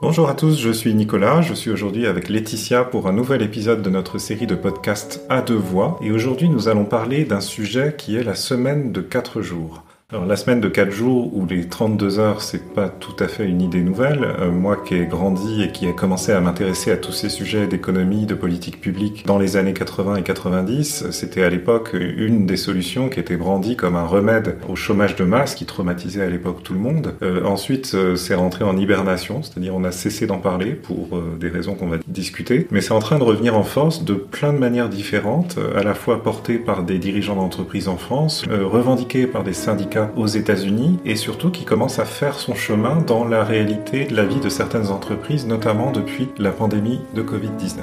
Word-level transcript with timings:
Bonjour 0.00 0.28
à 0.28 0.34
tous, 0.34 0.60
je 0.60 0.70
suis 0.70 0.94
Nicolas, 0.94 1.42
je 1.42 1.54
suis 1.54 1.72
aujourd'hui 1.72 2.06
avec 2.06 2.28
Laetitia 2.28 2.84
pour 2.84 3.08
un 3.08 3.12
nouvel 3.12 3.42
épisode 3.42 3.82
de 3.82 3.90
notre 3.90 4.18
série 4.18 4.46
de 4.46 4.54
podcasts 4.54 5.26
à 5.28 5.42
deux 5.42 5.56
voix 5.56 5.98
et 6.00 6.12
aujourd'hui 6.12 6.48
nous 6.48 6.68
allons 6.68 6.84
parler 6.84 7.24
d'un 7.24 7.40
sujet 7.40 7.96
qui 7.98 8.14
est 8.14 8.22
la 8.22 8.36
semaine 8.36 8.92
de 8.92 9.00
4 9.00 9.42
jours. 9.42 9.82
Alors 10.10 10.24
la 10.24 10.36
semaine 10.36 10.62
de 10.62 10.68
4 10.68 10.90
jours 10.90 11.36
ou 11.36 11.44
les 11.44 11.68
32 11.68 12.18
heures, 12.18 12.40
c'est 12.40 12.72
pas 12.72 12.88
tout 12.88 13.14
à 13.18 13.28
fait 13.28 13.44
une 13.44 13.60
idée 13.60 13.82
nouvelle. 13.82 14.24
Euh, 14.24 14.50
moi 14.50 14.78
qui 14.82 14.94
ai 14.94 15.04
grandi 15.04 15.62
et 15.62 15.70
qui 15.70 15.86
ai 15.86 15.94
commencé 15.94 16.32
à 16.32 16.40
m'intéresser 16.40 16.90
à 16.90 16.96
tous 16.96 17.12
ces 17.12 17.28
sujets 17.28 17.66
d'économie, 17.66 18.24
de 18.24 18.34
politique 18.34 18.80
publique 18.80 19.26
dans 19.26 19.38
les 19.38 19.58
années 19.58 19.74
80 19.74 20.16
et 20.16 20.22
90, 20.22 21.10
c'était 21.10 21.42
à 21.42 21.50
l'époque 21.50 21.90
une 21.92 22.46
des 22.46 22.56
solutions 22.56 23.10
qui 23.10 23.20
était 23.20 23.36
brandie 23.36 23.76
comme 23.76 23.96
un 23.96 24.06
remède 24.06 24.56
au 24.66 24.76
chômage 24.76 25.14
de 25.14 25.24
masse 25.24 25.54
qui 25.54 25.66
traumatisait 25.66 26.22
à 26.22 26.30
l'époque 26.30 26.62
tout 26.62 26.72
le 26.72 26.80
monde. 26.80 27.12
Euh, 27.20 27.44
ensuite, 27.44 27.92
euh, 27.94 28.16
c'est 28.16 28.34
rentré 28.34 28.64
en 28.64 28.78
hibernation, 28.78 29.42
c'est-à-dire 29.42 29.74
on 29.76 29.84
a 29.84 29.92
cessé 29.92 30.26
d'en 30.26 30.38
parler 30.38 30.70
pour 30.70 31.18
euh, 31.18 31.36
des 31.38 31.50
raisons 31.50 31.74
qu'on 31.74 31.88
va 31.88 31.98
discuter, 32.06 32.66
mais 32.70 32.80
c'est 32.80 32.94
en 32.94 33.00
train 33.00 33.18
de 33.18 33.24
revenir 33.24 33.58
en 33.58 33.62
force 33.62 34.06
de 34.06 34.14
plein 34.14 34.54
de 34.54 34.58
manières 34.58 34.88
différentes, 34.88 35.58
à 35.76 35.82
la 35.82 35.92
fois 35.92 36.22
portées 36.22 36.56
par 36.56 36.82
des 36.82 36.98
dirigeants 36.98 37.36
d'entreprises 37.36 37.88
en 37.88 37.98
France, 37.98 38.46
revendiquées 38.48 39.26
par 39.26 39.44
des 39.44 39.52
syndicats 39.52 39.97
aux 40.16 40.26
États-Unis 40.26 40.98
et 41.04 41.16
surtout 41.16 41.50
qui 41.50 41.64
commence 41.64 41.98
à 41.98 42.04
faire 42.04 42.34
son 42.34 42.54
chemin 42.54 43.02
dans 43.06 43.24
la 43.24 43.44
réalité 43.44 44.04
de 44.04 44.14
la 44.14 44.24
vie 44.24 44.40
de 44.40 44.48
certaines 44.48 44.88
entreprises, 44.88 45.46
notamment 45.46 45.92
depuis 45.92 46.28
la 46.38 46.50
pandémie 46.50 47.00
de 47.14 47.22
Covid-19. 47.22 47.80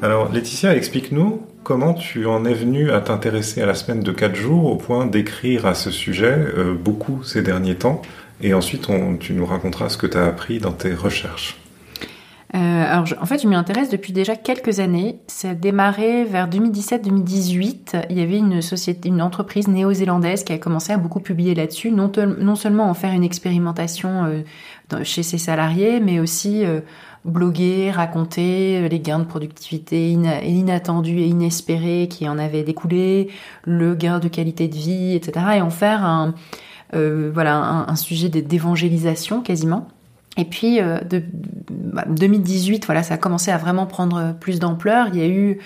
Alors 0.00 0.32
Laetitia, 0.32 0.76
explique-nous 0.76 1.42
comment 1.64 1.92
tu 1.92 2.26
en 2.26 2.44
es 2.44 2.54
venue 2.54 2.92
à 2.92 3.00
t'intéresser 3.00 3.62
à 3.62 3.66
la 3.66 3.74
semaine 3.74 4.00
de 4.00 4.12
4 4.12 4.36
jours 4.36 4.66
au 4.66 4.76
point 4.76 5.06
d'écrire 5.06 5.66
à 5.66 5.74
ce 5.74 5.90
sujet 5.90 6.36
euh, 6.56 6.72
beaucoup 6.72 7.24
ces 7.24 7.42
derniers 7.42 7.74
temps 7.74 8.00
et 8.40 8.54
ensuite 8.54 8.88
tu 9.18 9.32
nous 9.32 9.44
raconteras 9.44 9.88
ce 9.88 9.96
que 9.96 10.06
tu 10.06 10.16
as 10.16 10.26
appris 10.26 10.60
dans 10.60 10.72
tes 10.72 10.94
recherches. 10.94 11.56
Euh, 12.54 12.58
alors, 12.58 13.06
en 13.20 13.26
fait, 13.26 13.42
je 13.42 13.46
m'y 13.46 13.54
intéresse 13.54 13.90
depuis 13.90 14.12
déjà 14.12 14.34
quelques 14.34 14.80
années. 14.80 15.20
Ça 15.26 15.50
a 15.50 15.54
démarré 15.54 16.24
vers 16.24 16.48
2017-2018. 16.48 18.06
Il 18.08 18.18
y 18.18 18.22
avait 18.22 18.38
une 18.38 18.62
société, 18.62 19.10
une 19.10 19.20
entreprise 19.20 19.68
néo-zélandaise 19.68 20.44
qui 20.44 20.54
a 20.54 20.58
commencé 20.58 20.92
à 20.92 20.96
beaucoup 20.96 21.20
publier 21.20 21.54
là-dessus, 21.54 21.90
non, 21.90 22.10
non, 22.38 22.54
seulement 22.54 22.88
en 22.88 22.94
faire 22.94 23.12
une 23.12 23.24
expérimentation 23.24 24.24
euh, 24.24 25.04
chez 25.04 25.22
ses 25.22 25.36
salariés, 25.36 26.00
mais 26.00 26.20
aussi 26.20 26.64
euh, 26.64 26.80
bloguer, 27.26 27.90
raconter 27.90 28.88
les 28.88 29.00
gains 29.00 29.18
de 29.18 29.24
productivité 29.24 30.10
inattendus 30.10 31.18
et 31.18 31.26
inespérés 31.26 32.08
qui 32.08 32.26
en 32.26 32.38
avaient 32.38 32.62
découlé, 32.62 33.28
le 33.64 33.94
gain 33.94 34.20
de 34.20 34.28
qualité 34.28 34.68
de 34.68 34.74
vie, 34.74 35.14
etc. 35.14 35.46
Et 35.56 35.60
en 35.60 35.68
faire 35.68 36.02
un, 36.02 36.34
voilà, 36.94 37.56
un, 37.56 37.88
un 37.88 37.96
sujet 37.96 38.30
d'évangélisation 38.30 39.42
quasiment. 39.42 39.88
Et 40.38 40.44
puis, 40.46 40.80
euh, 40.80 41.00
de, 41.00 41.22
2018, 42.08 42.80
bah, 42.80 42.86
voilà, 42.86 43.02
ça 43.02 43.14
a 43.14 43.18
commencé 43.18 43.50
à 43.50 43.58
vraiment 43.58 43.86
prendre 43.86 44.34
plus 44.40 44.58
d'ampleur. 44.58 45.08
Il 45.12 45.18
y 45.18 45.22
a 45.22 45.28
eu 45.28 45.58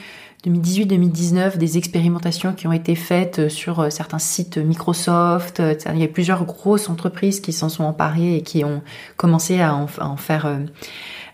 2018-2019 0.47 1.57
des 1.57 1.79
expérimentations 1.79 2.53
qui 2.53 2.67
ont 2.67 2.73
été 2.73 2.95
faites 2.97 3.49
sur 3.49 3.81
euh, 3.81 3.91
certains 3.91 4.19
sites 4.19 4.59
Microsoft. 4.59 5.61
Euh, 5.61 5.75
il 5.93 6.01
y 6.01 6.05
a 6.05 6.09
plusieurs 6.09 6.45
grosses 6.45 6.89
entreprises 6.89 7.41
qui 7.41 7.53
s'en 7.53 7.69
sont 7.69 7.85
emparées 7.85 8.37
et 8.37 8.43
qui 8.43 8.65
ont 8.65 8.83
commencé 9.17 9.61
à 9.61 9.75
en, 9.75 10.17
faire, 10.17 10.47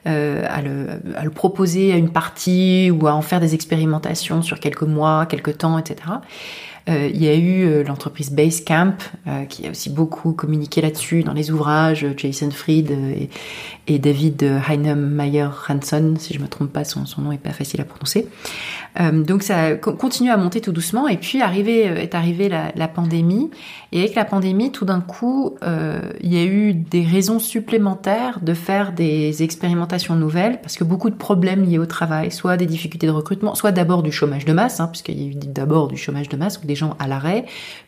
euh, 0.07 0.45
à, 0.47 0.61
le, 0.61 0.89
à, 1.17 1.25
le, 1.25 1.31
proposer 1.31 1.93
à 1.93 1.97
une 1.97 2.11
partie 2.11 2.91
ou 2.91 3.07
à 3.07 3.15
en 3.15 3.23
faire 3.23 3.41
des 3.41 3.55
expérimentations 3.55 4.43
sur 4.43 4.61
quelques 4.61 4.83
mois, 4.83 5.25
quelques 5.25 5.57
temps, 5.57 5.79
etc. 5.79 5.97
Euh, 6.89 7.11
il 7.13 7.23
y 7.23 7.29
a 7.29 7.35
eu 7.35 7.67
euh, 7.67 7.85
l'entreprise 7.85 8.31
Basecamp 8.31 8.95
euh, 9.27 9.45
qui 9.45 9.67
a 9.67 9.71
aussi 9.71 9.91
beaucoup 9.91 10.33
communiqué 10.33 10.81
là-dessus 10.81 11.23
dans 11.23 11.35
les 11.35 11.51
ouvrages, 11.51 12.07
Jason 12.17 12.51
Fried 12.51 12.91
et, 12.91 13.29
et 13.87 13.99
David 13.99 14.43
Heinemeier 14.43 15.49
Hanson, 15.69 16.15
si 16.19 16.35
je 16.35 16.41
me 16.41 16.49
trompe 16.49 16.73
pas, 16.73 16.85
son, 16.85 17.07
son 17.07 17.23
nom 17.23 17.33
est 17.33 17.39
pas 17.39 17.53
facile 17.53 17.81
à 17.81 17.85
prononcer. 17.85 18.27
Euh, 19.01 19.23
donc 19.23 19.43
ça 19.43 19.75
continue 19.75 20.31
à 20.31 20.37
monter 20.37 20.61
tout 20.61 20.73
doucement 20.73 21.09
et 21.09 21.17
puis 21.17 21.41
arrivé, 21.43 21.83
est 21.83 22.15
arrivée 22.15 22.49
la, 22.49 22.89
pandémie 22.89 23.51
et 23.93 24.01
avec 24.01 24.15
la 24.15 24.25
pandémie 24.25 24.73
tout 24.73 24.85
d'un 24.85 25.01
coup 25.01 25.57
euh, 25.63 26.01
il 26.21 26.35
y 26.35 26.39
a 26.39 26.45
eu 26.45 26.75
des 26.75 27.05
raisons 27.05 27.39
supplémentaires 27.39 28.41
de 28.41 28.55
faire 28.55 28.93
des 28.93 29.43
expérimentations 29.43 30.17
nouvelles 30.17 30.61
parce 30.61 30.77
que 30.77 30.85
beaucoup 30.85 31.11
de 31.11 31.15
problèmes 31.15 31.65
liés 31.65 31.79
au 31.79 31.87
travail, 31.87 32.33
soit 32.33 32.57
des 32.57 32.67
difficultés 32.67 33.07
de 33.07 33.13
recrutement, 33.13 33.55
soit 33.55 33.73
d'abord 33.73 34.03
du 34.03 34.11
chômage 34.11 34.45
de 34.47 34.53
masse, 34.53 34.81
hein, 34.81 34.89
puisqu'il 34.89 35.21
y 35.21 35.27
a 35.27 35.31
eu 35.31 35.35
d'abord 35.35 35.89
du 35.89 35.97
chômage 35.97 36.29
de 36.29 36.37
masse 36.37 36.59
ou 36.63 36.67
des 36.67 36.75
gens 36.79 36.97
à 36.99 37.07
l'arrêt, 37.07 37.45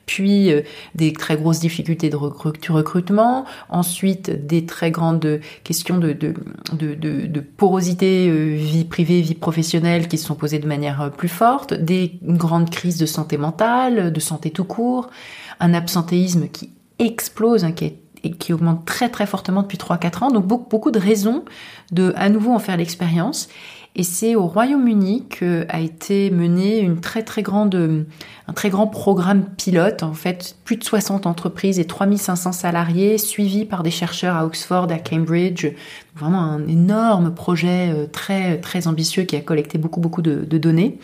puis 0.06 0.52
euh, 0.52 0.62
des 0.94 1.12
très 1.12 1.36
grosses 1.36 1.60
difficultés 1.60 2.10
de 2.10 2.16
recrutement, 2.16 3.44
ensuite 3.68 4.46
des 4.46 4.66
très 4.66 4.90
grandes 4.90 5.40
questions 5.64 5.98
de, 5.98 7.40
porosité 7.56 8.28
euh, 8.28 8.56
vie 8.56 8.84
privée, 8.84 9.20
vie 9.20 9.34
professionnelle 9.34 10.08
qui 10.08 10.18
se 10.18 10.26
sont 10.26 10.34
posées 10.34 10.58
de 10.58 10.66
manière 10.66 11.00
euh, 11.00 11.08
plus 11.10 11.28
forte, 11.28 11.74
des 11.74 12.18
grandes 12.22 12.70
crises 12.70 12.98
de 12.98 13.06
santé 13.06 13.36
mentale, 13.36 14.12
de 14.12 14.20
santé 14.20 14.50
tout 14.50 14.64
court, 14.64 15.10
un 15.60 15.74
absentéisme 15.74 16.48
qui 16.48 16.70
explose, 16.98 17.64
hein, 17.64 17.72
qui 17.72 17.94
et 18.22 18.32
qui 18.32 18.52
augmente 18.52 18.84
très 18.84 19.08
très 19.08 19.26
fortement 19.26 19.62
depuis 19.62 19.78
3-4 19.78 20.24
ans. 20.24 20.30
Donc 20.30 20.46
beaucoup 20.46 20.90
de 20.90 20.98
raisons 20.98 21.44
de 21.92 22.12
à 22.16 22.28
nouveau 22.28 22.52
en 22.52 22.58
faire 22.58 22.76
l'expérience. 22.76 23.48
Et 23.96 24.04
c'est 24.04 24.36
au 24.36 24.46
Royaume-Uni 24.46 25.26
qu'a 25.28 25.80
été 25.80 26.30
mené 26.30 26.78
une 26.78 27.00
très 27.00 27.24
très 27.24 27.42
grande, 27.42 28.06
un 28.46 28.52
très 28.52 28.70
grand 28.70 28.86
programme 28.86 29.44
pilote, 29.56 30.04
en 30.04 30.12
fait, 30.12 30.56
plus 30.64 30.76
de 30.76 30.84
60 30.84 31.26
entreprises 31.26 31.80
et 31.80 31.86
3500 31.86 32.52
salariés, 32.52 33.18
suivis 33.18 33.64
par 33.64 33.82
des 33.82 33.90
chercheurs 33.90 34.36
à 34.36 34.46
Oxford, 34.46 34.86
à 34.90 34.98
Cambridge. 34.98 35.66
Vraiment 36.14 36.40
un 36.40 36.68
énorme 36.68 37.34
projet 37.34 37.90
euh, 37.92 38.06
très 38.06 38.58
très 38.60 38.86
ambitieux 38.86 39.24
qui 39.24 39.34
a 39.34 39.40
collecté 39.40 39.76
beaucoup 39.76 40.00
beaucoup 40.00 40.22
de, 40.22 40.44
données, 40.44 40.98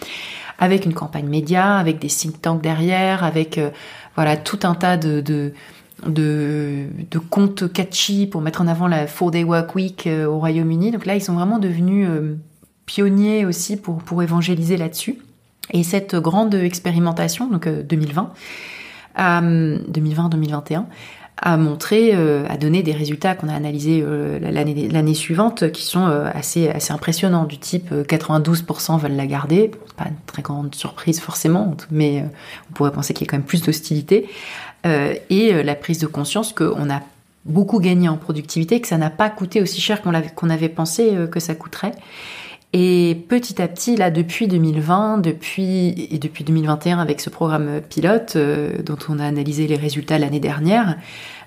avec 0.61 0.87
une 0.87 0.95
campagne 0.95 1.29
média, 1.29 1.77
avec 1.79 1.99
des 1.99 2.09
think 2.09 2.41
tanks 2.41 2.63
derrière, 2.63 3.25
avec 3.25 3.59
euh, 3.59 3.71
voilà 4.15 4.37
tout 4.37 4.61
un 4.63 4.75
tas 4.77 4.97
de, 4.97 5.21
de 5.21 5.53
de, 6.07 6.87
de 7.11 7.19
comptes 7.19 7.73
catchy 7.73 8.27
pour 8.27 8.43
mettre 8.43 8.61
en 8.61 8.69
avant 8.69 8.87
la 8.87 9.07
Four 9.07 9.31
Day 9.31 9.45
Work 9.45 9.75
Week 9.75 10.07
euh, 10.07 10.27
au 10.27 10.39
Royaume-Uni. 10.39 10.93
Donc 10.93 11.07
là, 11.07 11.17
ils 11.17 11.23
sont 11.23 11.33
vraiment 11.33 11.59
devenus 11.59 12.07
pionnier 12.87 13.45
aussi 13.45 13.77
pour, 13.77 13.99
pour 13.99 14.23
évangéliser 14.23 14.77
là-dessus. 14.77 15.19
Et 15.73 15.83
cette 15.83 16.15
grande 16.15 16.55
expérimentation, 16.55 17.49
donc 17.49 17.69
2020, 17.69 18.33
2020-2021, 19.19 20.85
a 21.39 21.57
montré, 21.59 22.13
euh, 22.15 22.47
a 22.49 22.57
donné 22.57 22.83
des 22.83 22.93
résultats 22.93 23.35
qu'on 23.35 23.49
a 23.49 23.55
analysés 23.55 24.03
euh, 24.03 24.39
l'année 24.41 25.15
suivante 25.15 25.71
qui 25.71 25.85
sont 25.85 26.07
euh, 26.07 26.31
assez, 26.33 26.69
assez 26.69 26.93
impressionnants, 26.93 27.45
du 27.45 27.59
type 27.59 27.93
92% 27.93 28.99
veulent 28.99 29.17
la 29.17 29.27
garder, 29.27 29.71
pas 29.97 30.07
une 30.07 30.17
très 30.27 30.43
grande 30.43 30.75
surprise 30.75 31.21
forcément, 31.21 31.77
mais 31.91 32.25
on 32.71 32.73
pourrait 32.73 32.93
penser 32.93 33.13
qu'il 33.13 33.27
y 33.27 33.29
a 33.29 33.31
quand 33.31 33.37
même 33.37 33.47
plus 33.47 33.63
d'hostilité, 33.63 34.29
et 35.31 35.65
la 35.65 35.75
prise 35.75 35.99
de 35.99 36.07
conscience 36.07 36.53
qu'on 36.53 36.91
a 36.91 37.01
beaucoup 37.45 37.81
gagné 37.81 38.09
en 38.09 38.17
productivité, 38.17 38.81
que 38.81 38.87
ça 38.87 38.99
n'a 38.99 39.11
pas 39.11 39.31
coûté 39.31 39.61
aussi 39.61 39.81
cher 39.81 40.01
qu'on 40.01 40.13
qu'on 40.37 40.49
avait 40.49 40.69
pensé 40.69 41.13
que 41.29 41.41
ça 41.41 41.57
coûterait. 41.57 41.91
Et 42.79 43.25
petit 43.27 43.63
à 43.63 43.69
petit, 43.69 43.97
là, 43.97 44.11
depuis 44.11 44.49
2020, 44.49 45.17
depuis 45.17 46.09
et 46.11 46.19
depuis 46.19 46.45
2021 46.45 46.99
avec 46.99 47.23
ce 47.23 47.31
programme 47.31 47.81
pilote 47.81 48.35
euh, 48.37 48.83
dont 48.83 48.99
on 49.09 49.19
a 49.19 49.25
analysé 49.25 49.67
les 49.67 49.77
résultats 49.77 50.19
l'année 50.19 50.41
dernière, 50.41 50.99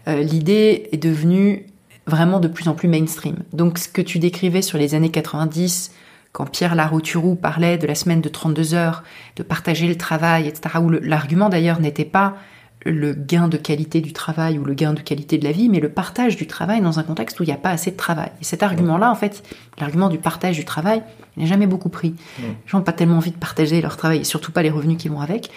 euh, 0.07 0.23
l'idée 0.23 0.89
est 0.91 0.97
devenue 0.97 1.67
vraiment 2.07 2.39
de 2.39 2.47
plus 2.47 2.67
en 2.67 2.73
plus 2.73 2.87
mainstream. 2.87 3.35
Donc, 3.53 3.77
ce 3.77 3.87
que 3.87 4.01
tu 4.01 4.17
décrivais 4.17 4.63
sur 4.63 4.79
les 4.79 4.95
années 4.95 5.11
90, 5.11 5.91
quand 6.31 6.49
Pierre 6.49 6.73
Larouturou 6.73 7.35
parlait 7.35 7.77
de 7.77 7.85
la 7.85 7.93
semaine 7.93 8.21
de 8.21 8.29
32 8.29 8.73
heures, 8.73 9.03
de 9.35 9.43
partager 9.43 9.87
le 9.87 9.97
travail, 9.97 10.47
etc., 10.47 10.79
où 10.81 10.89
l'argument 10.89 11.49
d'ailleurs 11.49 11.79
n'était 11.79 12.05
pas 12.05 12.37
le 12.85 13.13
gain 13.13 13.49
de 13.49 13.57
qualité 13.57 13.99
du 13.99 14.13
travail 14.13 14.57
ou 14.57 14.63
le 14.63 14.73
gain 14.73 14.93
de 14.93 15.01
qualité 15.01 15.37
de 15.37 15.43
la 15.43 15.51
vie, 15.51 15.67
mais 15.67 15.79
le 15.79 15.89
partage 15.89 16.37
du 16.37 16.47
travail 16.47 16.81
dans 16.81 16.97
un 16.97 17.03
contexte 17.03 17.39
où 17.39 17.43
il 17.43 17.47
n'y 17.47 17.53
a 17.53 17.57
pas 17.57 17.71
assez 17.71 17.91
de 17.91 17.97
travail. 17.97 18.31
Et 18.39 18.45
cet 18.45 18.63
argument-là, 18.63 19.11
en 19.11 19.15
fait, 19.15 19.43
l'argument 19.79 20.07
du 20.07 20.17
partage 20.17 20.55
du 20.55 20.65
travail, 20.65 21.03
il 21.35 21.43
n'a 21.43 21.49
jamais 21.49 21.67
beaucoup 21.67 21.89
pris. 21.89 22.15
Les 22.39 22.45
gens 22.67 22.77
n'ont 22.77 22.83
pas 22.83 22.93
tellement 22.93 23.17
envie 23.17 23.31
de 23.31 23.37
partager 23.37 23.81
leur 23.81 23.97
travail, 23.97 24.19
et 24.19 24.23
surtout 24.23 24.51
pas 24.51 24.63
les 24.63 24.69
revenus 24.69 24.97
qui 24.97 25.09
vont 25.09 25.19
avec. 25.19 25.49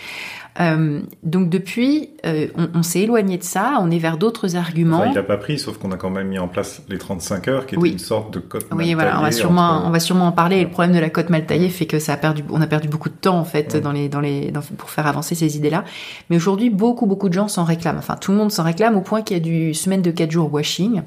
Euh, 0.60 1.00
donc 1.22 1.48
depuis, 1.48 2.10
euh, 2.26 2.48
on, 2.74 2.82
s'est 2.82 3.00
éloigné 3.00 3.38
de 3.38 3.42
ça, 3.42 3.78
on 3.80 3.90
est 3.90 3.98
vers 3.98 4.18
d'autres 4.18 4.54
arguments. 4.54 5.04
il 5.06 5.14
n'a 5.14 5.22
pas 5.22 5.38
pris, 5.38 5.58
sauf 5.58 5.78
qu'on 5.78 5.92
a 5.92 5.96
quand 5.96 6.10
même 6.10 6.28
mis 6.28 6.38
en 6.38 6.48
place 6.48 6.82
les 6.88 6.98
35 6.98 7.48
heures, 7.48 7.66
qui 7.66 7.74
était 7.74 7.88
une 7.88 7.98
sorte 7.98 8.34
de 8.34 8.38
cote 8.38 8.70
mal 8.70 8.78
Oui, 8.78 8.92
voilà, 8.92 9.18
on 9.18 9.22
va 9.22 9.32
sûrement, 9.32 9.82
on 9.86 9.90
va 9.90 10.00
sûrement 10.00 10.26
en 10.26 10.32
parler. 10.32 10.62
le 10.62 10.68
problème 10.68 10.94
de 10.94 11.00
la 11.00 11.08
cote 11.08 11.30
mal 11.30 11.46
taillée 11.46 11.70
fait 11.70 11.86
que 11.86 11.98
ça 11.98 12.12
a 12.12 12.16
perdu, 12.18 12.44
on 12.50 12.60
a 12.60 12.66
perdu 12.66 12.88
beaucoup 12.88 13.08
de 13.08 13.14
temps 13.14 13.38
en 13.38 13.44
fait 13.44 13.76
dans 13.76 13.92
les, 13.92 14.10
dans 14.10 14.20
les, 14.20 14.52
pour 14.76 14.90
faire 14.90 15.06
avancer 15.06 15.34
ces 15.34 15.56
idées-là. 15.56 15.84
Mais 16.28 16.36
aujourd'hui, 16.36 16.68
beaucoup, 16.68 17.06
beaucoup 17.06 17.30
de 17.30 17.34
gens 17.34 17.48
s'en 17.48 17.64
réclament. 17.64 17.98
Enfin, 17.98 18.16
tout 18.16 18.30
le 18.30 18.36
monde 18.36 18.52
s'en 18.52 18.64
réclame 18.64 18.96
au 18.96 19.00
point 19.00 19.22
qu'il 19.22 19.38
y 19.38 19.40
a 19.40 19.42
du 19.42 19.72
semaine 19.72 20.02
de 20.02 20.10
4 20.10 20.30
jours 20.30 20.52
washing. 20.52 21.00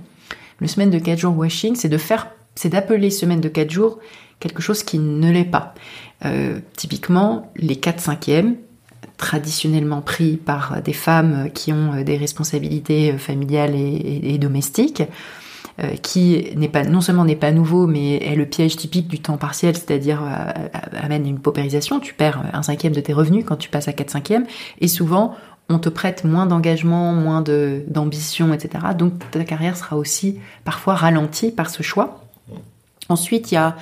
Le 0.60 0.68
semaine 0.68 0.90
de 0.90 0.98
4 0.98 1.20
jours 1.20 1.38
washing, 1.38 1.76
c'est 1.76 1.90
de 1.90 1.98
faire, 1.98 2.28
c'est 2.56 2.70
d'appeler 2.70 3.12
semaine 3.12 3.42
de 3.42 3.50
4 3.50 3.70
jours 3.70 4.00
quelque 4.40 4.62
chose 4.62 4.84
qui 4.84 5.00
ne 5.00 5.32
l'est 5.32 5.46
pas. 5.46 5.74
Euh, 6.26 6.60
typiquement, 6.76 7.52
les 7.56 7.76
4 7.76 8.00
cinquièmes, 8.00 8.56
traditionnellement 9.18 10.02
pris 10.02 10.38
par 10.38 10.82
des 10.82 10.94
femmes 10.94 11.50
qui 11.54 11.72
ont 11.72 12.02
des 12.04 12.18
responsabilités 12.18 13.14
familiales 13.18 13.76
et, 13.76 14.38
domestiques, 14.38 15.04
qui 16.02 16.48
n'est 16.56 16.70
pas 16.70 16.84
non 16.84 17.02
seulement 17.02 17.26
n'est 17.26 17.36
pas 17.36 17.52
nouveau, 17.52 17.88
mais 17.88 18.16
est 18.16 18.36
le 18.36 18.46
piège 18.46 18.76
typique 18.76 19.08
du 19.08 19.20
temps 19.20 19.38
partiel, 19.38 19.76
c'est-à-dire 19.76 20.22
amène 20.94 21.28
une 21.28 21.40
paupérisation. 21.40 22.00
Tu 22.00 22.14
perds 22.14 22.44
un 22.54 22.64
cinquième 22.64 22.94
de 22.94 23.02
tes 23.02 23.14
revenus 23.14 23.46
quand 23.46 23.58
tu 23.58 23.70
passes 23.70 23.88
à 23.88 23.94
4 23.94 24.10
cinquièmes, 24.10 24.46
et 24.80 24.88
souvent 24.88 25.36
on 25.68 25.80
te 25.80 25.90
prête 25.90 26.24
moins 26.24 26.46
d'engagement, 26.46 27.14
moins 27.14 27.42
d'ambition, 27.42 28.54
etc. 28.54 28.86
Donc 28.98 29.14
ta 29.32 29.44
carrière 29.44 29.76
sera 29.76 29.98
aussi 29.98 30.38
parfois 30.64 30.96
ralentie 30.96 31.52
par 31.52 31.70
ce 31.70 31.82
choix. 31.84 32.22
Ensuite, 33.10 33.52
il 33.52 33.56
y 33.56 33.58
a 33.58 33.76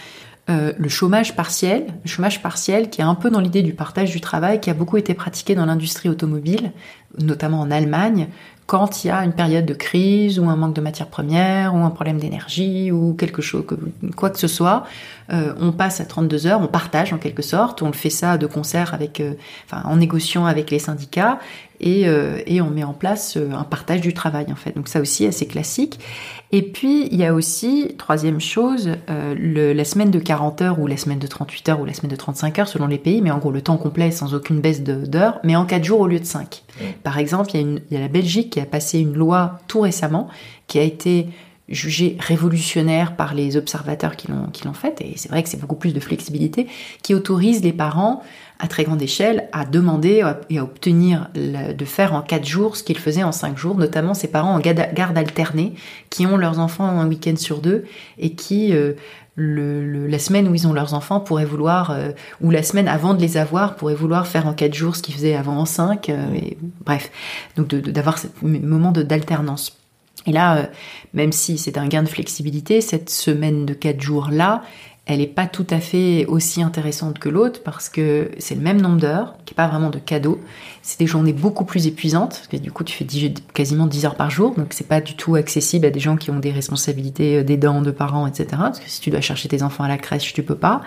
euh, 0.49 0.73
le 0.77 0.89
chômage 0.89 1.35
partiel, 1.35 1.87
le 2.03 2.09
chômage 2.09 2.41
partiel 2.41 2.89
qui 2.89 2.99
est 2.99 3.05
un 3.05 3.15
peu 3.15 3.29
dans 3.29 3.39
l'idée 3.39 3.61
du 3.61 3.73
partage 3.73 4.11
du 4.11 4.19
travail, 4.19 4.59
qui 4.59 4.69
a 4.69 4.73
beaucoup 4.73 4.97
été 4.97 5.13
pratiqué 5.13 5.55
dans 5.55 5.65
l'industrie 5.65 6.09
automobile, 6.09 6.73
notamment 7.17 7.61
en 7.61 7.71
Allemagne, 7.71 8.27
quand 8.65 9.03
il 9.03 9.07
y 9.07 9.09
a 9.09 9.23
une 9.23 9.33
période 9.33 9.65
de 9.65 9.73
crise 9.73 10.39
ou 10.39 10.49
un 10.49 10.55
manque 10.55 10.73
de 10.73 10.81
matières 10.81 11.07
premières 11.07 11.75
ou 11.75 11.79
un 11.79 11.89
problème 11.89 12.17
d'énergie 12.17 12.91
ou 12.91 13.13
quelque 13.13 13.41
chose, 13.41 13.65
quoi 14.15 14.29
que 14.29 14.39
ce 14.39 14.47
soit, 14.47 14.85
euh, 15.31 15.53
on 15.59 15.71
passe 15.71 15.99
à 15.99 16.05
32 16.05 16.47
heures, 16.47 16.61
on 16.61 16.67
partage 16.67 17.13
en 17.13 17.17
quelque 17.17 17.41
sorte, 17.41 17.81
on 17.81 17.87
le 17.87 17.93
fait 17.93 18.09
ça 18.09 18.37
de 18.37 18.45
concert 18.45 18.93
avec, 18.93 19.19
euh, 19.19 19.33
enfin, 19.65 19.81
en 19.85 19.97
négociant 19.97 20.45
avec 20.45 20.71
les 20.71 20.79
syndicats 20.79 21.39
et, 21.83 22.07
euh, 22.07 22.41
et 22.45 22.61
on 22.61 22.69
met 22.69 22.83
en 22.83 22.93
place 22.93 23.35
euh, 23.35 23.51
un 23.51 23.65
partage 23.65 24.01
du 24.01 24.13
travail 24.13 24.45
en 24.51 24.55
fait. 24.55 24.71
Donc 24.75 24.87
ça 24.87 25.01
aussi 25.01 25.25
assez 25.25 25.45
classique. 25.45 25.99
Et 26.55 26.61
puis 26.61 27.07
il 27.11 27.17
y 27.17 27.25
a 27.25 27.33
aussi 27.33 27.95
troisième 27.97 28.39
chose, 28.39 28.91
euh, 29.09 29.33
le, 29.35 29.73
la 29.73 29.83
semaine 29.83 30.11
de 30.11 30.19
40 30.19 30.61
heures 30.61 30.79
ou 30.79 30.85
la 30.85 30.97
semaine 30.97 31.17
de 31.17 31.25
38 31.25 31.69
heures 31.69 31.81
ou 31.81 31.85
la 31.85 31.93
semaine 31.93 32.11
de 32.11 32.15
35 32.15 32.59
heures 32.59 32.67
selon 32.67 32.85
les 32.85 32.99
pays, 32.99 33.23
mais 33.23 33.31
en 33.31 33.39
gros 33.39 33.51
le 33.51 33.63
temps 33.63 33.75
complet 33.77 34.11
sans 34.11 34.35
aucune 34.35 34.61
baisse 34.61 34.83
d'heures, 34.83 35.39
mais 35.43 35.55
en 35.55 35.65
4 35.65 35.83
jours 35.83 35.99
au 35.99 36.07
lieu 36.07 36.19
de 36.19 36.25
5. 36.25 36.63
Par 37.01 37.17
exemple, 37.17 37.49
il 37.53 37.55
y, 37.55 37.57
a 37.57 37.61
une, 37.61 37.81
il 37.89 37.95
y 37.95 37.97
a 37.97 38.01
la 38.01 38.07
Belgique 38.07 38.51
qui 38.51 38.59
a 38.59 38.67
passé 38.67 38.99
une 38.99 39.13
loi 39.13 39.59
tout 39.67 39.81
récemment 39.81 40.29
qui 40.67 40.77
a 40.77 40.83
été 40.83 41.27
jugée 41.69 42.17
révolutionnaire 42.19 43.15
par 43.15 43.33
les 43.33 43.57
observateurs 43.57 44.15
qui 44.15 44.27
l'ont 44.27 44.47
qui 44.51 44.65
l'ont 44.65 44.73
faite 44.73 44.99
et 44.99 45.13
c'est 45.15 45.29
vrai 45.29 45.41
que 45.41 45.49
c'est 45.49 45.59
beaucoup 45.59 45.77
plus 45.77 45.93
de 45.93 45.99
flexibilité 46.01 46.67
qui 47.01 47.15
autorise 47.15 47.63
les 47.63 47.71
parents 47.71 48.21
à 48.59 48.67
très 48.67 48.83
grande 48.83 49.01
échelle 49.01 49.49
à 49.51 49.65
demander 49.65 50.23
et 50.49 50.57
à 50.57 50.63
obtenir 50.63 51.29
de 51.33 51.85
faire 51.85 52.13
en 52.13 52.21
quatre 52.21 52.45
jours 52.45 52.77
ce 52.77 52.83
qu'ils 52.83 52.97
faisaient 52.97 53.23
en 53.23 53.31
cinq 53.31 53.57
jours, 53.57 53.75
notamment 53.75 54.13
ces 54.13 54.27
parents 54.27 54.55
en 54.55 54.59
garde 54.59 55.17
alternée 55.17 55.73
qui 56.09 56.25
ont 56.25 56.37
leurs 56.37 56.59
enfants 56.59 56.85
un 56.85 57.07
week-end 57.07 57.35
sur 57.35 57.59
deux 57.59 57.85
et 58.17 58.31
qui 58.31 58.73
euh, 58.73 60.07
la 60.07 60.19
semaine 60.19 60.47
où 60.47 60.55
ils 60.55 60.67
ont 60.67 60.73
leurs 60.73 60.93
enfants 60.93 61.19
pourraient 61.19 61.45
vouloir, 61.45 61.91
euh, 61.91 62.11
ou 62.41 62.51
la 62.51 62.63
semaine 62.63 62.87
avant 62.87 63.13
de 63.13 63.21
les 63.21 63.37
avoir, 63.37 63.75
pourraient 63.75 63.95
vouloir 63.95 64.27
faire 64.27 64.47
en 64.47 64.53
quatre 64.53 64.73
jours 64.73 64.95
ce 64.95 65.01
qu'ils 65.01 65.15
faisaient 65.15 65.35
avant 65.35 65.57
en 65.57 65.65
cinq. 65.65 66.09
Euh, 66.09 66.33
et, 66.35 66.57
bref, 66.85 67.11
donc 67.55 67.67
d'avoir 67.73 68.17
ce 68.17 68.27
moment 68.41 68.91
d'alternance. 68.91 69.77
Et 70.25 70.31
là, 70.31 70.69
même 71.13 71.33
si 71.33 71.57
c'est 71.57 71.77
un 71.77 71.87
gain 71.87 72.03
de 72.03 72.07
flexibilité, 72.07 72.79
cette 72.79 73.09
semaine 73.09 73.65
de 73.65 73.73
quatre 73.73 73.99
jours 73.99 74.29
là, 74.31 74.61
elle 75.05 75.19
n'est 75.19 75.27
pas 75.27 75.47
tout 75.47 75.67
à 75.69 75.79
fait 75.79 76.25
aussi 76.27 76.61
intéressante 76.61 77.19
que 77.19 77.27
l'autre 77.27 77.61
parce 77.63 77.89
que 77.89 78.31
c'est 78.37 78.55
le 78.55 78.61
même 78.61 78.79
nombre 78.79 78.97
d'heures, 78.97 79.35
qui 79.45 79.53
n'est 79.53 79.55
pas 79.57 79.67
vraiment 79.67 79.89
de 79.89 79.99
cadeau. 79.99 80.39
C'est 80.81 80.99
des 80.99 81.07
journées 81.07 81.33
beaucoup 81.33 81.65
plus 81.65 81.87
épuisantes, 81.87 82.31
parce 82.31 82.47
que 82.47 82.57
du 82.57 82.71
coup 82.71 82.83
tu 82.83 82.95
fais 82.95 83.05
quasiment 83.53 83.85
10 83.85 84.05
heures 84.05 84.15
par 84.15 84.29
jour, 84.29 84.55
donc 84.55 84.67
c'est 84.71 84.87
pas 84.87 85.01
du 85.01 85.15
tout 85.15 85.35
accessible 85.35 85.85
à 85.85 85.89
des 85.89 85.99
gens 85.99 86.15
qui 86.15 86.31
ont 86.31 86.39
des 86.39 86.51
responsabilités 86.51 87.39
euh, 87.39 87.43
d'aidants, 87.43 87.81
de 87.81 87.91
parents, 87.91 88.27
etc. 88.27 88.47
Parce 88.57 88.79
que 88.79 88.89
si 88.89 89.01
tu 89.01 89.09
dois 89.09 89.21
chercher 89.21 89.49
tes 89.49 89.61
enfants 89.61 89.83
à 89.83 89.89
la 89.89 89.97
crèche, 89.97 90.33
tu 90.33 90.43
peux 90.43 90.55
pas. 90.55 90.81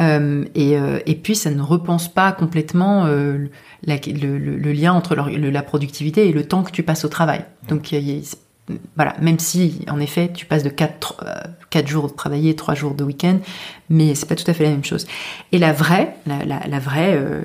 Euh, 0.00 0.44
et, 0.54 0.76
euh, 0.76 0.98
et, 1.06 1.14
puis 1.14 1.34
ça 1.34 1.50
ne 1.50 1.62
repense 1.62 2.12
pas 2.12 2.32
complètement 2.32 3.06
euh, 3.06 3.46
le, 3.86 4.72
lien 4.72 4.92
entre 4.92 5.14
la 5.14 5.62
productivité 5.62 6.28
et 6.28 6.32
le 6.32 6.46
temps 6.46 6.62
que 6.62 6.70
tu 6.70 6.82
passes 6.82 7.04
au 7.04 7.08
travail. 7.08 7.44
Donc 7.68 7.94
voilà, 8.96 9.14
même 9.20 9.38
si 9.38 9.84
en 9.88 10.00
effet 10.00 10.30
tu 10.32 10.46
passes 10.46 10.62
de 10.62 10.68
4, 10.68 11.24
euh, 11.24 11.86
jours 11.86 12.08
de 12.08 12.14
travailler, 12.14 12.56
3 12.56 12.74
jours 12.74 12.94
de 12.94 13.04
week-end, 13.04 13.38
mais 13.90 14.14
c'est 14.14 14.26
pas 14.26 14.34
tout 14.34 14.50
à 14.50 14.54
fait 14.54 14.64
la 14.64 14.70
même 14.70 14.84
chose. 14.84 15.06
Et 15.52 15.58
la 15.58 15.72
vraie, 15.72 16.16
la, 16.26 16.78
vraie, 16.78 17.14
euh, 17.14 17.42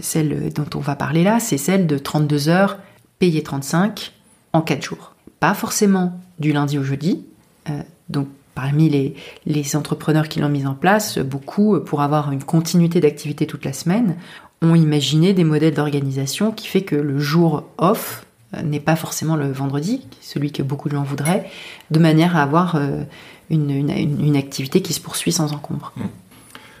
celle, 0.00 0.52
dont 0.52 0.66
on 0.74 0.80
va 0.80 0.96
parler 0.96 1.22
là, 1.22 1.40
c'est 1.40 1.58
celle 1.58 1.86
de 1.86 1.98
32 1.98 2.48
heures 2.48 2.78
payées 3.18 3.42
35 3.42 4.12
en 4.52 4.60
4 4.60 4.82
jours. 4.82 5.14
Pas 5.40 5.54
forcément 5.54 6.20
du 6.38 6.52
lundi 6.52 6.78
au 6.78 6.82
jeudi, 6.82 7.24
euh, 7.70 7.80
donc 8.08 8.28
parmi 8.54 9.14
les, 9.46 9.76
entrepreneurs 9.76 10.28
qui 10.28 10.40
l'ont 10.40 10.48
mise 10.48 10.66
en 10.66 10.74
place, 10.74 11.18
beaucoup, 11.18 11.78
pour 11.80 12.00
avoir 12.00 12.32
une 12.32 12.42
continuité 12.42 13.00
d'activité 13.00 13.46
toute 13.46 13.64
la 13.64 13.72
semaine, 13.72 14.16
ont 14.62 14.74
imaginé 14.74 15.32
des 15.34 15.44
modèles 15.44 15.74
d'organisation 15.74 16.52
qui 16.52 16.66
fait 16.66 16.80
que 16.80 16.96
le 16.96 17.18
jour 17.18 17.64
off, 17.78 18.25
n'est 18.62 18.80
pas 18.80 18.96
forcément 18.96 19.36
le 19.36 19.50
vendredi, 19.50 20.06
celui 20.20 20.52
que 20.52 20.62
beaucoup 20.62 20.88
de 20.88 20.94
gens 20.94 21.02
voudraient, 21.02 21.50
de 21.90 21.98
manière 21.98 22.36
à 22.36 22.42
avoir 22.42 22.76
euh, 22.76 23.02
une, 23.50 23.70
une, 23.70 24.36
activité 24.36 24.82
qui 24.82 24.92
se 24.92 25.00
poursuit 25.00 25.32
sans 25.32 25.52
encombre. 25.52 25.92
Mmh. 25.96 26.02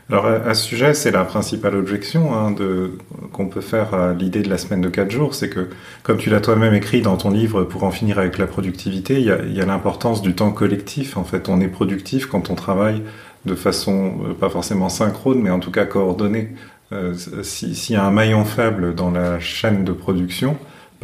Alors 0.08 0.26
à 0.26 0.54
ce 0.54 0.64
sujet, 0.64 0.94
c'est 0.94 1.10
la 1.10 1.24
principale 1.24 1.74
objection 1.74 2.32
hein, 2.32 2.54
qu'on 3.32 3.48
peut 3.48 3.60
faire 3.60 3.92
à 3.92 4.14
l'idée 4.14 4.42
de 4.42 4.48
la 4.48 4.56
semaine 4.56 4.80
de 4.80 4.88
4 4.88 5.10
jours, 5.10 5.34
c'est 5.34 5.50
que, 5.50 5.68
comme 6.04 6.16
tu 6.16 6.30
l'as 6.30 6.40
toi-même 6.40 6.74
écrit 6.74 7.02
dans 7.02 7.16
ton 7.16 7.30
livre 7.30 7.64
pour 7.64 7.82
en 7.82 7.90
finir 7.90 8.20
avec 8.20 8.38
la 8.38 8.46
productivité, 8.46 9.20
il 9.20 9.26
y 9.26 9.60
a, 9.60 9.66
l'importance 9.66 10.22
du 10.22 10.34
temps 10.34 10.52
collectif. 10.52 11.16
En 11.16 11.24
fait, 11.24 11.48
on 11.48 11.60
est 11.60 11.66
productif 11.66 12.26
quand 12.26 12.50
on 12.50 12.54
travaille 12.54 13.02
de 13.46 13.56
façon 13.56 14.14
euh, 14.28 14.34
pas 14.34 14.48
forcément 14.48 14.88
synchrone, 14.88 15.40
mais 15.40 15.50
en 15.50 15.58
tout 15.58 15.72
cas 15.72 15.86
coordonnée. 15.86 16.54
Euh, 16.92 17.14
S'il 17.42 17.74
y 17.90 17.96
a 17.96 18.04
un 18.04 18.12
maillon 18.12 18.44
faible 18.44 18.94
dans 18.94 19.10
la 19.10 19.40
chaîne 19.40 19.82
de 19.82 19.92
production, 19.92 20.56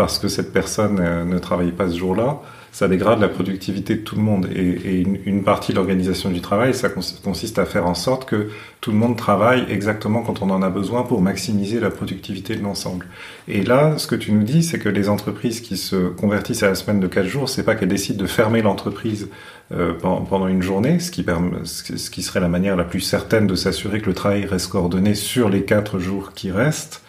parce 0.02 0.18
que 0.18 0.26
cette 0.26 0.52
personne 0.52 0.98
euh, 1.00 1.24
ne 1.24 1.38
travaille 1.38 1.70
pas 1.70 1.88
ce 1.88 1.96
jour-là, 1.96 2.40
ça 2.72 2.88
dégrade 2.88 3.20
la 3.20 3.28
productivité 3.28 3.94
de 3.94 4.00
tout 4.00 4.16
le 4.16 4.22
monde. 4.22 4.48
Et, 4.52 5.00
une, 5.26 5.44
partie 5.44 5.70
de 5.70 5.76
l'organisation 5.76 6.28
du 6.28 6.40
travail, 6.40 6.74
ça 6.74 6.88
consiste 6.88 7.60
à 7.60 7.66
faire 7.66 7.86
en 7.86 7.94
sorte 7.94 8.28
que 8.28 8.48
tout 8.80 8.90
le 8.90 8.96
monde 8.96 9.16
travaille 9.16 9.64
exactement 9.70 10.22
quand 10.22 10.42
on 10.42 10.50
en 10.50 10.60
a 10.60 10.70
besoin 10.70 11.04
pour 11.04 11.22
maximiser 11.22 11.78
la 11.78 11.90
productivité 11.90 12.56
de 12.56 12.64
l'ensemble. 12.64 13.06
Et 13.46 13.62
là, 13.62 13.96
ce 13.96 14.08
que 14.08 14.16
tu 14.16 14.32
nous 14.32 14.42
dis, 14.42 14.64
c'est 14.64 14.80
que 14.80 14.88
les 14.88 15.08
entreprises 15.08 15.60
qui 15.60 15.76
se 15.76 16.08
convertissent 16.08 16.64
à 16.64 16.68
la 16.68 16.74
semaine 16.74 16.98
de 16.98 17.06
4 17.06 17.24
jours, 17.24 17.48
c'est 17.48 17.62
pas 17.62 17.76
qu'elles 17.76 17.88
décident 17.88 18.20
de 18.20 18.26
fermer 18.26 18.60
l'entreprise 18.60 19.28
euh, 19.70 19.92
pendant 20.02 20.48
une 20.48 20.62
journée, 20.62 20.98
ce 20.98 21.12
qui, 21.12 21.24
ce 21.64 22.10
qui 22.10 22.22
serait 22.22 22.40
la 22.40 22.48
manière 22.48 22.74
la 22.74 22.84
plus 22.84 23.02
certaine 23.02 23.46
de 23.46 23.54
s'assurer 23.54 24.00
que 24.00 24.06
le 24.06 24.14
travail 24.14 24.46
reste 24.46 24.66
coordonné 24.66 25.14
sur 25.14 25.48
les 25.48 25.62
4 25.62 26.00
jours 26.00 26.32
qui 26.32 26.50
restent, 26.50 27.01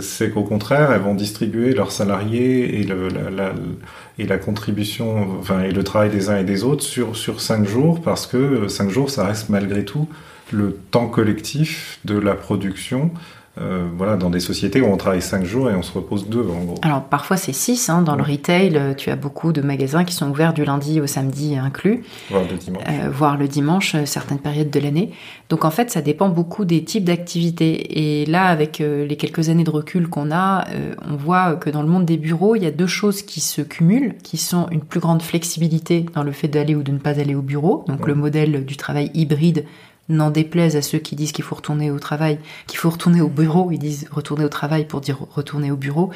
c'est 0.00 0.30
qu'au 0.30 0.44
contraire, 0.44 0.92
elles 0.92 1.00
vont 1.00 1.14
distribuer 1.14 1.74
leurs 1.74 1.90
salariés 1.90 2.80
et, 2.80 2.84
le, 2.84 3.08
la 4.18 4.38
contribution, 4.38 5.38
enfin, 5.40 5.62
et 5.62 5.72
le 5.72 5.82
travail 5.82 6.10
des 6.10 6.30
uns 6.30 6.38
et 6.38 6.44
des 6.44 6.64
autres 6.64 6.84
sur, 6.84 7.16
sur 7.16 7.40
cinq 7.40 7.66
jours, 7.66 8.00
parce 8.00 8.26
que 8.26 8.36
euh, 8.36 8.68
cinq 8.68 8.90
jours, 8.90 9.10
ça 9.10 9.26
reste 9.26 9.48
malgré 9.48 9.84
tout 9.84 10.08
le 10.52 10.76
temps 10.90 11.08
collectif 11.08 11.98
de 12.04 12.18
la 12.18 12.34
production 12.34 13.10
euh, 13.60 13.86
voilà, 13.98 14.16
dans 14.16 14.30
des 14.30 14.40
sociétés 14.40 14.80
où 14.80 14.86
on 14.86 14.96
travaille 14.96 15.20
5 15.20 15.44
jours 15.44 15.68
et 15.68 15.74
on 15.74 15.82
se 15.82 15.92
repose 15.92 16.26
2 16.26 16.40
en 16.40 16.64
gros. 16.64 16.74
Alors 16.80 17.02
parfois 17.02 17.36
c'est 17.36 17.52
6, 17.52 17.90
hein, 17.90 18.00
dans 18.00 18.16
le 18.16 18.22
retail, 18.22 18.78
euh, 18.78 18.94
tu 18.94 19.10
as 19.10 19.16
beaucoup 19.16 19.52
de 19.52 19.60
magasins 19.60 20.04
qui 20.04 20.14
sont 20.14 20.30
ouverts 20.30 20.54
du 20.54 20.64
lundi 20.64 21.02
au 21.02 21.06
samedi 21.06 21.58
inclus. 21.58 22.02
Voire 22.30 22.44
le 22.50 22.56
dimanche. 22.56 22.82
Euh, 22.88 23.10
voire 23.10 23.36
le 23.36 23.48
dimanche, 23.48 23.96
certaines 24.06 24.38
périodes 24.38 24.70
de 24.70 24.80
l'année. 24.80 25.12
Donc 25.50 25.66
en 25.66 25.70
fait 25.70 25.90
ça 25.90 26.00
dépend 26.00 26.30
beaucoup 26.30 26.64
des 26.64 26.82
types 26.82 27.04
d'activités. 27.04 28.22
Et 28.22 28.24
là 28.24 28.46
avec 28.46 28.78
les 28.78 29.16
quelques 29.16 29.50
années 29.50 29.64
de 29.64 29.70
recul 29.70 30.08
qu'on 30.08 30.32
a, 30.32 30.64
on 31.06 31.16
voit 31.16 31.56
que 31.56 31.68
dans 31.68 31.82
le 31.82 31.88
monde 31.88 32.06
des 32.06 32.16
bureaux, 32.16 32.56
il 32.56 32.62
y 32.62 32.66
a 32.66 32.70
deux 32.70 32.86
choses 32.86 33.20
qui 33.20 33.40
se 33.40 33.60
cumulent, 33.60 34.14
qui 34.22 34.38
sont 34.38 34.66
une 34.70 34.80
plus 34.80 35.00
grande 35.00 35.20
flexibilité 35.20 36.06
dans 36.14 36.22
le 36.22 36.32
fait 36.32 36.48
d'aller 36.48 36.74
ou 36.74 36.82
de 36.82 36.92
ne 36.92 36.98
pas 36.98 37.20
aller 37.20 37.34
au 37.34 37.42
bureau, 37.42 37.84
donc 37.86 38.06
le 38.06 38.14
modèle 38.14 38.64
du 38.64 38.78
travail 38.78 39.10
hybride 39.12 39.66
n'en 40.12 40.30
déplaise 40.30 40.76
à 40.76 40.82
ceux 40.82 40.98
qui 40.98 41.16
disent 41.16 41.32
qu'il 41.32 41.44
faut 41.44 41.54
retourner 41.54 41.90
au 41.90 41.98
travail, 41.98 42.38
qu'il 42.66 42.78
faut 42.78 42.90
retourner 42.90 43.20
au 43.20 43.28
bureau, 43.28 43.70
ils 43.72 43.78
disent 43.78 44.08
retourner 44.10 44.44
au 44.44 44.48
travail 44.48 44.86
pour 44.86 45.00
dire 45.00 45.18
retourner 45.30 45.70
au 45.70 45.76
bureau, 45.76 46.10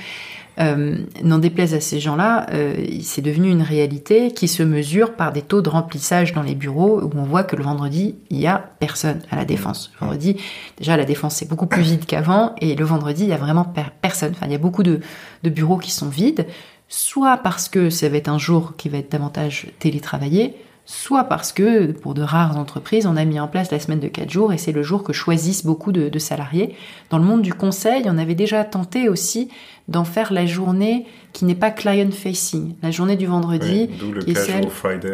euh, 0.59 0.99
n'en 1.23 1.39
déplaise 1.39 1.75
à 1.75 1.81
ces 1.81 2.01
gens-là, 2.01 2.47
euh, 2.53 2.75
c'est 3.03 3.21
devenu 3.21 3.51
une 3.51 3.63
réalité 3.63 4.33
qui 4.33 4.49
se 4.49 4.63
mesure 4.63 5.15
par 5.15 5.33
des 5.33 5.43
taux 5.43 5.61
de 5.61 5.69
remplissage 5.69 6.33
dans 6.33 6.43
les 6.43 6.55
bureaux 6.55 7.03
où 7.03 7.11
on 7.15 7.25
voit 7.25 7.45
que 7.45 7.57
le 7.57 7.63
vendredi, 7.63 8.15
il 8.31 8.39
y 8.39 8.47
a 8.47 8.71
personne 8.79 9.21
à 9.31 9.37
la 9.37 9.45
défense. 9.45 9.91
Le 9.95 10.07
vendredi, 10.07 10.37
déjà 10.79 10.97
la 10.97 11.05
défense 11.05 11.37
c'est 11.37 11.49
beaucoup 11.49 11.67
plus 11.67 11.83
vide 11.83 12.07
qu'avant 12.07 12.55
et 12.61 12.75
le 12.75 12.85
vendredi, 12.85 13.25
il 13.25 13.29
y 13.29 13.35
a 13.35 13.39
vraiment 13.39 13.71
personne. 14.01 14.35
Il 14.45 14.53
y 14.53 14.55
a 14.55 14.59
beaucoup 14.59 14.83
de 14.83 15.01
bureaux 15.45 15.79
qui 15.79 15.91
sont 15.91 16.09
vides, 16.09 16.47
soit 16.89 17.37
parce 17.39 17.69
que 17.69 17.91
ça 17.91 18.09
va 18.09 18.17
être 18.17 18.29
un 18.29 18.39
jour 18.39 18.75
qui 18.77 18.89
va 18.89 18.99
être 18.99 19.11
davantage 19.11 19.69
télétravaillé, 19.79 20.55
soit 20.87 21.25
parce 21.25 21.53
que 21.53 21.91
pour 21.91 22.15
de 22.15 22.23
rares 22.23 22.57
entreprises, 22.57 23.07
on 23.07 23.17
a 23.17 23.25
mis 23.25 23.41
en 23.41 23.49
place 23.49 23.73
la 23.73 23.81
semaine 23.81 23.99
de 23.99 24.07
4 24.07 24.31
jours 24.31 24.53
et 24.53 24.59
c'est 24.59 24.71
le 24.71 24.85
jour 24.85 25.03
que 25.03 25.13
choisissent 25.13 25.67
beaucoup 25.67 25.91
de, 25.91 26.19
salariés. 26.19 26.75
Dans 27.11 27.19
le 27.19 27.25
monde 27.25 27.43
du 27.43 27.53
conseil, 27.53 28.05
on 28.07 28.17
avait 28.19 28.37
déjà 28.37 28.65
tenté 28.65 29.09
aussi 29.09 29.49
d'en 29.89 30.05
faire 30.05 30.33
la 30.33 30.47
journée 30.47 31.07
qui 31.33 31.45
n'est 31.45 31.57
pas 31.57 31.71
client 31.71 32.11
facing, 32.11 32.75
la 32.83 32.91
journée 32.91 33.17
du 33.17 33.27
vendredi, 33.27 33.91
qui 34.25 34.31
est 34.31 34.35
celle, 34.35 34.69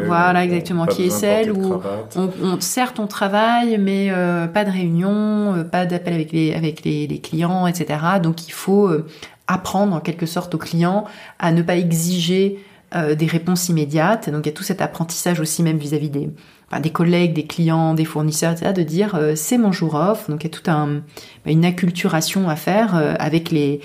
voilà 0.06 0.44
exactement, 0.44 0.86
qui 0.86 1.06
est 1.06 1.10
celle 1.10 1.50
où 1.50 1.80
on, 2.16 2.60
certes 2.60 3.00
on 3.00 3.06
travaille, 3.06 3.76
mais 3.78 4.08
euh, 4.10 4.46
pas 4.46 4.64
de 4.64 4.70
réunion, 4.70 5.54
euh, 5.54 5.64
pas 5.64 5.84
d'appel 5.84 6.14
avec 6.14 6.32
les 6.32 6.54
avec 6.54 6.84
les, 6.84 7.20
clients, 7.20 7.66
etc. 7.66 7.98
Donc 8.22 8.46
il 8.46 8.52
faut 8.52 8.86
euh, 8.86 9.06
apprendre 9.46 9.94
en 9.94 10.00
quelque 10.00 10.26
sorte 10.26 10.54
aux 10.54 10.58
clients 10.58 11.04
à 11.38 11.50
ne 11.50 11.62
pas 11.62 11.76
exiger 11.76 12.58
euh, 12.94 13.14
des 13.14 13.26
réponses 13.26 13.68
immédiates. 13.68 14.28
Donc 14.30 14.46
il 14.46 14.50
y 14.50 14.52
a 14.52 14.54
tout 14.54 14.62
cet 14.62 14.82
apprentissage 14.82 15.40
aussi 15.40 15.62
même 15.62 15.78
vis-à-vis 15.78 16.10
des, 16.10 16.90
collègues, 16.90 17.32
des 17.32 17.46
clients, 17.46 17.94
des 17.94 18.04
fournisseurs, 18.04 18.52
etc., 18.52 18.72
de 18.72 18.82
dire 18.82 19.14
euh, 19.14 19.34
c'est 19.34 19.58
mon 19.58 19.72
jour 19.72 19.94
off. 19.94 20.28
Donc 20.28 20.42
il 20.42 20.46
y 20.46 20.50
a 20.50 20.50
toute 20.50 20.68
un, 20.68 21.02
une 21.46 21.64
acculturation 21.64 22.48
à 22.48 22.56
faire 22.56 22.96
euh, 22.96 23.14
avec 23.18 23.50
les, 23.50 23.80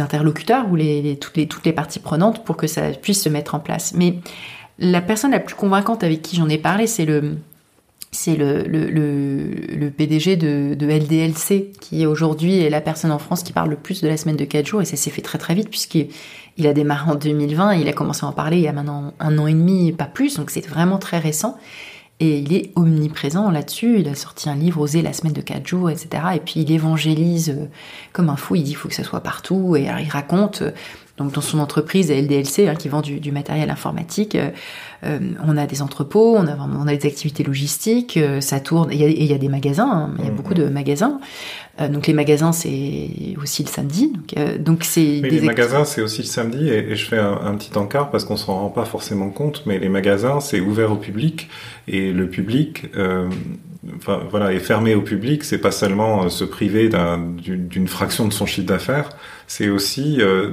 interlocuteurs 0.00 0.66
ou 0.70 0.76
toutes, 1.20 1.36
les, 1.36 1.46
toutes 1.48 1.64
les 1.64 1.72
parties 1.72 2.00
prenantes 2.00 2.44
pour 2.44 2.56
que 2.56 2.66
ça 2.66 2.90
puisse 2.90 3.22
se 3.22 3.28
mettre 3.28 3.54
en 3.54 3.60
place. 3.60 3.94
Mais 3.94 4.16
la 4.78 5.00
personne 5.00 5.30
la 5.30 5.40
plus 5.40 5.54
convaincante 5.54 6.02
avec 6.02 6.22
qui 6.22 6.36
j'en 6.36 6.48
ai 6.48 6.58
parlé, 6.58 6.86
c'est 6.86 7.04
le, 7.04 7.36
c'est 8.14 8.36
le, 8.36 8.62
le, 8.62 8.88
le, 8.88 9.90
PDG 9.90 10.36
de, 10.36 10.74
de, 10.74 10.86
LDLC, 10.86 11.72
qui 11.80 12.06
aujourd'hui 12.06 12.60
est 12.60 12.70
la 12.70 12.80
personne 12.80 13.10
en 13.10 13.18
France 13.18 13.42
qui 13.42 13.52
parle 13.52 13.70
le 13.70 13.76
plus 13.76 14.00
de 14.00 14.08
la 14.08 14.16
semaine 14.16 14.36
de 14.36 14.44
4 14.44 14.66
jours, 14.66 14.82
et 14.82 14.84
ça 14.84 14.96
s'est 14.96 15.10
fait 15.10 15.22
très 15.22 15.38
très 15.38 15.54
vite, 15.54 15.68
puisqu'il 15.68 16.66
a 16.66 16.72
démarré 16.72 17.10
en 17.10 17.14
2020, 17.16 17.74
il 17.74 17.88
a 17.88 17.92
commencé 17.92 18.24
à 18.24 18.28
en 18.28 18.32
parler 18.32 18.58
il 18.58 18.62
y 18.62 18.68
a 18.68 18.72
maintenant 18.72 19.14
un 19.18 19.38
an 19.38 19.46
et 19.46 19.52
demi, 19.52 19.92
pas 19.92 20.04
plus, 20.04 20.36
donc 20.36 20.50
c'est 20.50 20.66
vraiment 20.66 20.98
très 20.98 21.18
récent. 21.18 21.58
Et 22.20 22.38
il 22.38 22.52
est 22.54 22.70
omniprésent 22.76 23.50
là-dessus. 23.50 23.98
Il 23.98 24.08
a 24.08 24.14
sorti 24.14 24.48
un 24.48 24.54
livre, 24.54 24.80
Oser 24.80 25.02
la 25.02 25.12
semaine 25.12 25.32
de 25.32 25.40
4 25.40 25.66
jours, 25.66 25.90
etc. 25.90 26.22
Et 26.36 26.38
puis 26.38 26.60
il 26.60 26.70
évangélise 26.70 27.50
euh, 27.50 27.66
comme 28.12 28.28
un 28.28 28.36
fou. 28.36 28.54
Il 28.54 28.62
dit 28.62 28.70
qu'il 28.70 28.76
faut 28.76 28.88
que 28.88 28.94
ça 28.94 29.02
soit 29.02 29.20
partout. 29.20 29.74
Et 29.74 29.88
alors, 29.88 30.00
il 30.00 30.08
raconte, 30.08 30.62
euh, 30.62 30.70
donc 31.18 31.32
dans 31.32 31.40
son 31.40 31.58
entreprise 31.58 32.12
LDLC, 32.12 32.68
hein, 32.68 32.76
qui 32.76 32.88
vend 32.88 33.00
du, 33.00 33.18
du 33.18 33.32
matériel 33.32 33.68
informatique, 33.68 34.36
euh, 35.04 35.18
on 35.46 35.56
a 35.56 35.66
des 35.66 35.82
entrepôts, 35.82 36.36
on 36.36 36.46
a, 36.46 36.56
on 36.56 36.86
a 36.86 36.96
des 36.96 37.06
activités 37.06 37.42
logistiques, 37.42 38.16
euh, 38.16 38.40
ça 38.40 38.60
tourne, 38.60 38.90
et 38.90 38.96
il 38.96 39.24
y, 39.24 39.34
a 39.34 39.38
des 39.38 39.48
magasins, 39.48 39.90
hein, 39.90 40.14
il 40.18 40.24
y 40.24 40.28
a 40.28 40.30
mmh. 40.30 40.34
beaucoup 40.34 40.54
de 40.54 40.64
magasins. 40.66 41.20
Euh, 41.80 41.88
donc 41.88 42.06
les 42.06 42.12
magasins, 42.12 42.52
c'est 42.52 43.34
aussi 43.40 43.64
le 43.64 43.68
samedi. 43.68 44.12
Donc 44.58 44.84
c'est. 44.84 45.20
les 45.20 45.40
magasins, 45.40 45.84
c'est 45.84 46.00
aussi 46.00 46.22
le 46.22 46.26
samedi, 46.26 46.68
et, 46.68 46.94
je 46.96 47.04
fais 47.06 47.18
un, 47.18 47.54
petit 47.56 47.76
encart 47.76 48.10
parce 48.10 48.24
qu'on 48.24 48.36
s'en 48.36 48.54
rend 48.54 48.70
pas 48.70 48.84
forcément 48.84 49.30
compte, 49.30 49.64
mais 49.66 49.78
les 49.78 49.88
magasins, 49.88 50.40
c'est 50.40 50.60
ouvert 50.60 50.92
au 50.92 50.96
public, 50.96 51.48
et 51.88 52.12
le 52.12 52.28
public. 52.28 52.86
Voilà, 54.30 54.52
est 54.52 54.60
fermé 54.60 54.94
au 54.94 55.02
public, 55.02 55.44
c'est 55.44 55.58
pas 55.58 55.70
seulement 55.70 56.28
se 56.30 56.44
priver 56.44 56.88
d'une 56.88 57.88
fraction 57.88 58.26
de 58.26 58.32
son 58.32 58.46
chiffre 58.46 58.66
d'affaires, 58.66 59.10
c'est 59.46 59.68
aussi 59.68 60.20
euh, 60.20 60.52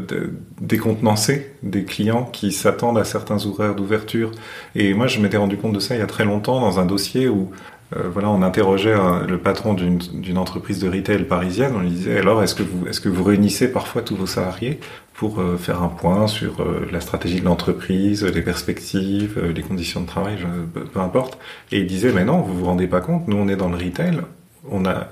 décontenancer 0.59 1.53
des 1.63 1.85
clients 1.85 2.25
qui 2.25 2.51
s'attendent 2.51 2.97
à 2.97 3.05
certains 3.05 3.45
horaires 3.45 3.75
d'ouverture. 3.75 4.31
Et 4.75 4.93
moi, 4.93 5.07
je 5.07 5.19
m'étais 5.19 5.38
rendu 5.38 5.55
compte 5.55 5.73
de 5.73 5.79
ça 5.79 5.95
il 5.95 6.00
y 6.00 6.03
a 6.03 6.07
très 6.07 6.25
longtemps 6.25 6.59
dans 6.59 6.79
un 6.79 6.85
dossier 6.85 7.29
où 7.29 7.51
euh, 7.95 8.10
voilà, 8.12 8.29
on 8.29 8.41
interrogeait 8.41 8.95
le 9.27 9.38
patron 9.38 9.74
d'une 9.74 10.38
entreprise 10.38 10.79
de 10.79 10.89
retail 10.89 11.24
parisienne. 11.24 11.74
On 11.75 11.79
lui 11.79 11.89
disait 11.89 12.17
alors, 12.17 12.41
est-ce 12.43 12.55
que 12.55 13.10
vous, 13.10 13.24
réunissez 13.24 13.71
parfois 13.71 14.01
tous 14.01 14.15
vos 14.15 14.25
salariés 14.25 14.79
pour 15.13 15.39
euh, 15.39 15.57
faire 15.57 15.83
un 15.83 15.89
point 15.89 16.27
sur 16.27 16.62
euh, 16.62 16.88
la 16.91 17.01
stratégie 17.01 17.41
de 17.41 17.45
l'entreprise, 17.45 18.24
les 18.24 18.41
perspectives, 18.41 19.39
les 19.53 19.62
conditions 19.62 20.01
de 20.01 20.07
travail, 20.07 20.38
peu 20.74 21.00
importe. 21.00 21.38
Et 21.71 21.79
il 21.79 21.88
disait 21.88 22.12
mais 22.13 22.24
non, 22.24 22.41
vous 22.41 22.57
vous 22.57 22.65
rendez 22.65 22.88
pas 22.88 23.01
compte. 23.01 23.27
Nous, 23.27 23.38
on 23.38 23.48
est 23.48 23.57
dans 23.57 23.69
le 23.69 23.77
retail 23.77 24.21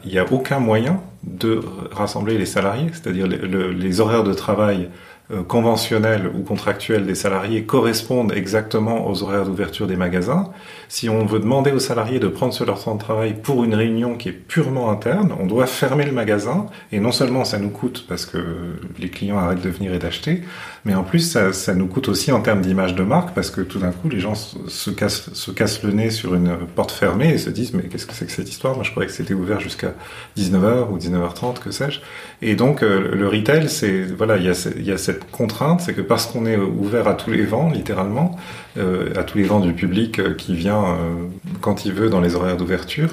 il 0.05 0.11
n'y 0.11 0.19
a 0.19 0.31
aucun 0.31 0.59
moyen 0.59 1.01
de 1.23 1.59
rassembler 1.91 2.37
les 2.37 2.45
salariés, 2.45 2.89
c'est-à-dire 2.91 3.27
les, 3.27 3.99
horaires 3.99 4.23
de 4.23 4.33
travail 4.33 4.89
euh, 5.31 5.43
conventionnels 5.43 6.27
ou 6.27 6.43
contractuels 6.43 7.05
des 7.05 7.15
salariés 7.15 7.63
correspondent 7.63 8.31
exactement 8.31 9.07
aux 9.07 9.23
horaires 9.23 9.45
d'ouverture 9.45 9.87
des 9.87 9.95
magasins. 9.95 10.51
Si 10.91 11.07
on 11.07 11.23
veut 11.23 11.39
demander 11.39 11.71
aux 11.71 11.79
salariés 11.79 12.17
de 12.17 12.27
prendre 12.27 12.51
sur 12.51 12.65
leur 12.65 12.83
temps 12.83 12.95
de 12.95 12.99
travail 12.99 13.35
pour 13.35 13.63
une 13.63 13.75
réunion 13.75 14.17
qui 14.17 14.29
est 14.29 14.31
purement 14.31 14.89
interne, 14.89 15.35
on 15.39 15.45
doit 15.45 15.67
fermer 15.67 16.03
le 16.03 16.11
magasin 16.11 16.65
et 16.91 16.99
non 16.99 17.11
seulement 17.11 17.45
ça 17.45 17.59
nous 17.59 17.69
coûte 17.69 18.05
parce 18.09 18.25
que 18.25 18.39
les 18.97 19.09
clients 19.09 19.37
arrêtent 19.37 19.61
de 19.61 19.69
venir 19.69 19.93
et 19.93 19.99
d'acheter, 19.99 20.41
mais 20.85 20.95
en 20.95 21.03
plus 21.03 21.19
ça, 21.19 21.75
nous 21.75 21.85
coûte 21.85 22.09
aussi 22.09 22.31
en 22.31 22.41
termes 22.41 22.61
d'image 22.61 22.95
de 22.95 23.03
marque 23.03 23.35
parce 23.35 23.51
que 23.51 23.61
tout 23.61 23.77
d'un 23.77 23.91
coup 23.91 24.09
les 24.09 24.19
gens 24.19 24.33
se 24.33 24.89
cassent, 24.89 25.31
se 25.31 25.51
cassent 25.51 25.83
le 25.83 25.91
nez 25.91 26.09
sur 26.09 26.33
une 26.33 26.57
porte 26.75 26.91
fermée 26.91 27.35
et 27.35 27.37
se 27.37 27.51
disent 27.51 27.75
mais 27.75 27.83
qu'est-ce 27.83 28.07
que 28.07 28.15
c'est 28.15 28.25
que 28.25 28.31
cette 28.31 28.49
histoire? 28.49 28.73
Moi 28.73 28.83
je 28.83 28.89
croyais 28.89 29.07
que 29.07 29.13
c'était 29.13 29.35
ouvert 29.35 29.59
jusqu'à 29.59 29.93
19h 30.39 30.89
ou 30.89 30.97
19h30, 30.97 31.59
que 31.59 31.69
sais-je. 31.69 31.99
Et 32.41 32.55
donc 32.55 32.81
euh, 32.81 33.13
le 33.13 33.27
retail, 33.27 33.69
c'est 33.69 34.05
voilà, 34.05 34.37
il 34.37 34.43
y, 34.43 34.49
a, 34.49 34.69
il 34.75 34.85
y 34.85 34.91
a 34.91 34.97
cette 34.97 35.29
contrainte, 35.29 35.81
c'est 35.81 35.93
que 35.93 36.01
parce 36.01 36.25
qu'on 36.25 36.47
est 36.47 36.57
ouvert 36.57 37.07
à 37.07 37.13
tous 37.13 37.29
les 37.29 37.45
vents, 37.45 37.69
littéralement, 37.69 38.37
euh, 38.77 39.13
à 39.15 39.23
tous 39.23 39.37
les 39.37 39.43
vents 39.43 39.59
du 39.59 39.73
public 39.73 40.19
euh, 40.19 40.33
qui 40.33 40.55
vient 40.55 40.78
euh, 40.87 41.27
quand 41.61 41.85
il 41.85 41.93
veut 41.93 42.09
dans 42.09 42.21
les 42.21 42.35
horaires 42.35 42.57
d'ouverture, 42.57 43.09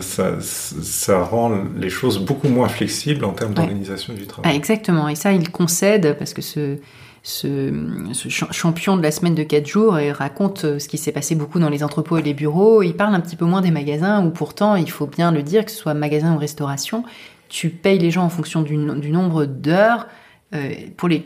ça, 0.00 0.40
ça, 0.40 1.22
rend 1.22 1.52
les 1.76 1.90
choses 1.90 2.18
beaucoup 2.18 2.48
moins 2.48 2.68
flexibles 2.68 3.24
en 3.26 3.32
termes 3.32 3.52
d'organisation 3.52 4.14
du 4.14 4.26
travail. 4.26 4.50
Ah, 4.50 4.56
exactement, 4.56 5.08
et 5.08 5.14
ça 5.14 5.32
il 5.32 5.50
concède 5.50 6.16
parce 6.18 6.32
que 6.32 6.40
ce, 6.40 6.78
ce, 7.22 7.72
ce, 8.12 8.28
champion 8.30 8.96
de 8.96 9.02
la 9.02 9.10
semaine 9.10 9.34
de 9.34 9.42
4 9.42 9.66
jours 9.66 10.00
il 10.00 10.12
raconte 10.12 10.78
ce 10.78 10.88
qui 10.88 10.96
s'est 10.96 11.12
passé 11.12 11.34
beaucoup 11.34 11.58
dans 11.58 11.68
les 11.68 11.84
entrepôts 11.84 12.16
et 12.16 12.22
les 12.22 12.32
bureaux. 12.32 12.82
Il 12.82 12.94
parle 12.94 13.14
un 13.14 13.20
petit 13.20 13.36
peu 13.36 13.44
moins 13.44 13.60
des 13.60 13.70
magasins 13.70 14.24
où 14.24 14.30
pourtant, 14.30 14.76
il 14.76 14.90
faut 14.90 15.06
bien 15.06 15.30
le 15.30 15.42
dire, 15.42 15.66
que 15.66 15.70
ce 15.70 15.76
soit 15.76 15.92
magasin 15.92 16.34
ou 16.34 16.38
restauration, 16.38 17.04
tu 17.48 17.68
payes 17.68 17.98
les 17.98 18.10
gens 18.10 18.24
en 18.24 18.30
fonction 18.30 18.62
du, 18.62 18.76
du 18.76 19.10
nombre 19.10 19.44
d'heures 19.44 20.06
euh, 20.06 20.25
les, 20.52 21.24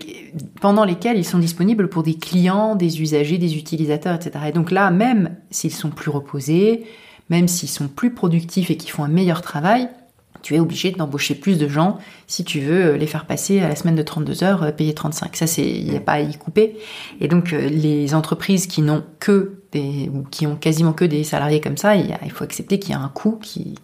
pendant 0.60 0.84
lesquels 0.84 1.18
ils 1.18 1.24
sont 1.24 1.38
disponibles 1.38 1.88
pour 1.88 2.02
des 2.02 2.14
clients, 2.14 2.74
des 2.74 3.00
usagers, 3.00 3.38
des 3.38 3.56
utilisateurs, 3.56 4.14
etc. 4.14 4.46
Et 4.48 4.52
donc 4.52 4.70
là, 4.70 4.90
même 4.90 5.36
s'ils 5.50 5.72
sont 5.72 5.90
plus 5.90 6.10
reposés, 6.10 6.84
même 7.28 7.48
s'ils 7.48 7.68
sont 7.68 7.88
plus 7.88 8.12
productifs 8.12 8.70
et 8.70 8.76
qu'ils 8.76 8.90
font 8.90 9.04
un 9.04 9.08
meilleur 9.08 9.42
travail, 9.42 9.88
tu 10.42 10.54
es 10.54 10.60
obligé 10.60 10.90
d'embaucher 10.90 11.34
plus 11.34 11.58
de 11.58 11.68
gens 11.68 11.98
si 12.26 12.44
tu 12.44 12.60
veux 12.60 12.94
les 12.94 13.06
faire 13.06 13.26
passer 13.26 13.60
à 13.60 13.68
la 13.68 13.76
semaine 13.76 13.94
de 13.94 14.02
32 14.02 14.42
heures, 14.42 14.62
euh, 14.62 14.72
payer 14.72 14.94
35. 14.94 15.36
Ça, 15.36 15.46
c'est, 15.46 15.68
il 15.68 15.90
n'y 15.90 15.96
a 15.96 16.00
pas 16.00 16.12
à 16.12 16.20
y 16.20 16.34
couper. 16.36 16.78
Et 17.20 17.28
donc, 17.28 17.52
euh, 17.52 17.68
les 17.68 18.14
entreprises 18.14 18.66
qui 18.66 18.80
n'ont 18.80 19.04
que 19.18 19.60
des, 19.72 20.10
qui 20.30 20.46
ont 20.46 20.56
quasiment 20.56 20.94
que 20.94 21.04
des 21.04 21.24
salariés 21.24 21.60
comme 21.60 21.76
ça, 21.76 21.94
il, 21.94 22.30
faut 22.30 22.44
accepter 22.44 22.78
qu'il 22.78 22.92
y 22.92 22.94
a 22.94 23.00
un 23.00 23.08
coût 23.08 23.38
qui 23.42 23.74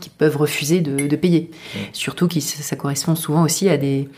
qui 0.00 0.10
peuvent 0.10 0.36
refuser 0.36 0.80
de, 0.80 1.16
payer. 1.16 1.50
Surtout 1.92 2.28
que 2.28 2.40
ça 2.40 2.76
correspond 2.76 3.14
souvent 3.14 3.42
aussi 3.42 3.68
à 3.68 3.76
des, 3.76 4.08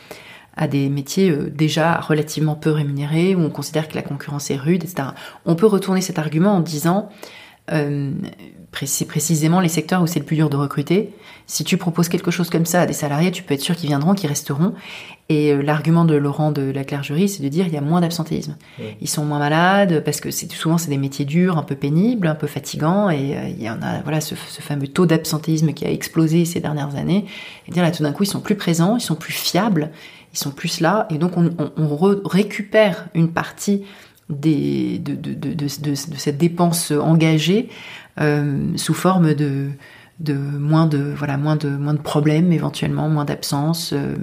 à 0.57 0.67
des 0.69 0.89
métiers 0.89 1.31
euh, 1.31 1.51
déjà 1.51 2.01
relativement 2.01 2.55
peu 2.55 2.71
rémunérés, 2.71 3.35
où 3.35 3.41
on 3.41 3.51
considère 3.51 3.89
que 3.89 3.95
la 3.95 4.03
concurrence 4.03 4.51
est 4.51 4.57
rude, 4.57 4.85
etc. 4.85 5.09
On 5.45 5.55
peut 5.55 5.67
retourner 5.67 6.01
cet 6.01 6.19
argument 6.19 6.55
en 6.57 6.61
disant, 6.61 7.11
euh, 7.73 8.13
c'est 8.85 9.07
précisément 9.07 9.61
les 9.61 9.69
secteurs 9.69 10.03
où 10.03 10.07
c'est 10.07 10.19
le 10.19 10.25
plus 10.25 10.37
dur 10.37 10.51
de 10.51 10.57
recruter. 10.57 11.15
Si 11.47 11.63
tu 11.63 11.77
proposes 11.77 12.09
quelque 12.09 12.33
chose 12.33 12.51
comme 12.51 12.67
ça 12.67 12.83
à 12.83 12.87
des 12.87 12.93
salariés, 12.93 13.31
tu 13.31 13.45
peux 13.45 13.55
être 13.55 13.61
sûr 13.61 13.77
qu'ils 13.77 13.89
viendront, 13.89 14.15
qu'ils 14.15 14.29
resteront. 14.29 14.75
Et 15.29 15.53
euh, 15.53 15.63
l'argument 15.63 16.05
de 16.05 16.17
Laurent 16.17 16.51
de 16.51 16.63
la 16.63 16.83
clergerie, 16.83 17.29
c'est 17.29 17.43
de 17.43 17.49
dire 17.49 17.67
il 17.69 17.73
y 17.73 17.77
a 17.77 17.81
moins 17.81 18.01
d'absentéisme. 18.01 18.57
Ils 19.01 19.09
sont 19.09 19.25
moins 19.25 19.39
malades 19.39 20.03
parce 20.05 20.21
que 20.21 20.33
c'est 20.33 20.51
souvent 20.53 20.77
c'est 20.77 20.91
des 20.91 20.99
métiers 20.99 21.25
durs, 21.25 21.57
un 21.57 21.63
peu 21.63 21.77
pénibles, 21.77 22.27
un 22.27 22.35
peu 22.35 22.49
fatigants, 22.49 23.11
et 23.11 23.37
euh, 23.37 23.49
il 23.49 23.63
y 23.63 23.71
en 23.71 23.81
a 23.81 24.03
voilà 24.03 24.21
ce, 24.21 24.35
fameux 24.35 24.89
taux 24.89 25.07
d'absentéisme 25.07 25.73
qui 25.73 25.85
a 25.85 25.91
explosé 25.91 26.45
ces 26.45 26.61
dernières 26.61 26.97
années. 26.97 27.27
Et 27.69 27.73
dire 27.73 27.85
là 27.85 27.93
tout 27.93 28.03
d'un 28.03 28.13
coup 28.13 28.25
ils 28.25 28.29
sont 28.29 28.41
plus 28.41 28.57
présents, 28.57 28.97
ils 28.97 29.01
sont 29.01 29.17
plus 29.17 29.33
fiables, 29.33 29.91
ils 30.33 30.39
sont 30.39 30.51
plus 30.51 30.81
là, 30.81 31.07
et 31.11 31.19
donc 31.19 31.33
on, 31.37 32.19
récupère 32.25 33.07
une 33.15 33.33
partie 33.33 33.83
des, 34.29 34.99
de, 34.99 35.15
de, 35.15 35.35
de, 35.35 35.55
de, 35.55 35.95
cette 35.95 36.39
dépense 36.39 36.91
engagée 36.91 37.69
euh, 38.21 38.77
sous 38.77 38.95
forme 38.95 39.35
de, 39.35 39.71
de 40.21 40.35
moins 40.35 40.87
de 40.87 40.99
voilà 40.99 41.37
moins 41.37 41.57
de 41.57 41.69
moins 41.69 41.95
de 41.95 42.01
problèmes 42.01 42.53
éventuellement, 42.53 43.09
moins 43.09 43.27
d'absence. 43.27 43.93
Euh. 43.93 44.15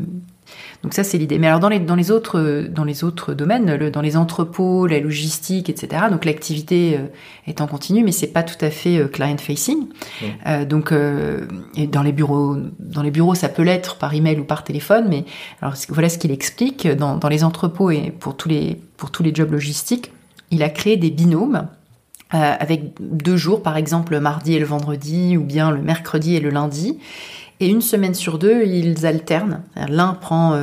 donc 0.81 0.93
ça 0.93 1.03
c'est 1.03 1.19
l'idée. 1.19 1.37
Mais 1.37 1.47
alors 1.47 1.59
dans 1.59 1.69
les 1.69 1.79
dans 1.79 1.95
les 1.95 2.09
autres 2.09 2.67
dans 2.69 2.83
les 2.83 3.03
autres 3.03 3.33
domaines, 3.33 3.75
le, 3.75 3.91
dans 3.91 4.01
les 4.01 4.17
entrepôts, 4.17 4.87
la 4.87 4.99
logistique, 4.99 5.69
etc. 5.69 6.05
Donc 6.09 6.25
l'activité 6.25 6.97
euh, 6.97 7.05
est 7.45 7.61
en 7.61 7.67
continu, 7.67 8.03
mais 8.03 8.11
c'est 8.11 8.33
pas 8.33 8.41
tout 8.41 8.63
à 8.65 8.71
fait 8.71 9.07
client 9.11 9.37
facing. 9.37 9.87
donc 10.67 10.91
et 11.75 11.87
dans 11.87 12.03
les 12.03 12.11
bureaux 12.11 12.57
dans 12.79 13.03
les 13.03 13.11
bureaux 13.11 13.35
ça 13.35 13.49
peut 13.49 13.63
l'être 13.63 13.97
par 13.97 14.13
email 14.15 14.39
ou 14.39 14.45
par 14.45 14.63
téléphone, 14.63 15.05
mais 15.09 15.25
alors 15.61 15.75
voilà 15.89 16.09
ce 16.09 16.17
qu'il 16.17 16.31
explique 16.31 16.87
dans, 16.87 17.17
dans 17.17 17.29
les 17.29 17.43
entrepôts 17.43 17.91
et 17.91 18.11
pour 18.19 18.35
tous 18.35 18.49
les 18.49 18.81
pour 18.97 19.11
tous 19.11 19.21
les 19.21 19.33
jobs 19.33 19.51
logistiques, 19.51 20.11
il 20.49 20.63
a 20.63 20.69
créé 20.69 20.97
des 20.97 21.11
binômes 21.11 21.67
euh, 22.33 22.53
avec 22.59 22.93
deux 22.99 23.37
jours, 23.37 23.61
par 23.61 23.77
exemple 23.77 24.13
le 24.13 24.19
mardi 24.19 24.53
et 24.53 24.59
le 24.59 24.65
vendredi, 24.65 25.37
ou 25.37 25.43
bien 25.43 25.71
le 25.71 25.81
mercredi 25.81 26.35
et 26.35 26.39
le 26.39 26.49
lundi. 26.49 26.99
Et 27.59 27.67
une 27.67 27.81
semaine 27.81 28.13
sur 28.13 28.39
deux, 28.39 28.65
ils 28.65 29.05
alternent. 29.05 29.61
L'un 29.87 30.13
prend 30.13 30.57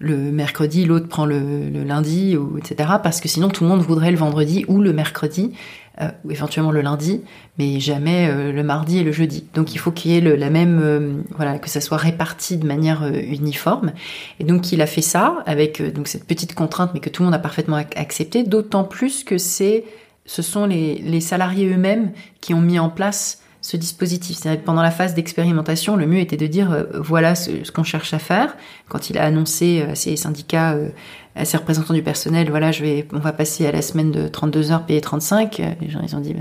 le 0.00 0.16
mercredi, 0.30 0.84
l'autre 0.84 1.08
prend 1.08 1.26
le, 1.26 1.68
lundi, 1.84 2.36
ou, 2.36 2.58
etc. 2.58 2.90
Parce 3.02 3.20
que 3.20 3.28
sinon, 3.28 3.48
tout 3.48 3.64
le 3.64 3.70
monde 3.70 3.80
voudrait 3.80 4.10
le 4.10 4.16
vendredi 4.16 4.64
ou 4.68 4.80
le 4.80 4.92
mercredi, 4.92 5.52
euh, 6.00 6.08
ou 6.24 6.30
éventuellement 6.30 6.70
le 6.70 6.82
lundi, 6.82 7.22
mais 7.58 7.80
jamais 7.80 8.28
euh, 8.30 8.52
le 8.52 8.62
mardi 8.62 8.98
et 8.98 9.02
le 9.02 9.10
jeudi. 9.10 9.44
Donc, 9.54 9.74
il 9.74 9.78
faut 9.78 9.90
qu'il 9.90 10.12
y 10.12 10.16
ait 10.16 10.36
la 10.36 10.50
même, 10.50 10.80
euh, 10.80 11.14
voilà, 11.34 11.58
que 11.58 11.68
ça 11.68 11.80
soit 11.80 11.96
réparti 11.96 12.56
de 12.56 12.66
manière 12.66 13.04
uniforme. 13.12 13.92
Et 14.38 14.44
donc, 14.44 14.70
il 14.70 14.80
a 14.80 14.86
fait 14.86 15.02
ça 15.02 15.42
avec 15.46 15.82
donc 15.92 16.06
cette 16.06 16.24
petite 16.24 16.54
contrainte, 16.54 16.92
mais 16.94 17.00
que 17.00 17.10
tout 17.10 17.22
le 17.22 17.26
monde 17.26 17.34
a 17.34 17.40
parfaitement 17.40 17.76
accepté. 17.96 18.44
D'autant 18.44 18.84
plus 18.84 19.24
que 19.24 19.38
c'est, 19.38 19.84
ce 20.28 20.42
sont 20.42 20.66
les, 20.66 21.20
salariés 21.20 21.72
eux-mêmes 21.72 22.12
qui 22.42 22.52
ont 22.52 22.60
mis 22.60 22.78
en 22.78 22.90
place 22.90 23.42
ce 23.60 23.76
dispositif. 23.76 24.36
C'est-à-dire 24.36 24.62
pendant 24.62 24.82
la 24.82 24.90
phase 24.90 25.14
d'expérimentation, 25.14 25.96
le 25.96 26.06
mieux 26.06 26.20
était 26.20 26.36
de 26.36 26.46
dire 26.46 26.72
euh, 26.72 26.84
voilà 26.94 27.34
ce, 27.34 27.70
qu'on 27.72 27.82
cherche 27.82 28.14
à 28.14 28.18
faire. 28.18 28.56
Quand 28.88 29.10
il 29.10 29.18
a 29.18 29.24
annoncé 29.24 29.82
à 29.82 29.94
ses 29.94 30.16
syndicats, 30.16 30.72
euh, 30.72 30.88
à 31.34 31.44
ses 31.44 31.56
représentants 31.56 31.94
du 31.94 32.02
personnel, 32.02 32.50
voilà, 32.50 32.72
je 32.72 32.82
vais, 32.82 33.06
on 33.12 33.18
va 33.18 33.32
passer 33.32 33.66
à 33.66 33.72
la 33.72 33.82
semaine 33.82 34.12
de 34.12 34.28
32 34.28 34.70
heures 34.70 34.86
payées 34.86 35.00
35. 35.00 35.60
Euh, 35.60 35.70
les 35.80 35.90
gens 35.90 36.00
ils 36.02 36.14
ont 36.14 36.20
dit 36.20 36.34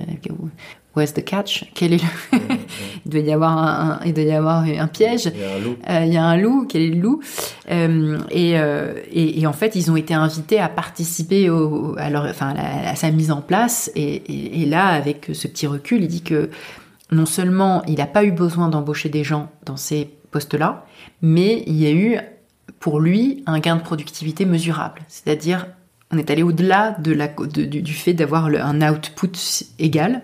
where's 0.95 1.13
the 1.13 1.23
catch? 1.23 1.65
Quel 1.73 1.93
est 1.93 2.03
le 2.03 2.39
Il 3.05 3.11
doit 3.11 3.21
y 3.21 3.31
avoir 3.31 3.57
un, 3.57 3.99
il 4.05 4.13
doit 4.13 4.23
y 4.23 4.31
avoir 4.31 4.63
un 4.63 4.87
piège. 4.87 5.31
Il 5.33 5.39
y 5.39 5.43
a 5.43 5.53
un 5.53 5.59
loup. 5.59 5.75
il 5.87 6.13
y 6.13 6.17
a 6.17 6.23
un 6.23 6.37
loup. 6.37 6.65
Quel 6.69 6.81
est 6.83 6.89
le 6.89 7.01
loup? 7.01 7.21
Et, 7.69 8.51
et, 8.51 9.39
et, 9.39 9.47
en 9.47 9.53
fait, 9.53 9.75
ils 9.75 9.91
ont 9.91 9.95
été 9.95 10.13
invités 10.13 10.59
à 10.59 10.69
participer 10.69 11.49
au, 11.49 11.95
à, 11.97 12.09
leur, 12.09 12.25
enfin, 12.25 12.53
à, 12.57 12.95
sa 12.95 13.11
mise 13.11 13.31
en 13.31 13.41
place. 13.41 13.91
Et, 13.95 14.61
et 14.61 14.65
là, 14.65 14.87
avec 14.87 15.29
ce 15.33 15.47
petit 15.47 15.67
recul, 15.67 16.01
il 16.01 16.07
dit 16.07 16.23
que 16.23 16.49
non 17.11 17.25
seulement 17.25 17.83
il 17.85 17.95
n'a 17.95 18.07
pas 18.07 18.23
eu 18.23 18.31
besoin 18.31 18.69
d'embaucher 18.69 19.09
des 19.09 19.23
gens 19.23 19.49
dans 19.65 19.77
ces 19.77 20.09
postes-là, 20.31 20.85
mais 21.21 21.63
il 21.67 21.75
y 21.75 21.87
a 21.87 21.91
eu 21.91 22.19
pour 22.79 22.99
lui 22.99 23.43
un 23.45 23.59
gain 23.59 23.75
de 23.75 23.81
productivité 23.81 24.45
mesurable. 24.45 25.01
C'est-à-dire, 25.07 25.67
on 26.11 26.17
est 26.17 26.29
allé 26.29 26.43
au-delà 26.43 26.91
de 26.91 27.11
la, 27.11 27.27
du, 27.27 27.93
fait 27.93 28.13
d'avoir 28.13 28.45
un 28.45 28.81
output 28.81 29.31
égal. 29.79 30.21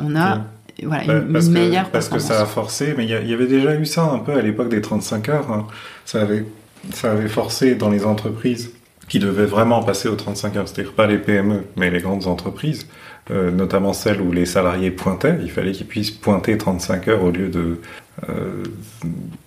On 0.00 0.16
a 0.16 0.42
voilà, 0.82 1.04
une, 1.04 1.50
meilleure 1.50 1.90
Parce 1.90 2.08
que 2.08 2.18
ça 2.18 2.42
a 2.42 2.46
forcé, 2.46 2.94
mais 2.96 3.04
il 3.04 3.10
y, 3.10 3.34
avait 3.34 3.46
déjà 3.46 3.74
eu 3.76 3.86
ça 3.86 4.04
un 4.04 4.18
peu 4.18 4.32
à 4.32 4.42
l'époque 4.42 4.68
des 4.68 4.80
35 4.80 5.28
heures. 5.28 5.52
Hein. 5.52 5.66
Ça, 6.04 6.22
avait, 6.22 6.44
ça 6.92 7.12
avait 7.12 7.28
forcé 7.28 7.74
dans 7.74 7.90
les 7.90 8.04
entreprises 8.04 8.72
qui 9.08 9.18
devaient 9.18 9.46
vraiment 9.46 9.82
passer 9.82 10.08
aux 10.08 10.16
35 10.16 10.56
heures, 10.56 10.68
c'est-à-dire 10.68 10.92
pas 10.92 11.06
les 11.06 11.18
PME, 11.18 11.64
mais 11.76 11.90
les 11.90 12.00
grandes 12.00 12.26
entreprises, 12.26 12.88
euh, 13.30 13.50
notamment 13.50 13.92
celles 13.92 14.20
où 14.20 14.32
les 14.32 14.46
salariés 14.46 14.90
pointaient. 14.90 15.38
Il 15.42 15.50
fallait 15.50 15.72
qu'ils 15.72 15.86
puissent 15.86 16.10
pointer 16.10 16.58
35 16.58 17.08
heures 17.08 17.24
au 17.24 17.30
lieu 17.30 17.48
de, 17.48 17.80
euh, 18.28 18.62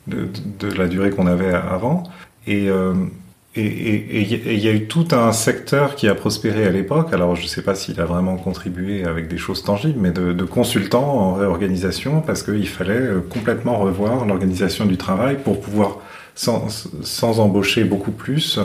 de, 0.07 0.27
de, 0.59 0.73
la 0.75 0.87
durée 0.87 1.11
qu'on 1.11 1.27
avait 1.27 1.53
avant. 1.53 2.03
Et 2.47 2.69
euh, 2.69 2.93
et 3.59 4.21
il 4.21 4.59
y 4.59 4.67
a 4.67 4.71
eu 4.71 4.85
tout 4.85 5.07
un 5.11 5.31
secteur 5.31 5.95
qui 5.95 6.07
a 6.07 6.15
prospéré 6.15 6.65
à 6.65 6.69
l'époque. 6.69 7.11
Alors 7.11 7.35
je 7.35 7.43
ne 7.43 7.47
sais 7.47 7.63
pas 7.63 7.75
s'il 7.75 7.99
a 7.99 8.05
vraiment 8.05 8.37
contribué 8.37 9.03
avec 9.03 9.27
des 9.27 9.37
choses 9.37 9.63
tangibles, 9.63 9.99
mais 9.99 10.11
de, 10.11 10.31
de 10.31 10.43
consultants 10.43 11.19
en 11.19 11.33
réorganisation, 11.33 12.21
parce 12.21 12.43
qu'il 12.43 12.67
fallait 12.67 12.93
euh, 12.93 13.19
complètement 13.19 13.79
revoir 13.79 14.25
l'organisation 14.25 14.85
du 14.85 14.97
travail 14.97 15.37
pour 15.43 15.59
pouvoir, 15.59 15.97
sans, 16.35 16.67
sans 17.01 17.39
embaucher 17.39 17.83
beaucoup 17.83 18.11
plus, 18.11 18.59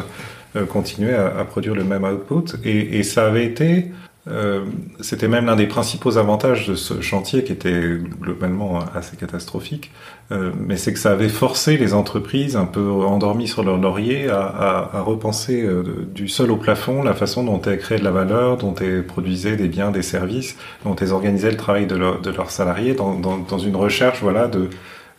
euh, 0.57 0.67
continuer 0.67 1.15
à, 1.15 1.39
à, 1.39 1.45
produire 1.45 1.75
le 1.75 1.85
même 1.85 2.05
output. 2.05 2.57
Et, 2.65 2.99
et 2.99 3.03
ça 3.03 3.27
avait 3.27 3.47
été 3.47 3.93
euh, 4.29 4.67
c'était 5.01 5.27
même 5.27 5.47
l'un 5.47 5.57
des 5.57 5.67
principaux 5.67 6.17
avantages 6.17 6.69
de 6.69 6.77
ce 6.77 7.01
chantier 7.01 7.43
qui 7.43 7.53
était 7.53 7.99
globalement 8.21 8.79
assez 8.95 9.17
catastrophique, 9.17 9.91
euh, 10.31 10.53
mais 10.57 10.77
c'est 10.77 10.93
que 10.93 11.01
ça 11.01 11.11
avait 11.11 11.29
forcé 11.29 11.77
les 11.77 11.93
entreprises 11.93 12.55
un 12.55 12.67
peu 12.67 12.89
endormies 12.89 13.49
sur 13.49 13.65
leur 13.65 13.79
laurier 13.79 14.29
à, 14.31 14.43
à, 14.43 14.97
à 14.99 15.01
repenser 15.01 15.63
euh, 15.63 16.07
du 16.15 16.29
sol 16.29 16.53
au 16.53 16.57
plafond 16.57 17.03
la 17.03 17.15
façon 17.15 17.43
dont 17.43 17.61
elles 17.63 17.79
créaient 17.79 17.99
de 17.99 18.05
la 18.05 18.13
valeur, 18.13 18.59
dont 18.59 18.77
elles 18.77 19.05
produisaient 19.05 19.57
des 19.57 19.67
biens, 19.67 19.91
des 19.91 20.03
services, 20.03 20.57
dont 20.85 20.95
elles 20.95 21.13
organisaient 21.13 21.51
le 21.51 21.57
travail 21.57 21.87
de, 21.87 21.97
de 21.97 22.31
leurs 22.31 22.51
salariés 22.51 22.95
dans, 22.95 23.19
dans, 23.19 23.39
dans, 23.39 23.59
une 23.59 23.75
recherche 23.75 24.21
voilà 24.23 24.47
de 24.47 24.71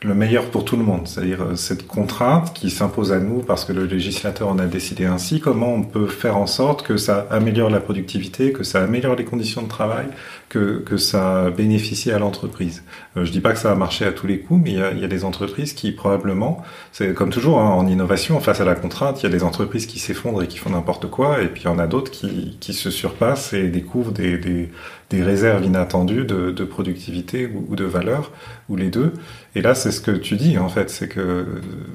le 0.03 0.13
meilleur 0.13 0.45
pour 0.51 0.65
tout 0.65 0.75
le 0.75 0.83
monde, 0.83 1.07
c'est-à-dire 1.07 1.41
euh, 1.41 1.55
cette 1.55 1.87
contrainte 1.87 2.53
qui 2.53 2.69
s'impose 2.69 3.11
à 3.11 3.19
nous 3.19 3.39
parce 3.39 3.65
que 3.65 3.73
le 3.73 3.85
législateur 3.85 4.49
en 4.49 4.59
a 4.59 4.65
décidé 4.65 5.05
ainsi, 5.05 5.39
comment 5.39 5.73
on 5.73 5.83
peut 5.83 6.07
faire 6.07 6.37
en 6.37 6.47
sorte 6.47 6.83
que 6.83 6.97
ça 6.97 7.25
améliore 7.29 7.69
la 7.69 7.79
productivité, 7.79 8.51
que 8.51 8.63
ça 8.63 8.83
améliore 8.83 9.15
les 9.15 9.25
conditions 9.25 9.61
de 9.61 9.67
travail, 9.67 10.07
que, 10.49 10.79
que 10.79 10.97
ça 10.97 11.49
bénéficie 11.49 12.11
à 12.11 12.19
l'entreprise. 12.19 12.83
Euh, 13.17 13.25
je 13.25 13.31
dis 13.31 13.39
pas 13.39 13.53
que 13.53 13.59
ça 13.59 13.69
va 13.69 13.75
marcher 13.75 14.05
à 14.05 14.11
tous 14.11 14.27
les 14.27 14.39
coups, 14.39 14.61
mais 14.63 14.71
il 14.71 14.77
y 14.77 14.81
a, 14.81 14.91
y 14.93 15.03
a 15.05 15.07
des 15.07 15.23
entreprises 15.25 15.73
qui 15.73 15.91
probablement, 15.91 16.61
c'est 16.91 17.13
comme 17.13 17.29
toujours 17.29 17.59
hein, 17.59 17.69
en 17.69 17.87
innovation, 17.87 18.39
face 18.39 18.61
à 18.61 18.65
la 18.65 18.75
contrainte, 18.75 19.21
il 19.21 19.23
y 19.23 19.29
a 19.29 19.31
des 19.31 19.43
entreprises 19.43 19.85
qui 19.85 19.99
s'effondrent 19.99 20.43
et 20.43 20.47
qui 20.47 20.57
font 20.57 20.71
n'importe 20.71 21.09
quoi, 21.09 21.41
et 21.41 21.47
puis 21.47 21.63
il 21.63 21.65
y 21.65 21.69
en 21.69 21.79
a 21.79 21.87
d'autres 21.87 22.11
qui, 22.11 22.57
qui 22.59 22.73
se 22.73 22.91
surpassent 22.91 23.53
et 23.53 23.69
découvrent 23.69 24.11
des, 24.11 24.37
des, 24.37 24.69
des 25.09 25.23
réserves 25.23 25.63
inattendues 25.63 26.25
de, 26.25 26.51
de 26.51 26.63
productivité 26.63 27.49
ou 27.69 27.75
de 27.75 27.85
valeur, 27.85 28.31
ou 28.69 28.75
les 28.75 28.89
deux. 28.89 29.13
Et 29.55 29.61
là, 29.61 29.75
c'est 29.75 29.91
ce 29.91 30.01
que 30.01 30.11
tu 30.11 30.35
dis 30.35 30.57
en 30.57 30.67
fait, 30.67 30.89
c'est 30.89 31.07
que 31.07 31.45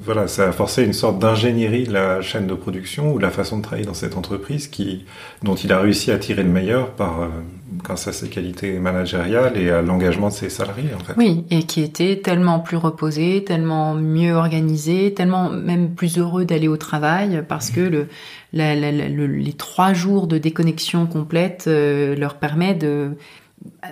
voilà, 0.03 0.27
ça 0.27 0.47
a 0.47 0.51
forcé 0.53 0.83
une 0.83 0.93
sorte 0.93 1.19
d'ingénierie 1.19 1.83
de 1.83 1.91
la 1.91 2.21
chaîne 2.21 2.47
de 2.47 2.53
production 2.53 3.13
ou 3.13 3.19
la 3.19 3.31
façon 3.31 3.57
de 3.57 3.63
travailler 3.63 3.85
dans 3.85 3.93
cette 3.93 4.15
entreprise 4.15 4.67
qui, 4.67 5.05
dont 5.43 5.55
il 5.55 5.73
a 5.73 5.79
réussi 5.79 6.11
à 6.11 6.17
tirer 6.17 6.43
le 6.43 6.49
meilleur 6.49 6.91
par 6.91 7.21
euh, 7.21 7.27
grâce 7.83 8.07
à 8.07 8.13
ses 8.13 8.29
qualités 8.29 8.79
managériales 8.79 9.57
et 9.57 9.71
à 9.71 9.81
l'engagement 9.81 10.29
de 10.29 10.33
ses 10.33 10.49
salariés 10.49 10.91
en 10.95 11.03
fait. 11.03 11.13
Oui, 11.17 11.43
et 11.49 11.63
qui 11.63 11.81
était 11.81 12.21
tellement 12.23 12.59
plus 12.59 12.77
reposé, 12.77 13.43
tellement 13.43 13.93
mieux 13.93 14.35
organisé, 14.35 15.13
tellement 15.13 15.49
même 15.49 15.95
plus 15.95 16.17
heureux 16.17 16.45
d'aller 16.45 16.69
au 16.69 16.77
travail 16.77 17.43
parce 17.47 17.71
que 17.71 18.07
les 18.53 19.53
trois 19.57 19.93
jours 19.93 20.27
de 20.27 20.37
déconnexion 20.37 21.07
complète 21.07 21.65
euh, 21.67 22.15
leur 22.15 22.35
permet 22.35 22.73
de 22.73 23.17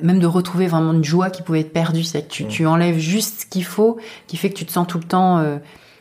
même 0.02 0.20
de 0.20 0.28
retrouver 0.28 0.68
vraiment 0.68 0.94
une 0.94 1.04
joie 1.04 1.30
qui 1.30 1.42
pouvait 1.42 1.62
être 1.62 1.74
perdue. 1.74 2.04
C'est 2.04 2.24
que 2.24 2.32
tu, 2.32 2.46
tu 2.46 2.66
enlèves 2.66 2.98
juste 2.98 3.42
ce 3.42 3.46
qu'il 3.46 3.64
faut, 3.64 3.98
qui 4.28 4.38
fait 4.38 4.50
que 4.50 4.56
tu 4.56 4.66
te 4.66 4.72
sens 4.72 4.88
tout 4.88 4.98
le 4.98 5.04
temps 5.04 5.40
euh, 5.40 5.58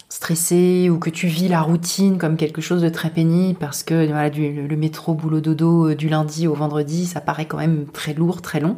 stressé 0.08 0.88
ou 0.90 0.98
que 0.98 1.10
tu 1.10 1.26
vis 1.26 1.48
la 1.48 1.60
routine 1.60 2.18
comme 2.18 2.36
quelque 2.36 2.60
chose 2.60 2.80
de 2.80 2.88
très 2.88 3.10
pénible 3.10 3.58
parce 3.58 3.82
que 3.82 4.06
voilà, 4.06 4.30
du, 4.30 4.66
le, 4.66 4.76
métro 4.76 5.14
boulot 5.14 5.40
dodo 5.40 5.90
euh, 5.90 5.94
du 5.94 6.08
lundi 6.08 6.46
au 6.46 6.54
vendredi, 6.54 7.06
ça 7.06 7.20
paraît 7.20 7.46
quand 7.46 7.58
même 7.58 7.86
très 7.92 8.14
lourd, 8.14 8.40
très 8.40 8.60
long. 8.60 8.76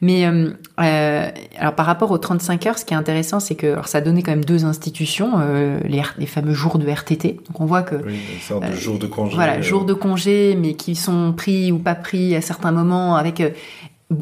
Mais 0.00 0.26
euh, 0.26 1.30
alors 1.58 1.74
par 1.74 1.86
rapport 1.86 2.10
aux 2.10 2.18
35 2.18 2.66
heures, 2.66 2.78
ce 2.78 2.84
qui 2.84 2.94
est 2.94 2.96
intéressant, 2.96 3.40
c'est 3.40 3.56
que 3.56 3.66
alors 3.66 3.88
ça 3.88 3.98
a 3.98 4.00
donné 4.00 4.22
quand 4.22 4.32
même 4.32 4.44
deux 4.44 4.64
institutions, 4.64 5.38
les, 5.84 6.02
les, 6.18 6.26
fameux 6.26 6.54
jours 6.54 6.78
de 6.78 6.88
RTT. 6.88 7.40
Donc 7.46 7.60
on 7.60 7.66
voit 7.66 7.82
que 7.82 7.96
oui, 7.96 8.18
une 8.50 8.70
de 8.70 8.76
jours 8.76 8.98
de 8.98 9.06
congé. 9.06 9.34
Voilà, 9.34 9.60
jours 9.60 9.84
de 9.84 9.94
congé, 9.94 10.56
mais 10.60 10.74
qui 10.74 10.94
sont 10.94 11.32
pris 11.32 11.72
ou 11.72 11.78
pas 11.78 11.94
pris 11.94 12.34
à 12.36 12.40
certains 12.40 12.72
moments 12.72 13.16
avec 13.16 13.42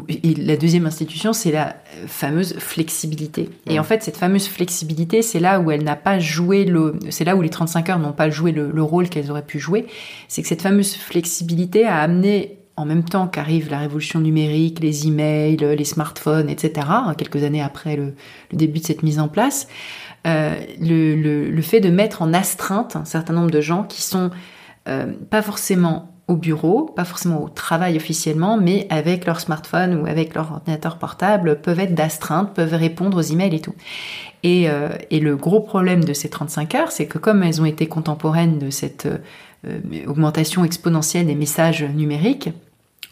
et 0.09 0.35
la 0.35 0.57
deuxième 0.57 0.87
institution, 0.87 1.33
c'est 1.33 1.51
la 1.51 1.77
fameuse 2.07 2.55
flexibilité. 2.59 3.51
Et 3.69 3.79
en 3.79 3.85
fait, 3.85 4.03
cette 4.03 4.17
fameuse 4.17 4.47
flexibilité, 4.47 5.23
c'est 5.23 5.41
là 5.41 5.61
où 5.61 5.71
elle 5.71 5.83
n'a 5.83 5.97
pas 5.97 6.19
joué 6.19 6.65
le, 6.65 6.99
c'est 7.11 7.25
là 7.25 7.35
où 7.35 7.43
les 7.43 7.51
35 7.51 7.91
heures 7.91 7.99
n'ont 7.99 8.13
pas 8.13 8.31
joué 8.31 8.53
le, 8.53 8.71
le 8.71 8.83
rôle 8.83 9.09
qu'elles 9.09 9.31
auraient 9.31 9.45
pu 9.45 9.59
jouer. 9.59 9.87
C'est 10.29 10.43
que 10.43 10.49
cette 10.49 10.63
fameuse 10.63 10.95
flexibilité 10.95 11.85
a 11.85 11.99
amené, 11.99 12.59
en 12.77 12.85
même 12.85 13.05
temps 13.05 13.27
qu'arrive 13.27 13.71
la 13.71 13.81
révolution 13.81 14.21
numérique, 14.21 14.79
les 14.81 15.09
emails, 15.09 15.57
les 15.57 15.85
smartphones, 15.85 16.49
etc., 16.49 16.87
quelques 17.19 17.43
années 17.43 17.63
après 17.63 17.97
le, 17.97 18.15
le 18.53 18.57
début 18.57 18.79
de 18.79 18.85
cette 18.85 19.03
mise 19.03 19.19
en 19.19 19.29
place, 19.29 19.67
euh, 20.27 20.55
le, 20.81 21.61
fait 21.63 21.81
de 21.81 21.91
mettre 21.91 22.23
en 22.23 22.33
astreinte 22.33 22.95
un 22.97 23.05
certain 23.05 23.33
nombre 23.33 23.51
de 23.51 23.61
gens 23.61 23.83
qui 23.83 24.03
sont 24.03 24.31
euh, 24.89 25.13
pas 25.31 25.43
forcément 25.43 26.12
au 26.29 26.37
bureau, 26.37 26.85
pas 26.85 27.05
forcément 27.05 27.43
au 27.43 27.49
travail 27.49 27.97
officiellement, 27.97 28.57
mais 28.57 28.87
avec 28.91 29.27
leur 29.27 29.41
smartphone 29.41 30.01
ou 30.01 30.07
avec 30.07 30.35
leur 30.35 30.53
ordinateur 30.53 30.99
portable, 30.99 31.61
peuvent 31.61 31.81
être 31.81 31.95
d'astreinte, 31.95 32.55
peuvent 32.55 32.75
répondre 32.75 33.19
aux 33.19 33.23
emails 33.23 33.55
et 33.55 33.61
tout. 33.61 33.75
Et, 34.43 34.69
euh, 34.69 34.89
et, 35.11 35.21
le 35.21 35.37
gros 35.37 35.61
problème 35.61 36.05
de 36.05 36.13
ces 36.13 36.29
35 36.29 36.75
heures, 36.75 36.93
c'est 36.93 37.07
que 37.07 37.19
comme 37.19 37.43
elles 37.43 37.61
ont 37.61 37.65
été 37.65 37.87
contemporaines 37.87 38.59
de 38.59 38.71
cette 38.71 39.07
euh, 39.07 39.81
augmentation 40.07 40.65
exponentielle 40.65 41.27
des 41.27 41.35
messages 41.35 41.85
numériques, 41.85 42.51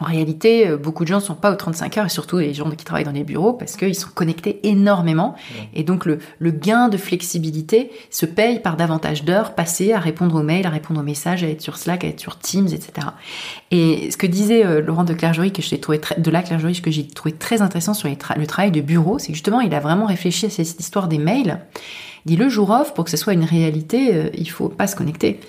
en 0.01 0.07
réalité, 0.07 0.69
euh, 0.69 0.77
beaucoup 0.77 1.05
de 1.05 1.09
gens 1.09 1.17
ne 1.17 1.25
sont 1.25 1.35
pas 1.35 1.53
aux 1.53 1.57
35 1.57 1.99
heures, 1.99 2.07
et 2.07 2.11
surtout 2.11 2.39
les 2.39 2.55
gens 2.55 2.71
qui 2.71 2.85
travaillent 2.85 3.05
dans 3.05 3.13
les 3.13 3.25
bureaux, 3.25 3.53
parce 3.53 3.77
qu'ils 3.77 3.95
sont 3.95 4.09
connectés 4.15 4.61
énormément. 4.63 5.35
Et 5.75 5.85
donc, 5.85 6.07
le, 6.07 6.19
le, 6.39 6.51
gain 6.51 6.89
de 6.89 6.97
flexibilité 6.97 7.91
se 8.11 8.27
paye 8.27 8.61
par 8.61 8.77
davantage 8.77 9.25
d'heures 9.25 9.55
passées 9.55 9.93
à 9.93 10.01
répondre 10.01 10.35
aux 10.35 10.43
mails, 10.43 10.67
à 10.67 10.71
répondre 10.71 11.01
aux 11.01 11.05
messages, 11.05 11.45
à 11.45 11.49
être 11.49 11.61
sur 11.61 11.77
Slack, 11.77 12.05
à 12.05 12.09
être 12.09 12.21
sur 12.21 12.39
Teams, 12.39 12.69
etc. 12.69 13.09
Et 13.71 14.11
ce 14.11 14.17
que 14.17 14.27
disait 14.27 14.65
euh, 14.65 14.81
Laurent 14.81 15.05
de 15.05 15.15
Clergerie, 15.15 15.53
que 15.53 15.63
j'ai 15.63 15.79
trouvé 15.79 16.01
très, 16.01 16.19
de 16.19 16.31
la 16.31 16.43
Clergerie, 16.43 16.75
ce 16.75 16.83
que 16.83 16.91
j'ai 16.91 17.07
trouvé 17.07 17.35
très 17.35 17.63
intéressant 17.63 17.95
sur 17.95 18.09
le 18.09 18.47
travail 18.47 18.71
de 18.71 18.81
bureau, 18.81 19.19
c'est 19.19 19.35
justement, 19.35 19.61
il 19.61 19.75
a 19.75 19.81
vraiment 19.81 20.07
réfléchi 20.07 20.47
à 20.47 20.51
cette 20.51 20.81
histoire 20.81 21.09
des 21.09 21.19
mails. 21.19 21.61
Dit 22.27 22.37
le 22.37 22.49
jour 22.49 22.71
off, 22.71 22.95
pour 22.95 23.05
que 23.05 23.11
ce 23.11 23.17
soit 23.17 23.33
une 23.33 23.45
réalité, 23.45 24.15
euh, 24.15 24.31
il 24.35 24.51
faut 24.51 24.69
pas 24.69 24.87
se 24.87 24.97
connecter. 24.97 25.41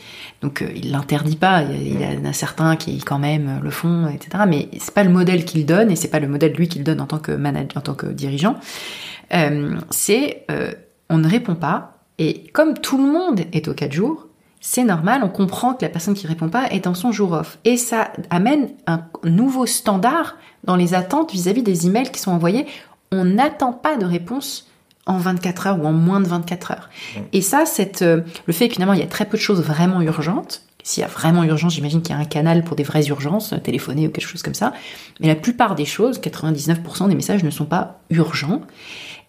Donc 0.42 0.62
euh, 0.62 0.70
il 0.76 0.92
l'interdit 0.92 1.36
pas. 1.36 1.64
Il 1.64 2.02
y, 2.02 2.06
en 2.06 2.26
a 2.26 2.34
certains 2.34 2.76
qui 2.76 2.98
quand 3.00 3.20
même 3.20 3.60
le 3.64 3.70
font, 3.70 4.08
etc. 4.08 4.44
Mais 4.48 4.70
c'est 4.80 4.94
pas 4.94 5.04
le 5.04 5.10
modèle 5.10 5.46
qu'il 5.46 5.66
donne 5.66 5.92
et 5.92 5.96
c'est 5.96 6.10
pas 6.10 6.20
le 6.20 6.28
modèle 6.28 6.54
lui 6.54 6.68
qu'il 6.68 6.84
donne 6.84 7.02
en 7.02 7.06
tant 7.06 7.20
que 7.20 7.32
manager, 7.32 7.78
en 7.78 7.82
tant 7.82 7.94
que 7.94 8.08
dirigeant. 8.08 8.56
Euh, 9.34 9.78
c'est 9.90 10.46
euh, 10.52 10.72
on 11.10 11.18
ne 11.18 11.28
répond 11.28 11.56
pas, 11.56 11.98
et 12.18 12.48
comme 12.54 12.78
tout 12.78 12.98
le 12.98 13.12
monde 13.12 13.42
est 13.54 13.68
au 13.68 13.74
4 13.74 13.92
jours, 13.92 14.28
c'est 14.60 14.84
normal, 14.84 15.22
on 15.24 15.30
comprend 15.30 15.74
que 15.74 15.84
la 15.84 15.90
personne 15.90 16.14
qui 16.14 16.28
répond 16.28 16.50
pas 16.50 16.70
est 16.70 16.86
dans 16.86 16.94
son 16.94 17.12
jour 17.12 17.32
off. 17.32 17.58
Et 17.66 17.78
ça 17.78 18.12
amène 18.30 18.70
un 18.88 19.06
nouveau 19.24 19.66
standard 19.66 20.38
dans 20.64 20.76
les 20.76 20.94
attentes 20.94 21.32
vis-à-vis 21.32 21.64
des 21.64 21.88
emails 21.88 22.12
qui 22.12 22.20
sont 22.20 22.32
envoyés. 22.32 22.68
On 23.12 23.26
n'attend 23.26 23.74
pas 23.74 23.98
de 23.98 24.06
réponse 24.06 24.71
en 25.06 25.18
24 25.18 25.68
heures 25.68 25.80
ou 25.82 25.86
en 25.86 25.94
moins 25.94 26.20
de 26.20 26.28
24 26.28 26.72
heures. 26.72 26.90
Et 27.34 27.42
ça, 27.42 27.66
c'est 27.66 28.02
euh, 28.02 28.22
le 28.46 28.54
fait 28.54 28.68
que 28.68 28.74
finalement 28.76 28.94
il 28.94 29.00
y 29.00 29.04
a 29.04 29.08
très 29.08 29.26
peu 29.26 29.38
de 29.38 29.42
choses 29.42 29.62
vraiment 29.62 30.02
urgentes. 30.02 30.64
S'il 30.84 31.02
y 31.02 31.04
a 31.04 31.08
vraiment 31.08 31.44
urgence, 31.44 31.76
j'imagine 31.76 32.02
qu'il 32.02 32.16
y 32.16 32.18
a 32.18 32.22
un 32.22 32.26
canal 32.26 32.64
pour 32.64 32.76
des 32.76 32.84
vraies 32.84 33.06
urgences, 33.08 33.54
téléphoner 33.64 34.08
ou 34.08 34.12
quelque 34.12 34.28
chose 34.28 34.42
comme 34.42 34.56
ça. 34.56 34.74
Mais 35.20 35.28
la 35.28 35.36
plupart 35.36 35.76
des 35.76 35.86
choses, 35.86 36.20
99% 36.20 37.08
des 37.08 37.16
messages 37.16 37.44
ne 37.44 37.52
sont 37.52 37.66
pas 37.66 38.02
urgents. 38.10 38.62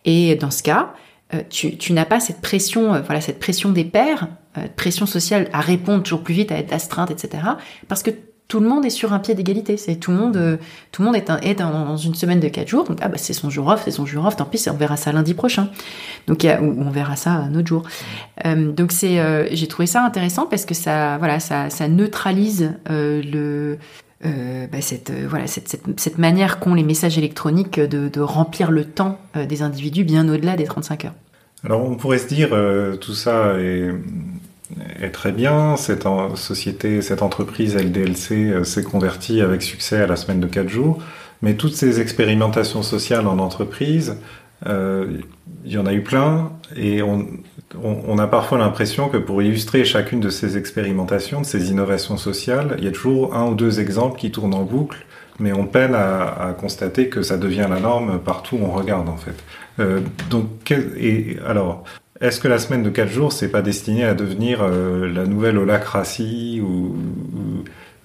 Et 0.05 0.35
dans 0.37 0.51
ce 0.51 0.63
cas, 0.63 0.95
euh, 1.35 1.43
tu, 1.49 1.93
n'as 1.93 2.05
pas 2.05 2.21
cette 2.21 2.41
pression, 2.41 2.95
euh, 2.95 3.01
voilà, 3.01 3.21
cette 3.21 3.39
pression 3.39 3.71
des 3.71 3.85
pairs, 3.85 4.29
euh, 4.59 4.67
pression 4.77 5.07
sociale 5.07 5.49
à 5.53 5.61
répondre 5.61 6.03
toujours 6.03 6.23
plus 6.23 6.35
vite, 6.35 6.53
à 6.53 6.59
être 6.59 6.73
astreinte, 6.73 7.11
etc. 7.11 7.43
Parce 7.89 8.03
que 8.03 8.11
tout 8.53 8.61
le 8.61 8.69
monde 8.69 8.85
est 8.85 8.91
sur 8.91 9.15
un 9.15 9.19
pied 9.19 9.35
d'égalité. 9.35 9.79
C'est 9.79 9.97
tout 9.97 10.11
le 10.11 10.19
monde, 10.19 10.59
tout 10.91 11.01
le 11.01 11.07
monde 11.07 11.17
est, 11.17 11.55
dans, 11.55 11.97
une 11.97 12.15
semaine 12.15 12.39
de 12.39 12.49
quatre 12.49 12.69
jours. 12.69 12.85
Donc 12.85 12.99
ah 13.01 13.09
bah 13.09 13.17
c'est 13.17 13.33
son 13.33 13.49
jour 13.49 13.67
off, 13.69 13.81
c'est 13.87 13.91
son 13.91 14.05
jour 14.05 14.27
off. 14.27 14.37
Tant 14.37 14.45
pis, 14.45 14.63
on 14.69 14.77
verra 14.77 14.99
ça 14.99 15.11
lundi 15.11 15.33
prochain. 15.33 15.71
Donc 16.27 16.45
ou 16.45 16.75
on 16.79 16.91
verra 16.91 17.17
ça 17.17 17.31
un 17.31 17.55
autre 17.55 17.69
jour. 17.69 17.85
donc 18.45 18.93
c'est, 18.93 19.49
j'ai 19.57 19.69
trouvé 19.69 19.87
ça 19.87 20.05
intéressant 20.05 20.45
parce 20.45 20.67
que 20.67 20.75
ça, 20.75 21.17
voilà, 21.17 21.41
ça, 21.41 21.71
ça 21.71 21.89
neutralise 21.89 22.75
le 22.91 23.79
bah 24.21 24.83
cette, 24.83 25.11
voilà, 25.27 25.47
cette, 25.47 25.71
cette, 25.71 25.99
cette 25.99 26.19
manière 26.19 26.61
qu'ont 26.61 26.75
les 26.75 26.85
messages 26.85 27.17
électroniques 27.17 27.81
de, 27.81 28.21
remplir 28.21 28.71
le 28.71 28.85
temps 28.85 29.19
des 29.35 29.63
individus 29.63 30.05
bien 30.05 30.29
au-delà 30.29 30.57
des 30.57 30.65
35 30.65 31.07
heures. 31.07 31.15
Alors 31.65 31.89
on 31.89 31.95
pourrait 31.95 32.19
se 32.19 32.27
dire 32.27 32.51
euh, 32.53 32.97
tout 32.97 33.15
ça 33.15 33.55
est, 33.59 33.89
est, 35.01 35.11
très 35.11 35.33
bien, 35.33 35.77
cette 35.77 36.07
société, 36.35 37.03
cette 37.03 37.23
entreprise 37.23 37.77
LDLC 37.77 38.33
euh, 38.33 38.65
s'est 38.65 38.83
convertie 38.83 39.41
avec 39.41 39.63
succès 39.63 40.03
à 40.03 40.07
la 40.07 40.17
semaine 40.17 40.41
de 40.41 40.47
4 40.47 40.69
jours, 40.69 41.03
mais 41.43 41.55
toutes 41.55 41.75
ces 41.75 42.01
expérimentations 42.01 42.83
sociales 42.83 43.27
en 43.27 43.39
entreprise, 43.39 44.17
euh, 44.67 45.19
il 45.65 45.73
y 45.73 45.79
en 45.79 45.87
a 45.87 45.93
eu 45.93 46.03
plein. 46.03 46.53
Et 46.77 47.03
on, 47.03 47.27
on, 47.83 48.19
a 48.19 48.27
parfois 48.27 48.59
l'impression 48.59 49.09
que 49.09 49.17
pour 49.17 49.43
illustrer 49.43 49.85
chacune 49.85 50.21
de 50.21 50.31
ces 50.31 50.57
expérimentations, 50.57 51.41
de 51.41 51.47
ces 51.47 51.71
innovations 51.71 52.17
sociales, 52.17 52.77
il 52.79 52.85
y 52.85 52.89
a 52.89 52.93
toujours 52.93 53.35
un 53.35 53.49
ou 53.49 53.55
deux 53.55 53.81
exemples 53.81 54.19
qui 54.19 54.31
tournent 54.31 54.55
en 54.55 54.63
boucle, 54.63 55.05
mais 55.41 55.53
on 55.53 55.67
peine 55.67 55.95
à, 55.95 56.49
à 56.49 56.53
constater 56.53 57.09
que 57.09 57.23
ça 57.23 57.37
devient 57.37 57.67
la 57.69 57.81
norme 57.81 58.21
partout 58.21 58.57
où 58.57 58.65
on 58.65 58.71
regarde 58.71 59.09
en 59.09 59.17
fait. 59.17 59.35
Euh, 59.81 60.01
donc, 60.31 60.71
et, 60.71 61.39
alors, 61.47 61.85
est-ce 62.23 62.41
que 62.41 62.49
la 62.49 62.59
semaine 62.59 62.83
de 62.83 62.91
4 62.91 63.09
jours, 63.09 63.33
c'est 63.33 63.51
pas 63.51 63.63
destiné 63.63 64.05
à 64.05 64.15
devenir 64.15 64.61
euh, 64.63 65.13
la 65.13 65.27
nouvelle 65.27 65.59
holacratie 65.59 66.63
ou, 66.65 66.97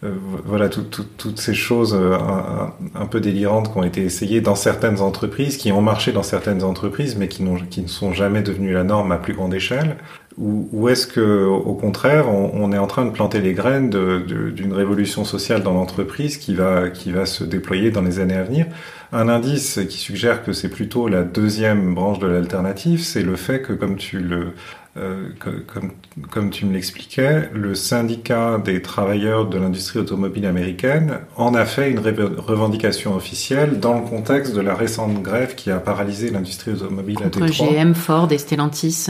euh, 0.03 0.13
voilà 0.45 0.69
toutes 0.69 1.39
ces 1.39 1.53
choses 1.53 1.95
un, 1.95 3.05
peu 3.07 3.19
délirantes 3.19 3.71
qui 3.71 3.77
ont 3.77 3.83
été 3.83 4.03
essayées 4.03 4.41
dans 4.41 4.55
certaines 4.55 5.01
entreprises, 5.01 5.57
qui 5.57 5.71
ont 5.71 5.81
marché 5.81 6.11
dans 6.11 6.23
certaines 6.23 6.63
entreprises, 6.63 7.15
mais 7.15 7.27
qui, 7.27 7.43
qui 7.71 7.81
ne 7.81 7.87
sont 7.87 8.13
jamais 8.13 8.43
devenues 8.43 8.73
la 8.73 8.83
norme 8.83 9.11
à 9.11 9.17
plus 9.17 9.33
grande 9.33 9.55
échelle? 9.55 9.97
Ou, 10.37 10.69
ou 10.71 10.89
est-ce 10.89 11.07
que, 11.07 11.45
au 11.45 11.73
contraire, 11.73 12.29
on, 12.29 12.51
on, 12.53 12.71
est 12.71 12.77
en 12.77 12.85
train 12.85 13.05
de 13.05 13.09
planter 13.09 13.41
les 13.41 13.53
graines 13.53 13.89
d'une 13.89 14.73
révolution 14.73 15.25
sociale 15.25 15.63
dans 15.63 15.73
l'entreprise 15.73 16.37
qui 16.37 16.53
va, 16.53 16.89
qui 16.89 17.11
va 17.11 17.25
se 17.25 17.43
déployer 17.43 17.89
dans 17.89 18.03
les 18.03 18.19
années 18.19 18.35
à 18.35 18.43
venir? 18.43 18.67
Un 19.11 19.29
indice 19.29 19.79
qui 19.89 19.97
suggère 19.97 20.43
que 20.43 20.53
c'est 20.53 20.69
plutôt 20.69 21.07
la 21.07 21.23
deuxième 21.23 21.95
branche 21.95 22.19
de 22.19 22.27
l'alternative, 22.27 23.01
c'est 23.01 23.23
le 23.23 23.35
fait 23.35 23.61
que, 23.61 23.73
comme 23.73 23.95
tu 23.95 24.19
le, 24.19 24.53
euh, 24.97 25.29
comme, 25.39 25.91
comme, 26.29 26.49
tu 26.49 26.65
me 26.65 26.73
l'expliquais, 26.73 27.49
le 27.53 27.75
syndicat 27.75 28.57
des 28.57 28.81
travailleurs 28.81 29.47
de 29.47 29.57
l'industrie 29.57 29.99
automobile 29.99 30.45
américaine 30.45 31.19
en 31.35 31.53
a 31.53 31.65
fait 31.65 31.91
une 31.91 31.99
revendication 31.99 33.15
officielle 33.15 33.79
dans 33.79 33.99
le 33.99 34.05
contexte 34.05 34.55
de 34.55 34.61
la 34.61 34.75
récente 34.75 35.21
grève 35.21 35.55
qui 35.55 35.71
a 35.71 35.77
paralysé 35.77 36.31
l'industrie 36.31 36.71
automobile 36.71 37.17
Entre 37.23 37.43
à 37.43 37.45
Détroit. 37.45 37.67
GM, 37.67 37.93
Ford 37.93 38.31
et 38.31 38.37
Stellantis. 38.37 39.07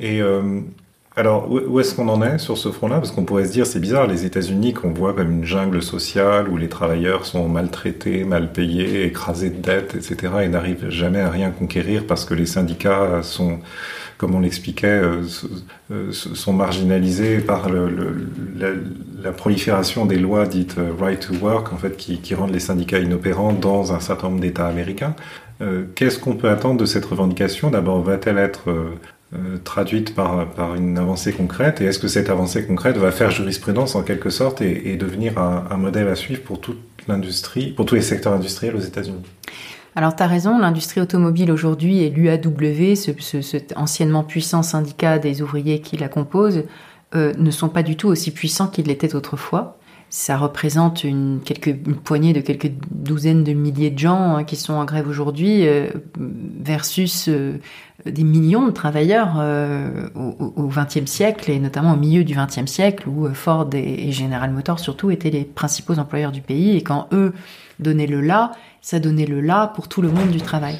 Et 0.00 0.20
euh, 0.20 0.60
alors, 1.14 1.50
où 1.50 1.78
est-ce 1.78 1.94
qu'on 1.94 2.08
en 2.08 2.22
est 2.22 2.38
sur 2.38 2.56
ce 2.56 2.70
front-là? 2.70 2.96
Parce 2.96 3.10
qu'on 3.10 3.24
pourrait 3.24 3.44
se 3.44 3.52
dire, 3.52 3.66
c'est 3.66 3.80
bizarre, 3.80 4.06
les 4.06 4.24
États-Unis 4.24 4.72
qu'on 4.72 4.92
voit 4.92 5.12
comme 5.12 5.30
une 5.30 5.44
jungle 5.44 5.82
sociale 5.82 6.48
où 6.48 6.56
les 6.56 6.68
travailleurs 6.68 7.26
sont 7.26 7.48
maltraités, 7.48 8.24
mal 8.24 8.50
payés, 8.50 9.04
écrasés 9.04 9.50
de 9.50 9.60
dettes, 9.60 9.94
etc., 9.94 10.32
et 10.42 10.48
n'arrivent 10.48 10.88
jamais 10.88 11.20
à 11.20 11.28
rien 11.28 11.50
conquérir 11.50 12.06
parce 12.06 12.24
que 12.24 12.32
les 12.32 12.46
syndicats 12.46 13.22
sont, 13.22 13.58
comme 14.22 14.36
on 14.36 14.40
l'expliquait, 14.40 14.86
euh, 14.86 15.22
euh, 15.90 16.12
sont 16.12 16.52
marginalisés 16.52 17.38
par 17.38 17.68
la, 17.68 19.32
prolifération 19.32 20.06
des 20.06 20.16
lois 20.16 20.46
dites 20.46 20.76
euh, 20.78 20.92
right 20.96 21.18
to 21.18 21.34
work, 21.44 21.72
en 21.72 21.76
fait, 21.76 21.96
qui, 21.96 22.34
rendent 22.36 22.52
les 22.52 22.60
syndicats 22.60 23.00
inopérants 23.00 23.52
dans 23.52 23.92
un 23.92 23.98
certain 23.98 24.28
nombre 24.28 24.40
d'États 24.40 24.68
américains. 24.68 25.16
Qu'est-ce 25.94 26.18
qu'on 26.18 26.34
peut 26.34 26.48
attendre 26.48 26.80
de 26.80 26.86
cette 26.86 27.04
revendication? 27.04 27.70
D'abord, 27.70 28.00
va-t-elle 28.02 28.38
être 28.38 28.64
traduite 29.62 30.12
par, 30.12 30.74
une 30.76 30.98
avancée 30.98 31.32
concrète? 31.32 31.80
Et 31.80 31.84
est-ce 31.84 32.00
que 32.00 32.08
cette 32.08 32.30
avancée 32.30 32.66
concrète 32.66 32.96
va 32.96 33.12
faire 33.12 33.30
jurisprudence 33.30 33.94
en 33.94 34.02
quelque 34.02 34.30
sorte 34.30 34.60
et, 34.60 34.90
et 34.92 34.96
devenir 34.96 35.38
un, 35.38 35.64
un, 35.70 35.76
modèle 35.76 36.08
à 36.08 36.16
suivre 36.16 36.42
pour 36.42 36.60
toute 36.60 36.80
l'industrie, 37.06 37.70
pour 37.70 37.86
tous 37.86 37.94
les 37.94 38.02
secteurs 38.02 38.32
industriels 38.32 38.74
aux 38.74 38.80
États-Unis? 38.80 39.22
Alors 39.94 40.16
tu 40.16 40.22
as 40.22 40.26
raison, 40.26 40.58
l'industrie 40.58 41.00
automobile 41.00 41.52
aujourd'hui 41.52 41.98
et 41.98 42.10
l'UAW, 42.10 42.94
ce, 42.94 43.10
ce, 43.18 43.42
cet 43.42 43.74
anciennement 43.76 44.24
puissant 44.24 44.62
syndicat 44.62 45.18
des 45.18 45.42
ouvriers 45.42 45.80
qui 45.80 45.96
la 45.96 46.08
composent, 46.08 46.64
euh, 47.14 47.34
ne 47.36 47.50
sont 47.50 47.68
pas 47.68 47.82
du 47.82 47.96
tout 47.96 48.08
aussi 48.08 48.30
puissants 48.30 48.68
qu'ils 48.68 48.86
l'étaient 48.86 49.14
autrefois. 49.14 49.78
Ça 50.08 50.36
représente 50.36 51.04
une, 51.04 51.40
quelques, 51.42 51.86
une 51.86 51.96
poignée 51.96 52.32
de 52.32 52.40
quelques 52.40 52.70
douzaines 52.90 53.44
de 53.44 53.52
milliers 53.52 53.90
de 53.90 53.98
gens 53.98 54.36
hein, 54.36 54.44
qui 54.44 54.56
sont 54.56 54.74
en 54.74 54.84
grève 54.84 55.08
aujourd'hui 55.08 55.66
euh, 55.66 55.88
versus 56.18 57.28
euh, 57.28 57.58
des 58.04 58.24
millions 58.24 58.66
de 58.66 58.72
travailleurs 58.72 59.36
euh, 59.38 60.08
au 60.14 60.68
XXe 60.68 61.10
siècle 61.10 61.50
et 61.50 61.58
notamment 61.58 61.94
au 61.94 61.96
milieu 61.96 62.24
du 62.24 62.34
XXe 62.34 62.70
siècle 62.70 63.08
où 63.08 63.32
Ford 63.32 63.70
et, 63.72 64.12
General 64.12 64.50
Motors 64.50 64.80
surtout 64.80 65.10
étaient 65.10 65.30
les 65.30 65.44
principaux 65.44 65.98
employeurs 65.98 66.32
du 66.32 66.40
pays 66.40 66.76
et 66.76 66.82
quand 66.82 67.08
eux 67.12 67.32
donnaient 67.82 68.06
le 68.06 68.20
là, 68.20 68.52
ça 68.80 68.98
donnait 68.98 69.26
le 69.26 69.40
là 69.40 69.68
pour 69.68 69.88
tout 69.88 70.02
le 70.02 70.10
monde 70.10 70.30
du 70.30 70.40
travail. 70.40 70.78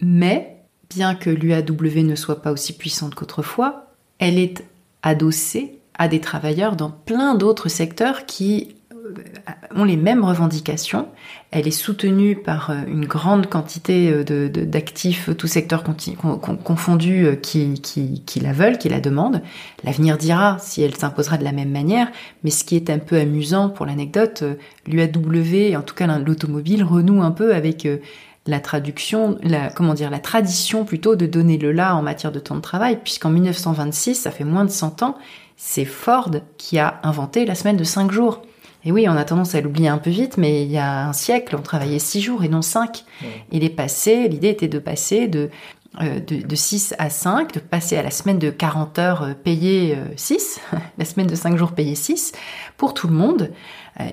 Mais 0.00 0.58
bien 0.90 1.14
que 1.14 1.30
l'UAW 1.30 2.02
ne 2.04 2.14
soit 2.14 2.42
pas 2.42 2.52
aussi 2.52 2.76
puissante 2.76 3.14
qu'autrefois, 3.14 3.86
elle 4.18 4.38
est 4.38 4.64
adossée 5.02 5.78
à 5.94 6.08
des 6.08 6.20
travailleurs 6.20 6.76
dans 6.76 6.90
plein 6.90 7.34
d'autres 7.34 7.68
secteurs 7.68 8.26
qui 8.26 8.76
ont 9.74 9.84
les 9.84 9.96
mêmes 9.96 10.24
revendications. 10.24 11.08
Elle 11.50 11.68
est 11.68 11.70
soutenue 11.70 12.36
par 12.36 12.70
euh, 12.70 12.76
une 12.86 13.04
grande 13.04 13.48
quantité 13.48 14.10
euh, 14.10 14.48
d'actifs, 14.48 15.30
tous 15.36 15.46
secteurs 15.46 15.84
confondus, 16.64 17.26
qui, 17.42 18.40
la 18.40 18.52
veulent, 18.52 18.78
qui 18.78 18.88
la 18.88 19.00
demandent. 19.00 19.42
L'avenir 19.84 20.18
dira 20.18 20.58
si 20.60 20.82
elle 20.82 20.94
s'imposera 20.94 21.38
de 21.38 21.44
la 21.44 21.52
même 21.52 21.70
manière, 21.70 22.08
mais 22.44 22.50
ce 22.50 22.64
qui 22.64 22.76
est 22.76 22.90
un 22.90 22.98
peu 22.98 23.18
amusant 23.18 23.68
pour 23.68 23.86
l'anecdote, 23.86 24.44
l'UAW, 24.86 25.76
en 25.76 25.82
tout 25.82 25.94
cas 25.94 26.06
l'automobile, 26.18 26.84
renoue 26.84 27.22
un 27.22 27.30
peu 27.32 27.54
avec 27.54 27.86
la 28.46 28.60
traduction, 28.60 29.38
la, 29.42 29.70
comment 29.70 29.94
dire, 29.94 30.10
la 30.10 30.18
tradition 30.18 30.84
plutôt 30.84 31.16
de 31.16 31.26
donner 31.26 31.58
le 31.58 31.72
là 31.72 31.94
en 31.94 32.02
matière 32.02 32.32
de 32.32 32.40
temps 32.40 32.56
de 32.56 32.60
travail, 32.60 32.98
puisqu'en 33.02 33.30
1926, 33.30 34.16
ça 34.16 34.30
fait 34.30 34.44
moins 34.44 34.64
de 34.64 34.70
100 34.70 35.02
ans, 35.02 35.16
c'est 35.56 35.84
Ford 35.84 36.30
qui 36.58 36.78
a 36.78 37.00
inventé 37.04 37.44
la 37.44 37.54
semaine 37.54 37.76
de 37.76 37.84
5 37.84 38.10
jours. 38.10 38.42
Et 38.84 38.92
oui, 38.92 39.06
on 39.08 39.16
a 39.16 39.24
tendance 39.24 39.54
à 39.54 39.60
l'oublier 39.60 39.88
un 39.88 39.98
peu 39.98 40.10
vite, 40.10 40.36
mais 40.38 40.64
il 40.64 40.70
y 40.70 40.78
a 40.78 41.06
un 41.06 41.12
siècle, 41.12 41.56
on 41.56 41.62
travaillait 41.62 42.00
six 42.00 42.20
jours 42.20 42.42
et 42.42 42.48
non 42.48 42.62
cinq. 42.62 43.04
Il 43.52 43.62
est 43.62 43.70
passé, 43.70 44.28
l'idée 44.28 44.48
était 44.48 44.68
de 44.68 44.80
passer 44.80 45.28
de, 45.28 45.50
euh, 46.00 46.20
de, 46.20 46.56
6 46.56 46.94
à 46.98 47.10
5, 47.10 47.52
de 47.52 47.60
passer 47.60 47.98
à 47.98 48.02
la 48.02 48.10
semaine 48.10 48.38
de 48.38 48.48
40 48.48 48.98
heures 48.98 49.22
euh, 49.24 49.34
payée 49.34 49.98
6, 50.16 50.60
euh, 50.72 50.76
la 50.98 51.04
semaine 51.04 51.26
de 51.26 51.34
5 51.34 51.56
jours 51.58 51.72
payée 51.72 51.94
6, 51.94 52.32
pour 52.78 52.94
tout 52.94 53.08
le 53.08 53.14
monde. 53.14 53.50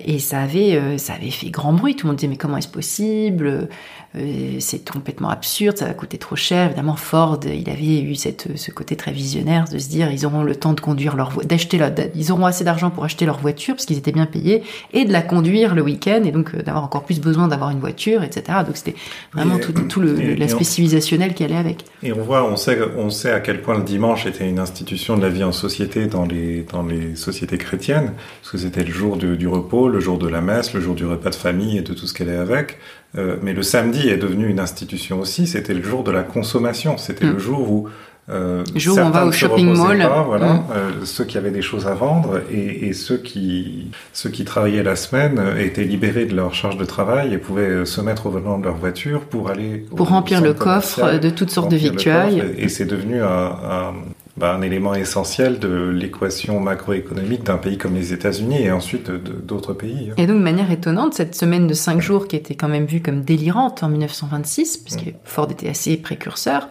Et 0.04 0.18
ça 0.18 0.40
avait, 0.40 0.98
ça 0.98 1.14
avait 1.14 1.30
fait 1.30 1.50
grand 1.50 1.72
bruit. 1.72 1.96
Tout 1.96 2.06
le 2.06 2.10
monde 2.10 2.18
disait 2.18 2.28
mais 2.28 2.36
comment 2.36 2.58
est-ce 2.58 2.68
possible? 2.68 3.68
Euh, 4.16 4.56
c'est 4.58 4.90
complètement 4.90 5.30
absurde, 5.30 5.76
ça 5.76 5.84
va 5.84 5.94
coûter 5.94 6.18
trop 6.18 6.34
cher. 6.34 6.66
Évidemment, 6.66 6.96
Ford, 6.96 7.38
il 7.44 7.70
avait 7.70 8.00
eu 8.00 8.16
cette, 8.16 8.56
ce 8.56 8.72
côté 8.72 8.96
très 8.96 9.12
visionnaire 9.12 9.66
de 9.72 9.78
se 9.78 9.88
dire 9.88 10.10
ils 10.10 10.26
auront 10.26 10.42
le 10.42 10.56
temps 10.56 10.72
de 10.72 10.80
conduire 10.80 11.14
leur 11.14 11.30
d'acheter 11.44 11.78
ils 12.16 12.32
auront 12.32 12.46
assez 12.46 12.64
d'argent 12.64 12.90
pour 12.90 13.04
acheter 13.04 13.24
leur 13.24 13.38
voiture 13.38 13.76
parce 13.76 13.86
qu'ils 13.86 13.98
étaient 13.98 14.10
bien 14.10 14.26
payés 14.26 14.64
et 14.92 15.04
de 15.04 15.12
la 15.12 15.22
conduire 15.22 15.76
le 15.76 15.82
week-end 15.82 16.22
et 16.24 16.32
donc 16.32 16.54
euh, 16.54 16.62
d'avoir 16.62 16.82
encore 16.82 17.04
plus 17.04 17.20
besoin 17.20 17.46
d'avoir 17.46 17.70
une 17.70 17.78
voiture, 17.78 18.24
etc. 18.24 18.58
Donc 18.66 18.76
c'était 18.76 18.96
vraiment 19.32 19.58
tout, 19.58 19.72
tout 19.72 20.00
l'aspect 20.00 20.64
civilisationnel 20.64 21.32
qui 21.32 21.44
allait 21.44 21.54
avec. 21.54 21.84
Et 22.02 22.12
on 22.12 22.20
voit, 22.20 22.50
on 22.50 22.56
sait, 22.56 22.80
on 22.96 23.10
sait 23.10 23.30
à 23.30 23.38
quel 23.38 23.62
point 23.62 23.78
le 23.78 23.84
dimanche 23.84 24.26
était 24.26 24.48
une 24.48 24.58
institution 24.58 25.16
de 25.16 25.22
la 25.22 25.28
vie 25.28 25.44
en 25.44 25.52
société 25.52 26.06
dans 26.06 26.26
les 26.26 26.62
dans 26.64 26.82
les 26.82 27.14
sociétés 27.14 27.58
chrétiennes 27.58 28.14
parce 28.42 28.50
que 28.50 28.58
c'était 28.58 28.82
le 28.82 28.90
jour 28.90 29.16
du, 29.16 29.36
du 29.36 29.46
repos, 29.46 29.69
le 29.72 30.00
jour 30.00 30.18
de 30.18 30.28
la 30.28 30.40
messe, 30.40 30.74
le 30.74 30.80
jour 30.80 30.94
du 30.94 31.06
repas 31.06 31.30
de 31.30 31.34
famille 31.34 31.78
et 31.78 31.82
de 31.82 31.92
tout 31.94 32.06
ce 32.06 32.14
qu'elle 32.14 32.28
est 32.28 32.36
avec. 32.36 32.78
Euh, 33.18 33.36
mais 33.42 33.52
le 33.52 33.62
samedi 33.62 34.08
est 34.08 34.16
devenu 34.16 34.48
une 34.48 34.60
institution 34.60 35.20
aussi. 35.20 35.46
C'était 35.46 35.74
le 35.74 35.82
jour 35.82 36.04
de 36.04 36.10
la 36.10 36.22
consommation. 36.22 36.96
C'était 36.98 37.26
le 37.26 37.34
mm. 37.34 37.38
jour 37.38 37.70
où 37.70 37.88
Euh, 38.28 38.62
Jour 38.76 38.96
où 38.98 39.00
on 39.00 39.10
va 39.10 39.24
au 39.26 39.32
shopping 39.32 39.74
mall. 39.76 40.06
voilà, 40.26 40.52
mm. 40.52 40.64
euh, 40.70 40.90
ceux 41.04 41.24
qui 41.24 41.36
avaient 41.36 41.50
des 41.50 41.62
choses 41.62 41.88
à 41.88 41.94
vendre 41.94 42.40
et, 42.52 42.86
et, 42.86 42.92
ceux 42.92 43.16
qui 43.16 43.90
ceux 44.12 44.30
qui 44.30 44.44
travaillaient 44.44 44.84
la 44.84 44.94
semaine 44.94 45.40
étaient 45.58 45.88
libérés 45.94 46.26
de 46.26 46.36
leur 46.36 46.54
charge 46.54 46.76
de 46.76 46.84
travail 46.84 47.34
et 47.34 47.38
pouvaient 47.38 47.84
se 47.84 48.00
mettre 48.00 48.26
au 48.26 48.30
volant 48.30 48.58
de 48.58 48.66
leur 48.66 48.76
voiture 48.76 49.22
pour 49.22 49.50
aller 49.50 49.84
pour 49.96 50.08
remplir 50.08 50.40
le 50.42 50.54
coffre 50.54 51.18
de 51.18 51.30
toutes 51.30 51.50
sortes 51.50 51.72
de 51.72 51.76
victuailles. 51.76 52.44
Et, 52.56 52.68
c'est 52.68 52.84
devenu 52.84 53.20
un, 53.20 53.50
un, 53.78 53.94
bah, 54.40 54.54
un, 54.54 54.62
élément 54.62 54.94
essentiel 54.94 55.58
de 55.58 55.88
l'équation 55.88 56.58
macroéconomique 56.60 57.44
d'un 57.44 57.58
pays 57.58 57.78
comme 57.78 57.94
les 57.94 58.12
États-Unis 58.12 58.62
et 58.62 58.72
ensuite 58.72 59.10
d'autres 59.10 59.74
pays. 59.74 60.12
Et 60.16 60.26
donc, 60.26 60.38
de 60.38 60.42
manière 60.42 60.70
étonnante, 60.70 61.14
cette 61.14 61.34
semaine 61.34 61.66
de 61.66 61.74
cinq 61.74 62.00
jours 62.00 62.26
qui 62.26 62.36
était 62.36 62.54
quand 62.54 62.68
même 62.68 62.86
vue 62.86 63.02
comme 63.02 63.22
délirante 63.22 63.82
en 63.82 63.88
1926, 63.88 64.78
puisque 64.78 65.06
mm. 65.06 65.12
Ford 65.24 65.50
était 65.50 65.68
assez 65.68 65.96
précurseur, 65.96 66.68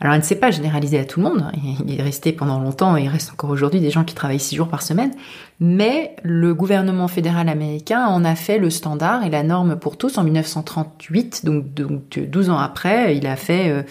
alors, 0.00 0.12
elle 0.12 0.20
ne 0.20 0.24
s'est 0.24 0.36
pas 0.36 0.50
généralisée 0.50 0.98
à 0.98 1.04
tout 1.04 1.20
le 1.20 1.28
monde. 1.28 1.50
Il 1.86 1.98
est 1.98 2.02
resté 2.02 2.32
pendant 2.32 2.60
longtemps 2.60 2.96
et 2.96 3.04
il 3.04 3.08
reste 3.08 3.32
encore 3.32 3.50
aujourd'hui 3.50 3.80
des 3.80 3.90
gens 3.90 4.04
qui 4.04 4.14
travaillent 4.14 4.40
six 4.40 4.56
jours 4.56 4.68
par 4.68 4.82
semaine. 4.82 5.12
Mais 5.58 6.16
le 6.22 6.54
gouvernement 6.54 7.08
fédéral 7.08 7.48
américain 7.48 8.06
en 8.06 8.24
a 8.24 8.34
fait 8.34 8.58
le 8.58 8.68
standard 8.68 9.24
et 9.24 9.30
la 9.30 9.42
norme 9.42 9.76
pour 9.76 9.96
tous 9.96 10.18
en 10.18 10.24
1938. 10.24 11.46
Donc, 11.46 11.72
donc 11.72 12.18
12 12.18 12.50
ans 12.50 12.58
après, 12.58 13.16
il 13.16 13.26
a 13.26 13.36
fait, 13.36 13.70
euh, 13.70 13.82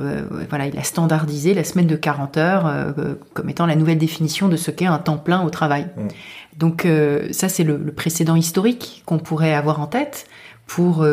euh, 0.00 0.22
voilà, 0.48 0.66
il 0.66 0.78
a 0.78 0.82
standardisé 0.82 1.54
la 1.54 1.64
semaine 1.64 1.86
de 1.86 1.96
40 1.96 2.36
heures 2.36 2.66
euh, 2.66 3.14
comme 3.34 3.48
étant 3.48 3.66
la 3.66 3.76
nouvelle 3.76 3.98
définition 3.98 4.48
de 4.48 4.56
ce 4.56 4.70
qu'est 4.70 4.86
un 4.86 4.98
temps 4.98 5.18
plein 5.18 5.42
au 5.42 5.50
travail. 5.50 5.86
Mmh. 5.96 6.08
Donc, 6.58 6.86
ça, 7.30 7.48
c'est 7.48 7.64
le, 7.64 7.78
le, 7.78 7.92
précédent 7.92 8.36
historique 8.36 9.02
qu'on 9.06 9.18
pourrait 9.18 9.54
avoir 9.54 9.80
en 9.80 9.86
tête 9.86 10.26
pour 10.66 11.06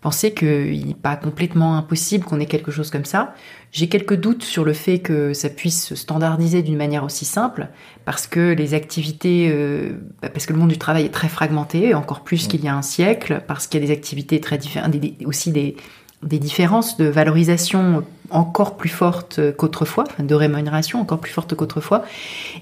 penser 0.00 0.32
qu'il 0.32 0.86
n'est 0.86 0.94
pas 0.94 1.16
complètement 1.16 1.76
impossible 1.76 2.24
qu'on 2.24 2.40
ait 2.40 2.46
quelque 2.46 2.70
chose 2.70 2.90
comme 2.90 3.04
ça. 3.04 3.34
J'ai 3.72 3.88
quelques 3.88 4.16
doutes 4.16 4.42
sur 4.42 4.64
le 4.64 4.72
fait 4.72 4.98
que 4.98 5.32
ça 5.32 5.48
puisse 5.48 5.84
se 5.84 5.94
standardiser 5.94 6.62
d'une 6.62 6.76
manière 6.76 7.04
aussi 7.04 7.24
simple, 7.24 7.68
parce 8.04 8.26
que 8.26 8.52
les 8.52 8.74
activités, 8.74 9.50
euh, 9.52 9.90
bah, 10.22 10.28
parce 10.28 10.46
que 10.46 10.52
le 10.52 10.58
monde 10.58 10.70
du 10.70 10.78
travail 10.78 11.04
est 11.04 11.10
très 11.10 11.28
fragmenté, 11.28 11.94
encore 11.94 12.24
plus 12.24 12.48
qu'il 12.48 12.64
y 12.64 12.68
a 12.68 12.74
un 12.74 12.82
siècle, 12.82 13.42
parce 13.46 13.66
qu'il 13.66 13.80
y 13.80 13.84
a 13.84 13.86
des 13.86 13.92
activités 13.92 14.40
très 14.40 14.58
différentes, 14.58 14.96
aussi 15.24 15.52
des, 15.52 15.76
des 16.22 16.38
différences 16.38 16.96
de 16.96 17.06
valorisation 17.06 18.04
encore 18.30 18.76
plus 18.76 18.88
fortes 18.88 19.40
qu'autrefois, 19.56 20.04
de 20.18 20.34
rémunération 20.34 21.00
encore 21.00 21.18
plus 21.18 21.32
fortes 21.32 21.54
qu'autrefois, 21.54 22.04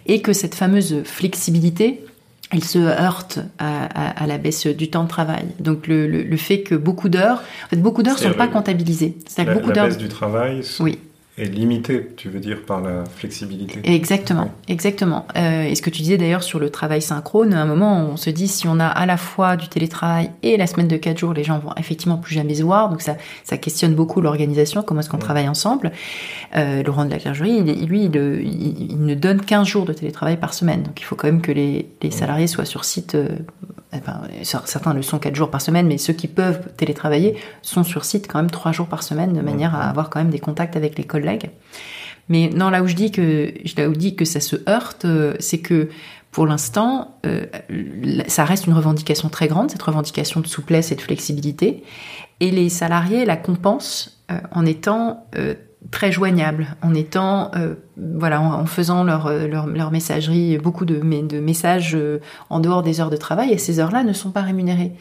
et 0.07 0.23
que 0.23 0.33
cette 0.33 0.55
fameuse 0.55 1.03
flexibilité 1.05 2.05
elle 2.51 2.64
se 2.64 2.79
heurte 2.79 3.40
à, 3.59 4.27
la 4.27 4.38
baisse 4.38 4.66
du 4.66 4.88
temps 4.88 5.05
de 5.05 5.09
travail. 5.09 5.44
Donc 5.61 5.87
le, 5.87 6.37
fait 6.37 6.62
que 6.62 6.75
beaucoup 6.75 7.11
d'heures, 7.11 7.42
en 7.66 7.68
fait, 7.68 7.77
beaucoup 7.77 8.03
d'heures 8.03 8.18
sont 8.18 8.33
pas 8.33 8.49
comptabilisées. 8.49 9.18
C'est-à-dire 9.27 9.53
beaucoup 9.53 9.71
d'heures. 9.71 9.85
La 9.85 9.90
baisse 9.90 9.99
du 9.99 10.09
travail. 10.09 10.62
Oui 10.81 10.99
est 11.38 11.46
limité, 11.46 12.09
tu 12.16 12.29
veux 12.29 12.40
dire, 12.40 12.62
par 12.66 12.81
la 12.81 13.05
flexibilité. 13.05 13.81
Exactement, 13.85 14.51
exactement. 14.68 15.27
Euh, 15.37 15.64
et 15.64 15.74
ce 15.74 15.83
que 15.83 15.90
tu 15.90 16.03
disais 16.03 16.18
d'ailleurs 16.18 16.42
sur 16.42 16.59
le 16.59 16.70
travail 16.70 17.01
synchrone, 17.01 17.55
à 17.55 17.62
un 17.62 17.66
moment, 17.66 18.09
on 18.12 18.16
se 18.16 18.31
dit 18.31 18.48
si 18.48 18.66
on 18.66 18.81
a 18.81 18.87
à 18.87 19.07
la 19.07 19.16
fois 19.16 19.57
du 19.57 19.68
télétravail 19.68 20.31
et 20.42 20.57
la 20.57 20.66
semaine 20.66 20.88
de 20.88 20.96
4 20.96 21.18
jours, 21.18 21.33
les 21.33 21.44
gens 21.44 21.59
vont 21.59 21.72
effectivement 21.77 22.16
plus 22.16 22.35
jamais 22.35 22.55
se 22.55 22.62
voir. 22.62 22.90
Donc 22.90 23.03
ça, 23.03 23.16
ça 23.44 23.57
questionne 23.57 23.94
beaucoup 23.94 24.20
l'organisation, 24.20 24.83
comment 24.83 25.01
est-ce 25.01 25.11
qu'on 25.11 25.18
travaille 25.18 25.48
ensemble. 25.48 25.92
Euh, 26.57 26.83
Laurent 26.83 27.05
de 27.05 27.11
la 27.11 27.18
Clergerie, 27.18 27.62
lui, 27.87 28.05
il, 28.05 28.16
il, 28.16 29.05
ne 29.05 29.14
donne 29.14 29.40
15 29.40 29.66
jours 29.66 29.85
de 29.85 29.92
télétravail 29.92 30.37
par 30.37 30.55
semaine. 30.55 30.83
Donc 30.83 31.01
il 31.01 31.05
faut 31.05 31.16
quand 31.16 31.29
même 31.29 31.42
que 31.42 31.53
les, 31.53 31.88
les 32.03 32.11
salariés 32.11 32.46
soient 32.46 32.64
sur 32.64 32.85
site 32.85 33.14
euh, 33.14 33.29
certains 34.42 34.92
le 34.92 35.03
sont 35.03 35.18
quatre 35.18 35.35
jours 35.35 35.51
par 35.51 35.62
semaine, 35.62 35.87
mais 35.87 35.98
ceux 35.98 36.12
qui 36.12 36.29
peuvent 36.29 36.61
télétravailler 36.77 37.37
sont 37.62 37.85
sur 37.85 38.05
site 38.05 38.29
quand 38.29 38.38
même 38.38 38.51
trois 38.51 38.72
jours 38.72 38.87
par 38.87 39.03
semaine, 39.03 39.33
de 39.33 39.40
manière 39.40 39.74
à 39.74 39.88
avoir 39.88 40.11
quand 40.11 40.18
même 40.18 40.31
des 40.31 40.38
contacts 40.38 40.77
avec 40.77 40.98
les 40.98 41.05
collègues. 41.05 41.28
Mais 42.29 42.51
non, 42.55 42.71
là 42.71 42.83
où 42.83 42.87
je 42.87 42.95
dis 42.95 43.11
que, 43.11 43.53
que 44.11 44.25
ça 44.25 44.41
se 44.41 44.57
heurte, 44.69 45.05
euh, 45.05 45.35
c'est 45.41 45.59
que 45.59 45.88
pour 46.31 46.47
l'instant, 46.47 47.19
euh, 47.25 47.47
ça 48.27 48.45
reste 48.45 48.67
une 48.67 48.75
revendication 48.75 49.29
très 49.29 49.49
grande, 49.49 49.71
cette 49.71 49.83
revendication 49.83 50.41
de 50.41 50.47
souplesse 50.47 50.93
et 50.93 50.95
de 50.95 51.01
flexibilité, 51.01 51.83
et 52.41 52.51
les 52.51 52.69
salariés 52.69 53.25
la 53.25 53.37
compensent 53.37 54.21
euh, 54.31 54.38
en 54.53 54.67
étant 54.67 55.27
très 55.91 56.12
joignables 56.12 56.67
en 56.83 56.93
étant 56.93 57.51
euh, 57.55 57.75
voilà 57.97 58.43
en, 58.43 58.67
faisant 58.67 59.05
leur, 59.05 59.27
euh, 59.27 59.47
leur, 59.47 59.67
leur, 59.67 59.91
messagerie 59.91 60.59
beaucoup 60.59 60.85
de, 60.85 60.97
de 60.97 61.41
messages 61.41 61.95
euh, 61.95 62.21
en 62.51 62.61
dehors 62.61 62.83
des 62.83 63.01
heures 63.01 63.11
de 63.11 63.17
travail 63.17 63.53
et 63.53 63.59
ces 63.59 63.79
heures-là 63.81 64.03
ne 64.03 64.12
sont 64.12 64.31
pas 64.31 64.43
rémunérées. 64.43 64.93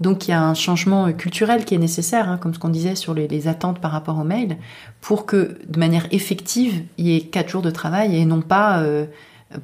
Donc 0.00 0.26
il 0.26 0.32
y 0.32 0.34
a 0.34 0.42
un 0.42 0.54
changement 0.54 1.12
culturel 1.12 1.64
qui 1.64 1.74
est 1.74 1.78
nécessaire 1.78 2.28
hein, 2.28 2.38
comme 2.38 2.54
ce 2.54 2.58
qu'on 2.58 2.70
disait 2.70 2.96
sur 2.96 3.14
les, 3.14 3.28
les, 3.28 3.48
attentes 3.48 3.78
par 3.78 3.92
rapport 3.92 4.18
au 4.18 4.24
mail 4.24 4.56
pour 5.00 5.26
que 5.26 5.58
de 5.68 5.78
manière 5.78 6.06
effective 6.10 6.82
il 6.98 7.06
y 7.06 7.16
ait 7.16 7.20
quatre 7.20 7.50
jours 7.50 7.62
de 7.62 7.70
travail 7.70 8.16
et 8.16 8.24
non 8.24 8.40
pas 8.40 8.82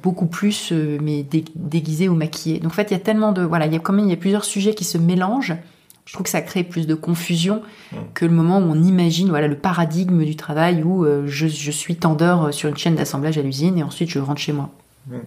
beaucoup 0.03 0.27
plus 0.27 0.71
mais 0.71 1.25
déguisé 1.55 2.07
ou 2.07 2.15
maquillé. 2.15 2.59
Donc 2.59 2.71
en 2.71 2.75
fait 2.75 2.91
il 2.91 2.93
y 2.93 2.97
a 2.97 2.99
tellement 2.99 3.31
de 3.31 3.41
voilà 3.41 3.65
il 3.65 3.73
y 3.73 3.75
a 3.75 3.79
quand 3.79 3.93
même 3.93 4.05
il 4.05 4.11
y 4.11 4.13
a 4.13 4.17
plusieurs 4.17 4.45
sujets 4.45 4.75
qui 4.75 4.83
se 4.83 4.97
mélangent 4.97 5.55
je 6.05 6.13
trouve 6.13 6.23
que 6.23 6.29
ça 6.29 6.41
crée 6.41 6.63
plus 6.63 6.87
de 6.87 6.95
confusion 6.95 7.61
mmh. 7.91 7.95
que 8.13 8.25
le 8.25 8.31
moment 8.31 8.59
où 8.59 8.63
on 8.63 8.83
imagine 8.83 9.29
voilà 9.29 9.47
le 9.47 9.57
paradigme 9.57 10.23
du 10.23 10.35
travail 10.35 10.83
où 10.83 11.05
euh, 11.05 11.23
je, 11.27 11.47
suis 11.47 11.95
tendeur 11.95 12.45
euh, 12.45 12.51
sur 12.51 12.69
une 12.69 12.77
chaîne 12.77 12.95
d'assemblage 12.95 13.37
à 13.37 13.41
l'usine 13.41 13.77
et 13.77 13.83
ensuite 13.83 14.09
je 14.09 14.19
rentre 14.19 14.41
chez 14.41 14.53
moi. 14.53 14.69
Mmh. 15.07 15.17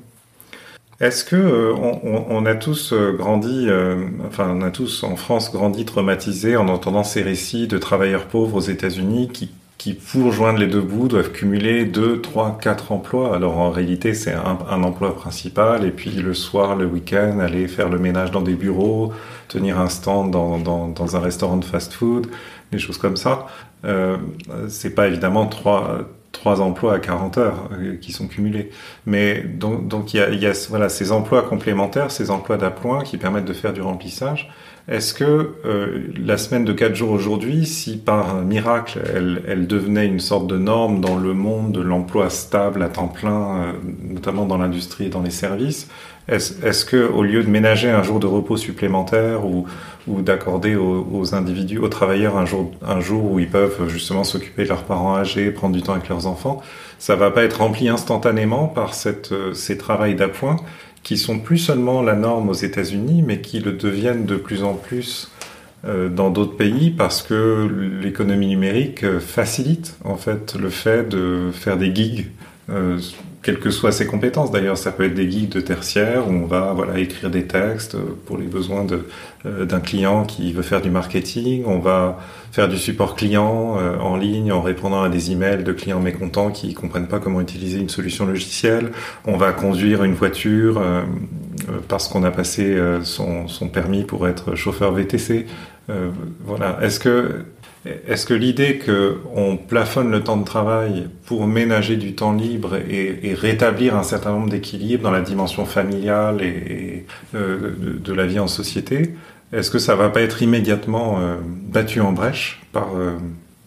Est-ce 1.00 1.24
que 1.24 1.36
euh, 1.36 1.74
on, 1.74 2.46
a 2.46 2.54
tous 2.54 2.94
grandi, 2.94 3.68
enfin 4.24 4.48
on 4.48 4.62
a 4.62 4.70
tous 4.70 5.02
en 5.02 5.16
France 5.16 5.50
grandi 5.50 5.84
traumatisés 5.84 6.56
en 6.56 6.68
entendant 6.68 7.02
ces 7.02 7.22
récits 7.22 7.66
de 7.66 7.78
travailleurs 7.78 8.26
pauvres 8.26 8.56
aux 8.56 8.60
États-Unis 8.60 9.28
qui 9.32 9.50
qui, 9.78 9.94
pour 9.94 10.32
joindre 10.32 10.58
les 10.58 10.66
deux 10.66 10.80
bouts, 10.80 11.08
doivent 11.08 11.32
cumuler 11.32 11.84
deux, 11.84 12.20
trois, 12.20 12.58
quatre 12.60 12.92
emplois. 12.92 13.34
Alors 13.34 13.58
en 13.58 13.70
réalité, 13.70 14.14
c'est 14.14 14.32
un, 14.32 14.58
un, 14.70 14.82
emploi 14.82 15.14
principal, 15.16 15.84
et 15.84 15.90
puis 15.90 16.10
le 16.10 16.34
soir, 16.34 16.76
le 16.76 16.86
week-end, 16.86 17.38
aller 17.40 17.68
faire 17.68 17.88
le 17.88 17.98
ménage 17.98 18.30
dans 18.30 18.42
des 18.42 18.54
bureaux, 18.54 19.12
tenir 19.48 19.80
un 19.80 19.88
stand 19.88 20.30
dans, 20.30 20.58
dans, 20.58 20.88
dans 20.88 21.16
un 21.16 21.20
restaurant 21.20 21.56
de 21.56 21.64
fast-food, 21.64 22.28
des 22.72 22.78
choses 22.78 22.98
comme 22.98 23.16
ça. 23.16 23.46
Euh, 23.84 24.16
c'est 24.68 24.94
pas 24.94 25.08
évidemment 25.08 25.46
trois, 25.46 25.98
trois 26.32 26.60
emplois 26.60 26.94
à 26.94 26.98
40 26.98 27.38
heures 27.38 27.68
euh, 27.72 27.96
qui 27.96 28.12
sont 28.12 28.28
cumulés. 28.28 28.70
Mais 29.06 29.40
donc, 29.42 29.88
donc 29.88 30.12
il 30.12 30.18
y 30.18 30.20
a, 30.20 30.30
y 30.30 30.46
a 30.46 30.52
voilà, 30.68 30.90
ces 30.90 31.12
emplois 31.12 31.42
complémentaires, 31.42 32.10
ces 32.10 32.30
emplois 32.30 32.58
d'appoint 32.58 33.02
qui 33.02 33.16
permettent 33.16 33.46
de 33.46 33.54
faire 33.54 33.72
du 33.72 33.80
remplissage. 33.80 34.50
Est-ce 34.86 35.14
que 35.14 35.54
euh, 35.64 36.08
la 36.18 36.36
semaine 36.36 36.66
de 36.66 36.72
4 36.74 36.94
jours 36.94 37.10
aujourd'hui, 37.10 37.64
si 37.64 37.96
par 37.96 38.42
miracle 38.42 39.00
elle, 39.14 39.42
elle, 39.48 39.66
devenait 39.66 40.06
une 40.06 40.20
sorte 40.20 40.46
de 40.46 40.58
norme 40.58 41.00
dans 41.00 41.16
le 41.16 41.32
monde 41.32 41.72
de 41.72 41.80
l'emploi 41.80 42.28
stable 42.28 42.82
à 42.82 42.90
temps 42.90 43.08
plein, 43.08 43.56
euh, 43.56 43.72
notamment 44.02 44.44
dans 44.44 44.58
l'industrie 44.58 45.06
et 45.06 45.08
dans 45.08 45.22
les 45.22 45.30
services, 45.30 45.88
est-ce 46.28 46.66
est 46.66 46.88
que 46.88 47.08
au 47.08 47.22
lieu 47.22 47.42
de 47.42 47.48
ménager 47.48 47.90
un 47.90 48.02
jour 48.02 48.20
de 48.20 48.26
repos 48.26 48.58
supplémentaire 48.58 49.46
ou, 49.46 49.66
ou 50.06 50.20
d'accorder 50.20 50.76
aux, 50.76 51.06
aux, 51.10 51.34
individus, 51.34 51.78
aux 51.78 51.88
travailleurs 51.88 52.36
un 52.36 52.44
jour, 52.44 52.70
un 52.86 53.00
jour 53.00 53.32
où 53.32 53.38
ils 53.38 53.48
peuvent 53.48 53.88
justement 53.88 54.24
s'occuper 54.24 54.64
de 54.64 54.68
leurs 54.68 54.84
parents 54.84 55.16
âgés, 55.16 55.50
prendre 55.50 55.74
du 55.74 55.82
temps 55.82 55.92
avec 55.92 56.10
leurs 56.10 56.26
enfants, 56.26 56.62
ça 56.98 57.16
va 57.16 57.30
pas 57.30 57.44
être 57.44 57.60
rempli 57.60 57.88
instantanément 57.88 58.66
par 58.66 58.94
cette, 58.94 59.32
euh, 59.32 59.54
ces 59.54 59.76
travails 59.76 60.14
d'appoint? 60.14 60.56
Qui 61.04 61.18
sont 61.18 61.38
plus 61.38 61.58
seulement 61.58 62.02
la 62.02 62.16
norme 62.16 62.48
aux 62.48 62.54
États-Unis, 62.54 63.22
mais 63.24 63.40
qui 63.40 63.60
le 63.60 63.72
deviennent 63.72 64.24
de 64.24 64.36
plus 64.36 64.64
en 64.64 64.74
plus 64.74 65.30
euh, 65.86 66.08
dans 66.08 66.30
d'autres 66.30 66.56
pays 66.56 66.90
parce 66.90 67.22
que 67.22 67.68
l'économie 68.02 68.46
numérique 68.46 69.04
euh, 69.04 69.20
facilite 69.20 69.96
en 70.02 70.16
fait 70.16 70.56
le 70.58 70.70
fait 70.70 71.06
de 71.06 71.50
faire 71.52 71.76
des 71.76 71.94
gigs 71.94 72.30
euh, 72.70 72.98
quelles 73.42 73.58
que 73.58 73.70
soient 73.70 73.92
ses 73.92 74.06
compétences. 74.06 74.50
D'ailleurs, 74.50 74.78
ça 74.78 74.92
peut 74.92 75.04
être 75.04 75.14
des 75.14 75.26
guides 75.26 75.50
de 75.50 75.60
tertiaire 75.60 76.26
où 76.26 76.32
on 76.32 76.46
va 76.46 76.72
voilà 76.72 76.98
écrire 76.98 77.28
des 77.28 77.44
textes 77.44 77.98
pour 78.24 78.38
les 78.38 78.46
besoins 78.46 78.86
d'un 79.44 79.80
client 79.80 80.24
qui 80.24 80.54
veut 80.54 80.62
faire 80.62 80.80
du 80.80 80.88
marketing. 80.88 81.64
On 81.66 81.78
va 81.78 82.18
faire 82.54 82.68
du 82.68 82.78
support 82.78 83.16
client 83.16 83.76
euh, 83.78 83.98
en 83.98 84.16
ligne 84.16 84.52
en 84.52 84.62
répondant 84.62 85.02
à 85.02 85.08
des 85.08 85.32
emails 85.32 85.64
de 85.64 85.72
clients 85.72 86.00
mécontents 86.00 86.50
qui 86.50 86.72
comprennent 86.72 87.08
pas 87.08 87.18
comment 87.18 87.40
utiliser 87.40 87.80
une 87.80 87.88
solution 87.88 88.26
logicielle. 88.26 88.92
On 89.26 89.36
va 89.36 89.52
conduire 89.52 90.04
une 90.04 90.14
voiture 90.14 90.80
parce 91.88 92.08
qu'on 92.08 92.22
a 92.24 92.30
passé 92.30 92.78
son, 93.02 93.48
son, 93.48 93.68
permis 93.68 94.04
pour 94.04 94.28
être 94.28 94.54
chauffeur 94.54 94.92
VTC. 94.92 95.46
voilà. 96.46 96.78
Est-ce 96.82 97.00
que 97.00 97.44
est-ce 98.08 98.24
que 98.24 98.32
l'idée 98.32 98.78
qu'on 98.78 99.58
plafonne 99.58 100.10
le 100.10 100.22
temps 100.22 100.38
de 100.38 100.44
travail 100.44 101.08
pour 101.26 101.46
ménager 101.46 101.96
du 101.96 102.14
temps 102.14 102.32
libre 102.32 102.76
et, 102.76 103.34
rétablir 103.34 103.94
un 103.94 104.02
certain 104.02 104.30
nombre 104.30 104.48
d'équilibres 104.48 105.02
dans 105.02 105.10
la 105.10 105.20
dimension 105.20 105.66
familiale 105.66 106.40
et, 106.42 107.04
euh, 107.34 107.74
de, 108.02 108.12
la 108.14 108.26
vie 108.26 108.38
en 108.38 108.46
société, 108.46 109.14
est-ce 109.54 109.70
que 109.70 109.78
ça 109.78 109.94
va 109.94 110.08
pas 110.08 110.20
être 110.20 110.42
immédiatement 110.42 111.20
euh, 111.20 111.36
battu 111.42 112.00
en 112.00 112.12
brèche 112.12 112.60
par, 112.72 112.96
euh, 112.96 113.16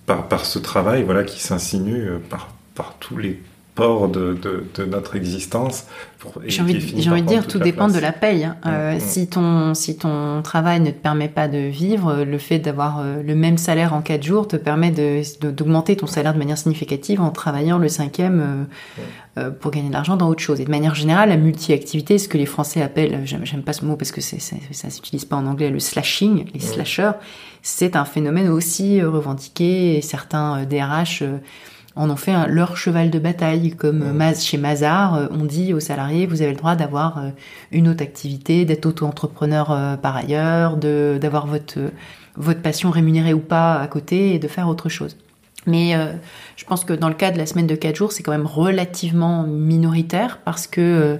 par, 0.05 0.45
ce 0.45 0.59
travail 0.59 1.03
voilà, 1.03 1.23
qui 1.23 1.41
s'insinue 1.41 2.07
par, 2.29 2.49
par 2.75 2.95
tous 2.99 3.17
les 3.17 3.41
port 3.77 4.09
de, 4.09 4.35
de, 4.75 4.85
notre 4.85 5.15
existence. 5.15 5.85
J'ai 6.47 6.63
envie, 6.63 7.09
envie 7.09 7.21
de 7.21 7.27
dire, 7.27 7.47
tout 7.47 7.59
dépend 7.59 7.87
de 7.87 7.99
la 7.99 8.11
paye. 8.11 8.43
Hein. 8.43 8.57
Mm, 8.65 8.69
euh, 8.69 8.95
mm. 8.95 8.99
Si, 8.99 9.27
ton, 9.27 9.73
si 9.75 9.97
ton 9.97 10.41
travail 10.41 10.79
ne 10.81 10.89
te 10.89 10.99
permet 10.99 11.29
pas 11.29 11.47
de 11.47 11.59
vivre, 11.59 12.23
le 12.23 12.37
fait 12.39 12.57
d'avoir 12.57 12.99
euh, 12.99 13.21
le 13.21 13.35
même 13.35 13.59
salaire 13.59 13.93
en 13.93 14.01
quatre 14.01 14.23
jours 14.23 14.47
te 14.47 14.55
permet 14.55 14.91
d'augmenter 14.91 15.95
ton 15.95 16.07
salaire 16.07 16.33
de 16.33 16.39
manière 16.39 16.57
significative 16.57 17.21
en 17.21 17.29
travaillant 17.29 17.77
le 17.77 17.87
cinquième 17.87 18.67
euh, 19.37 19.51
pour 19.51 19.69
gagner 19.69 19.89
de 19.89 19.93
l'argent 19.93 20.17
dans 20.17 20.27
autre 20.27 20.41
chose. 20.41 20.59
Et 20.59 20.65
de 20.65 20.71
manière 20.71 20.95
générale, 20.95 21.29
la 21.29 21.37
multi-activité, 21.37 22.17
ce 22.17 22.27
que 22.27 22.39
les 22.39 22.47
Français 22.47 22.81
appellent, 22.81 23.21
j'aime 23.25 23.61
pas 23.61 23.73
ce 23.73 23.85
mot 23.85 23.95
parce 23.95 24.11
que 24.11 24.21
c'est, 24.21 24.39
ça 24.41 24.89
s'utilise 24.89 25.25
pas 25.25 25.35
en 25.35 25.45
anglais, 25.45 25.69
le 25.69 25.79
slashing, 25.79 26.45
les 26.51 26.59
slashers, 26.59 27.11
c'est 27.61 27.95
un 27.95 28.05
phénomène 28.05 28.49
aussi 28.49 29.03
revendiqué 29.03 29.97
et 29.97 30.01
certains 30.01 30.65
DRH 30.65 31.23
en 31.97 32.09
ont 32.09 32.15
fait 32.15 32.47
leur 32.47 32.77
cheval 32.77 33.09
de 33.09 33.19
bataille. 33.19 33.71
Comme 33.71 34.03
chez 34.35 34.57
Mazar, 34.57 35.15
euh, 35.15 35.27
on 35.31 35.45
dit 35.45 35.73
aux 35.73 35.79
salariés, 35.79 36.25
vous 36.25 36.41
avez 36.41 36.51
le 36.51 36.57
droit 36.57 36.75
d'avoir 36.75 37.17
euh, 37.17 37.29
une 37.71 37.87
autre 37.87 38.03
activité, 38.03 38.65
d'être 38.65 38.85
auto-entrepreneur 38.85 39.71
euh, 39.71 39.97
par 39.97 40.15
ailleurs, 40.15 40.77
d'avoir 40.77 41.47
votre, 41.47 41.79
votre 42.35 42.61
passion 42.61 42.91
rémunérée 42.91 43.33
ou 43.33 43.39
pas 43.39 43.79
à 43.79 43.87
côté 43.87 44.35
et 44.35 44.39
de 44.39 44.47
faire 44.47 44.67
autre 44.69 44.89
chose. 44.89 45.17
Mais 45.65 45.95
je 46.55 46.63
pense 46.63 46.85
que 46.85 46.93
dans 46.93 47.09
le 47.09 47.13
cas 47.13 47.29
de 47.29 47.37
la 47.37 47.45
semaine 47.45 47.67
de 47.67 47.75
4 47.75 47.93
jours, 47.93 48.13
c'est 48.13 48.23
quand 48.23 48.31
même 48.31 48.45
relativement 48.45 49.43
minoritaire 49.43 50.39
parce 50.45 50.65
que 50.65 51.19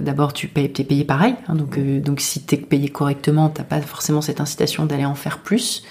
d'abord 0.00 0.32
tu 0.32 0.48
payes, 0.48 0.72
es 0.78 0.84
payé 0.84 1.04
pareil. 1.04 1.34
Hein, 1.48 1.54
donc, 1.54 1.78
donc 2.00 2.20
si 2.20 2.42
tu 2.46 2.54
es 2.54 2.58
payé 2.58 2.88
correctement, 2.88 3.50
tu 3.50 3.62
pas 3.62 3.82
forcément 3.82 4.22
cette 4.22 4.40
incitation 4.40 4.86
d'aller 4.86 5.04
en 5.04 5.14
faire 5.14 5.40
plus 5.40 5.84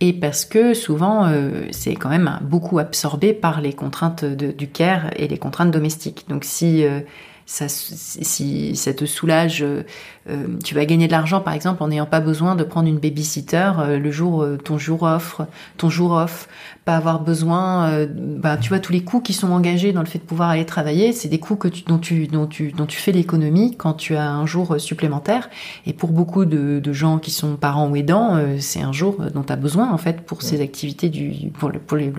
et 0.00 0.12
parce 0.12 0.44
que 0.44 0.74
souvent 0.74 1.26
euh, 1.26 1.66
c'est 1.70 1.94
quand 1.94 2.10
même 2.10 2.38
beaucoup 2.42 2.78
absorbé 2.78 3.32
par 3.32 3.60
les 3.60 3.72
contraintes 3.72 4.24
du 4.24 4.68
care 4.68 5.10
et 5.16 5.26
les 5.26 5.38
contraintes 5.38 5.70
domestiques. 5.70 6.26
Donc 6.28 6.44
si 6.44 6.84
euh, 6.84 7.00
ça, 7.46 7.68
si 7.68 8.74
ça 8.74 8.92
te 8.92 9.04
soulage, 9.04 9.62
euh, 9.62 9.84
euh, 10.28 10.58
tu 10.64 10.74
vas 10.74 10.84
gagner 10.84 11.06
de 11.06 11.12
l'argent 11.12 11.40
par 11.40 11.54
exemple 11.54 11.80
en 11.80 11.88
n'ayant 11.88 12.06
pas 12.06 12.18
besoin 12.18 12.56
de 12.56 12.64
prendre 12.64 12.88
une 12.88 12.98
babysitter 12.98 13.70
euh, 13.78 13.98
le 14.00 14.10
jour 14.10 14.44
ton 14.64 14.78
jour 14.78 15.04
off, 15.04 15.40
ton 15.76 15.88
jour 15.88 16.10
off, 16.10 16.48
pas 16.84 16.96
avoir 16.96 17.20
besoin, 17.20 18.06
bah, 18.06 18.56
tu 18.56 18.68
vois 18.68 18.80
tous 18.80 18.92
les 18.92 19.04
coûts 19.04 19.20
qui 19.20 19.32
sont 19.32 19.52
engagés 19.52 19.92
dans 19.92 20.00
le 20.00 20.06
fait 20.06 20.18
de 20.18 20.24
pouvoir 20.24 20.50
aller 20.50 20.66
travailler, 20.66 21.12
c'est 21.12 21.28
des 21.28 21.38
coûts 21.38 21.54
que 21.54 21.68
tu, 21.68 21.84
dont 21.84 21.98
tu 21.98 22.26
dont 22.26 22.48
tu 22.48 22.72
dont 22.72 22.86
tu 22.86 22.98
fais 22.98 23.12
l'économie 23.12 23.76
quand 23.76 23.94
tu 23.94 24.16
as 24.16 24.28
un 24.28 24.46
jour 24.46 24.80
supplémentaire. 24.80 25.48
Et 25.86 25.92
pour 25.92 26.10
beaucoup 26.10 26.46
de, 26.46 26.80
de 26.80 26.92
gens 26.92 27.18
qui 27.18 27.30
sont 27.30 27.54
parents 27.54 27.88
ou 27.88 27.94
aidants, 27.94 28.40
c'est 28.58 28.82
un 28.82 28.92
jour 28.92 29.22
dont 29.32 29.44
tu 29.44 29.52
as 29.52 29.56
besoin 29.56 29.92
en 29.92 29.98
fait 29.98 30.22
pour 30.22 30.42
ces 30.42 30.60
activités 30.60 31.08
du 31.08 31.50
pour 31.50 31.70
le, 31.70 31.78
pour 31.78 31.96
les, 31.96 32.12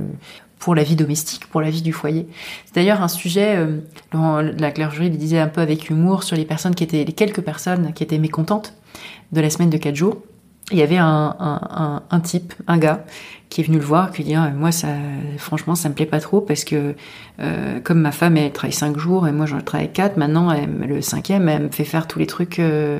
pour 0.59 0.75
la 0.75 0.83
vie 0.83 0.95
domestique, 0.95 1.47
pour 1.47 1.61
la 1.61 1.69
vie 1.69 1.81
du 1.81 1.93
foyer. 1.93 2.27
C'est 2.65 2.75
d'ailleurs 2.75 3.01
un 3.01 3.07
sujet, 3.07 3.55
euh, 3.57 4.53
la 4.57 4.71
clergerie 4.71 5.09
le 5.09 5.17
disait 5.17 5.39
un 5.39 5.47
peu 5.47 5.61
avec 5.61 5.89
humour 5.89 6.23
sur 6.23 6.35
les 6.35 6.45
personnes 6.45 6.75
qui 6.75 6.83
étaient, 6.83 7.03
les 7.03 7.13
quelques 7.13 7.41
personnes 7.41 7.93
qui 7.93 8.03
étaient 8.03 8.17
mécontentes 8.17 8.73
de 9.31 9.41
la 9.41 9.49
semaine 9.49 9.69
de 9.69 9.77
quatre 9.77 9.95
jours. 9.95 10.17
Il 10.71 10.77
y 10.77 10.81
avait 10.81 10.97
un, 10.97 11.35
un, 11.39 12.03
un, 12.09 12.19
type, 12.19 12.53
un 12.67 12.77
gars, 12.77 13.05
qui 13.49 13.61
est 13.61 13.63
venu 13.63 13.77
le 13.77 13.83
voir, 13.85 14.11
qui 14.11 14.25
dit 14.25 14.35
ah, 14.35 14.49
moi 14.49 14.73
ça, 14.73 14.89
franchement 15.37 15.75
ça 15.75 15.87
me 15.87 15.93
plaît 15.93 16.05
pas 16.05 16.19
trop 16.19 16.41
parce 16.41 16.65
que 16.65 16.95
euh, 17.39 17.79
comme 17.79 18.01
ma 18.01 18.11
femme 18.11 18.35
elle 18.35 18.51
travaille 18.51 18.73
cinq 18.73 18.97
jours 18.97 19.29
et 19.29 19.31
moi 19.31 19.45
j'en 19.45 19.61
travaille 19.61 19.93
quatre, 19.93 20.17
maintenant 20.17 20.51
elle, 20.51 20.69
le 20.69 21.01
cinquième 21.01 21.47
elle 21.47 21.63
me 21.63 21.69
fait 21.69 21.85
faire 21.85 22.07
tous 22.07 22.19
les 22.19 22.27
trucs. 22.27 22.59
Euh, 22.59 22.99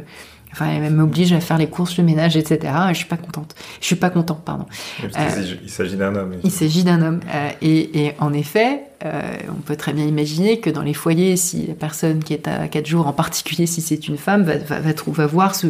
Enfin, 0.60 0.72
elle 0.72 0.92
m'oblige 0.92 1.34
à 1.34 1.40
faire 1.40 1.60
les 1.60 1.68
courses, 1.68 2.00
le 2.00 2.04
ménage, 2.04 2.36
etc. 2.36 2.74
je 2.90 2.96
suis 2.96 3.06
pas 3.06 3.18
contente. 3.18 3.54
Je 3.80 3.86
suis 3.86 3.96
pas 3.96 4.10
content, 4.10 4.34
pardon. 4.34 4.66
il 5.04 5.70
s'agit 5.70 5.98
d'un 5.98 6.16
homme. 6.16 6.34
Il 6.44 6.50
s'agit 6.50 6.84
d'un 6.84 7.00
homme. 7.04 7.20
Euh, 7.32 7.50
et, 7.62 8.14
en 8.18 8.34
effet, 8.34 8.82
euh, 9.06 9.22
on 9.50 9.62
peut 9.62 9.76
très 9.76 9.94
bien 9.94 10.06
imaginer 10.06 10.60
que 10.60 10.72
dans 10.72 10.82
les 10.82 10.96
foyers, 10.96 11.38
si 11.38 11.68
la 11.68 11.76
personne 11.76 12.24
qui 12.24 12.34
est 12.34 12.48
à 12.48 12.68
4 12.68 12.88
jours, 12.88 13.06
en 13.06 13.14
particulier 13.14 13.68
si 13.68 13.82
c'est 13.82 14.08
une 14.08 14.18
femme, 14.18 14.42
va, 14.42 14.58
va, 14.58 14.80
va, 14.80 15.28
voir 15.28 15.54
ce, 15.54 15.68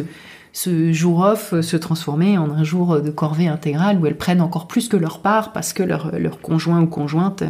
ce 0.54 0.90
jour 0.94 1.18
off 1.20 1.60
se 1.60 1.76
transformer 1.76 2.38
en 2.38 2.50
un 2.50 2.64
jour 2.64 3.02
de 3.02 3.10
corvée 3.10 3.48
intégrale 3.48 3.98
où 3.98 4.06
elles 4.06 4.16
prennent 4.16 4.40
encore 4.40 4.68
plus 4.68 4.88
que 4.88 4.96
leur 4.96 5.20
part 5.20 5.52
parce 5.52 5.74
que 5.74 5.82
leur, 5.82 6.18
leur 6.18 6.40
conjoint 6.40 6.80
ou 6.80 6.86
conjointe 6.86 7.44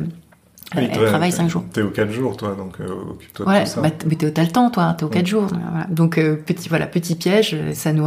elle, 0.77 0.91
travaille 0.91 1.33
5 1.33 1.49
jours. 1.49 1.65
T'es 1.73 1.83
aux 1.83 1.91
4 1.91 2.11
jours, 2.11 2.37
toi, 2.37 2.55
donc 2.57 2.81
euh, 2.81 2.87
occupe-toi 3.11 3.47
de 3.47 3.61
tout 3.61 3.67
ça. 3.67 3.81
Bah, 3.81 3.89
mais 4.07 4.17
t'as 4.17 4.43
le 4.43 4.51
temps, 4.51 4.71
toi, 4.71 4.95
t'es 4.97 5.05
aux 5.05 5.09
4 5.09 5.27
jours. 5.27 5.47
Donc, 5.89 6.19
euh, 6.19 6.37
petit, 6.37 6.69
voilà, 6.69 6.87
petit 6.87 7.15
piège, 7.15 7.57
ça 7.73 7.93
nous 7.93 8.05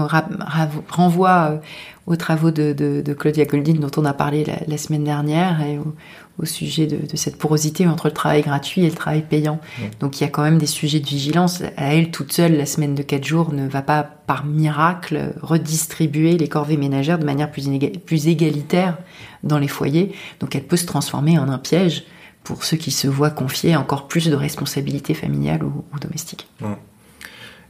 renvoie 0.89 1.51
euh, 1.51 1.57
aux 2.05 2.15
travaux 2.15 2.51
de, 2.51 2.73
de, 2.73 3.01
de, 3.01 3.13
Claudia 3.13 3.45
Goldin 3.45 3.73
dont 3.73 3.91
on 3.97 4.05
a 4.05 4.13
parlé 4.13 4.45
la, 4.67 4.77
semaine 4.77 5.03
dernière 5.03 5.61
et 5.61 5.79
au, 5.79 5.95
au 6.39 6.45
sujet 6.45 6.85
de, 6.85 6.97
de, 6.97 7.15
cette 7.15 7.37
porosité 7.37 7.87
entre 7.87 8.07
le 8.07 8.13
travail 8.13 8.41
gratuit 8.41 8.83
et 8.83 8.89
le 8.89 8.95
travail 8.95 9.23
payant. 9.23 9.59
Donc, 9.99 10.19
il 10.19 10.23
y 10.23 10.27
a 10.27 10.29
quand 10.29 10.43
même 10.43 10.59
des 10.59 10.67
sujets 10.67 10.99
de 10.99 11.07
vigilance. 11.07 11.63
À 11.77 11.95
elle, 11.95 12.11
toute 12.11 12.31
seule, 12.31 12.57
la 12.57 12.67
semaine 12.67 12.93
de 12.93 13.01
4 13.01 13.23
jours 13.23 13.53
ne 13.53 13.67
va 13.67 13.81
pas, 13.81 14.03
par 14.03 14.45
miracle, 14.45 15.33
redistribuer 15.41 16.37
les 16.37 16.47
corvées 16.47 16.77
ménagères 16.77 17.17
de 17.17 17.25
manière 17.25 17.49
plus, 17.49 17.67
plus 18.05 18.27
égalitaire 18.27 18.99
dans 19.41 19.57
les 19.57 19.67
foyers. 19.67 20.13
Donc, 20.39 20.55
elle 20.55 20.63
peut 20.63 20.77
se 20.77 20.85
transformer 20.85 21.39
en 21.39 21.49
un 21.49 21.57
piège 21.57 22.05
pour 22.43 22.63
ceux 22.63 22.77
qui 22.77 22.91
se 22.91 23.07
voient 23.07 23.29
confier 23.29 23.75
encore 23.75 24.07
plus 24.07 24.29
de 24.29 24.35
responsabilités 24.35 25.13
familiales 25.13 25.63
ou, 25.63 25.83
domestiques. 25.99 26.47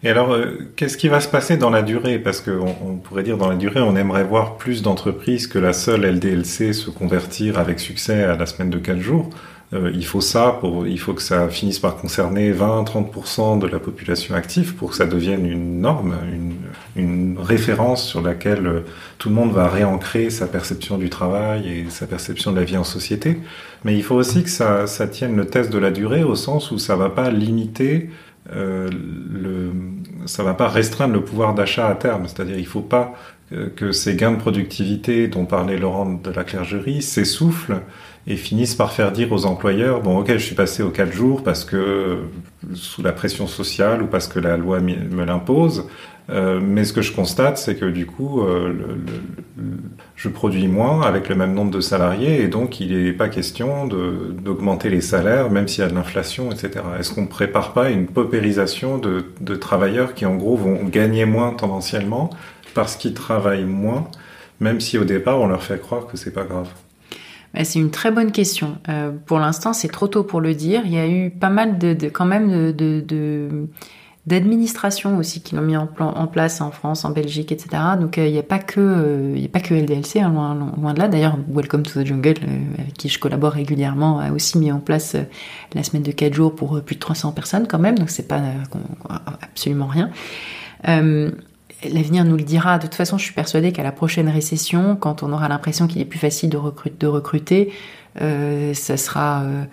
Et 0.04 0.10
alors, 0.10 0.34
euh, 0.34 0.72
qu'est-ce 0.76 0.98
qui 0.98 1.10
va 1.10 1.20
se 1.22 1.28
passer 1.28 1.58
dans 1.58 1.70
la 1.70 1.84
durée? 1.84 2.18
Parce 2.18 2.42
qu'on 2.42 2.76
on 2.84 2.96
pourrait 2.96 3.22
dire 3.24 3.38
dans 3.38 3.50
la 3.50 3.56
durée, 3.56 3.82
on 3.82 3.96
aimerait 3.96 4.24
voir 4.24 4.58
plus 4.58 4.82
d'entreprises 4.82 5.46
que 5.46 5.60
la 5.60 5.74
seule 5.74 6.06
LDLC 6.06 6.74
se 6.74 6.90
convertir 6.90 7.60
avec 7.60 7.80
succès 7.80 8.24
à 8.24 8.36
la 8.36 8.46
semaine 8.48 8.72
de 8.72 8.80
4 8.80 9.00
jours. 9.00 9.30
Euh, 9.74 9.92
il 9.94 10.06
faut 10.06 10.20
ça 10.20 10.58
pour, 10.60 10.86
il 10.86 11.00
faut 11.00 11.14
que 11.14 11.22
ça 11.22 11.48
finisse 11.48 11.80
par 11.80 11.96
concerner 11.96 12.52
20-30% 12.52 13.60
de 13.60 13.68
la 13.68 13.80
population 13.80 14.36
active 14.36 14.76
pour 14.76 14.90
que 14.90 14.96
ça 14.98 15.06
devienne 15.06 15.46
une 15.46 15.80
norme, 15.80 16.16
une, 16.34 16.56
une, 17.02 17.38
référence 17.40 18.06
sur 18.06 18.22
laquelle 18.22 18.68
euh, 18.68 18.80
tout 19.18 19.30
le 19.30 19.36
monde 19.36 19.54
va 19.54 19.70
réancrer 19.70 20.30
sa 20.30 20.48
perception 20.48 20.98
du 20.98 21.10
travail 21.10 21.70
et 21.70 21.90
sa 21.90 22.06
perception 22.06 22.52
de 22.52 22.58
la 22.58 22.66
vie 22.66 22.76
en 22.76 22.84
société. 22.84 23.40
Mais 23.86 23.96
il 23.96 24.04
faut 24.04 24.16
aussi 24.16 24.44
que 24.44 24.50
ça, 24.50 24.88
ça 24.88 25.08
tienne 25.08 25.38
le 25.38 25.48
test 25.48 25.72
de 25.72 25.78
la 25.78 25.92
durée 25.92 26.24
au 26.24 26.36
sens 26.36 26.72
où 26.72 26.78
ça 26.78 26.98
va 26.98 27.10
pas 27.10 27.30
limiter 27.32 28.10
euh, 28.54 28.90
le, 28.92 29.72
ça 30.26 30.44
va 30.44 30.54
pas 30.54 30.68
restreindre 30.68 31.14
le 31.14 31.24
pouvoir 31.24 31.54
d'achat 31.54 31.88
à 31.88 31.96
terme. 31.96 32.28
C'est-à-dire, 32.28 32.58
il 32.58 32.66
faut 32.66 32.82
pas 32.82 33.14
que 33.76 33.92
ces 33.92 34.16
gains 34.16 34.32
de 34.32 34.38
productivité 34.38 35.28
dont 35.28 35.46
parlait 35.46 35.78
Laurent 35.78 36.20
de 36.24 36.32
la 36.32 36.44
clergerie 36.44 37.02
s'essoufflent 37.02 37.82
et 38.28 38.36
finissent 38.36 38.76
par 38.76 38.92
faire 38.94 39.12
dire 39.12 39.32
aux 39.32 39.46
employeurs 39.46 40.02
bon 40.02 40.20
ok 40.20 40.34
je 40.34 40.38
suis 40.38 40.56
passé 40.56 40.84
aux 40.84 40.92
quatre 40.92 41.12
jours 41.12 41.44
parce 41.44 41.66
que 41.66 42.20
sous 42.74 43.02
la 43.02 43.12
pression 43.12 43.48
sociale 43.48 44.04
ou 44.04 44.08
parce 44.08 44.28
que 44.28 44.40
la 44.40 44.58
loi 44.58 44.80
me 44.80 45.26
l'impose 45.26 45.88
euh, 46.30 46.60
mais 46.64 46.86
ce 46.86 46.94
que 46.94 47.02
je 47.02 47.14
constate 47.14 47.58
c'est 47.58 47.76
que 47.76 47.86
du 47.86 48.06
coup 48.06 48.42
euh, 48.42 48.74
je 50.16 50.30
produis 50.30 50.68
moins 50.68 51.02
avec 51.02 51.30
le 51.30 51.36
même 51.36 51.56
nombre 51.56 51.72
de 51.72 51.82
salariés 51.82 52.44
et 52.44 52.48
donc 52.48 52.80
il 52.80 52.96
n'est 52.96 53.12
pas 53.12 53.28
question 53.28 53.88
d'augmenter 53.88 54.92
les 54.92 55.02
salaires 55.02 55.50
même 55.50 55.68
s'il 55.68 55.84
y 55.84 55.88
a 55.88 55.90
de 55.90 55.96
l'inflation 55.96 56.52
etc 56.52 56.86
est-ce 57.00 57.12
qu'on 57.16 57.26
prépare 57.26 57.74
pas 57.74 57.90
une 57.90 58.06
paupérisation 58.06 59.00
de 59.00 59.56
travailleurs 59.56 60.14
qui 60.14 60.28
en 60.28 60.36
gros 60.36 60.56
vont 60.56 60.84
gagner 60.84 61.26
moins 61.26 61.54
tendanciellement 61.54 62.30
parce 62.74 62.96
qu'ils 62.96 63.14
travaillent 63.14 63.66
moins 63.66 64.08
même 64.60 64.80
si 64.80 64.98
au 64.98 65.04
départ 65.04 65.40
on 65.40 65.48
leur 65.48 65.64
fait 65.64 65.80
croire 65.80 66.08
que 66.08 66.18
c'est 66.18 66.32
pas 66.32 66.44
grave 66.44 66.70
c'est 67.64 67.80
une 67.80 67.92
très 67.92 68.12
bonne 68.12 68.32
question. 68.32 68.78
Euh, 68.88 69.12
pour 69.26 69.38
l'instant, 69.38 69.74
c'est 69.74 69.90
trop 69.90 70.08
tôt 70.08 70.24
pour 70.24 70.40
le 70.40 70.54
dire. 70.56 70.84
Il 70.86 70.94
y 70.94 70.98
a 70.98 71.06
eu 71.06 71.30
pas 71.30 71.50
mal 71.50 71.78
de, 71.78 72.08
quand 72.08 72.24
même 72.24 72.72
de, 72.72 73.02
de 73.02 73.68
d'administration 74.28 75.18
aussi 75.18 75.42
qui 75.42 75.56
l'ont 75.56 75.64
mis 75.64 75.76
en, 75.76 75.88
plan, 75.88 76.10
en, 76.10 76.28
place 76.28 76.62
en 76.62 76.70
France, 76.70 77.06
en 77.06 77.10
Belgique, 77.10 77.52
etc. 77.52 77.70
Donc 78.00 78.18
euh, 78.18 78.28
il 78.28 78.34
n'y 78.34 78.40
a 78.40 78.44
pas 78.44 78.60
que 78.60 78.80
euh, 78.80 79.34
il 79.36 79.42
y 79.42 79.46
a 79.46 79.50
pas 79.50 79.60
que 79.60 79.74
LDLC, 79.74 80.18
hein, 80.18 80.30
loin, 80.30 80.74
loin, 80.78 80.94
de 80.94 81.00
là. 81.00 81.08
D'ailleurs, 81.08 81.38
Welcome 81.50 81.82
to 81.84 82.02
the 82.02 82.06
Jungle, 82.06 82.36
euh, 82.44 82.82
avec 82.82 82.94
qui 82.94 83.10
je 83.10 83.18
collabore 83.18 83.54
régulièrement, 83.54 84.20
a 84.20 84.32
aussi 84.32 84.60
mis 84.60 84.72
en 84.72 84.80
place 84.80 85.16
la 85.74 85.84
semaine 85.84 86.04
de 86.04 86.12
4 86.12 86.34
jours 86.34 86.54
pour 86.54 86.82
plus 86.84 86.96
de 86.96 87.00
300 87.00 87.32
personnes 87.32 87.68
quand 87.68 87.80
même. 87.80 87.98
Donc 87.98 88.12
c'est 88.12 88.28
pas 88.28 88.42
absolument 89.42 89.88
rien 89.88 90.12
l'avenir 91.89 92.26
nous 92.26 92.38
le 92.38 92.44
dira. 92.44 92.78
De 92.78 92.84
toute 92.84 92.96
façon, 92.96 93.17
je 93.17 93.24
suis 93.24 93.34
persuadée 93.34 93.72
qu'à 93.72 93.84
la 93.84 93.91
prochaine 93.91 94.30
récession, 94.30 94.96
quand 94.96 95.24
on 95.24 95.32
aura 95.32 95.48
l'impression 95.48 95.88
qu'il 95.88 96.02
est 96.02 96.06
plus 96.06 96.20
facile 96.20 96.50
de, 96.50 96.58
recruter, 96.58 96.98
de 97.00 97.08
recruter 97.08 97.74
euh, 98.20 98.74
ça 98.74 98.98
sera 98.98 99.44
euh, 99.44 99.63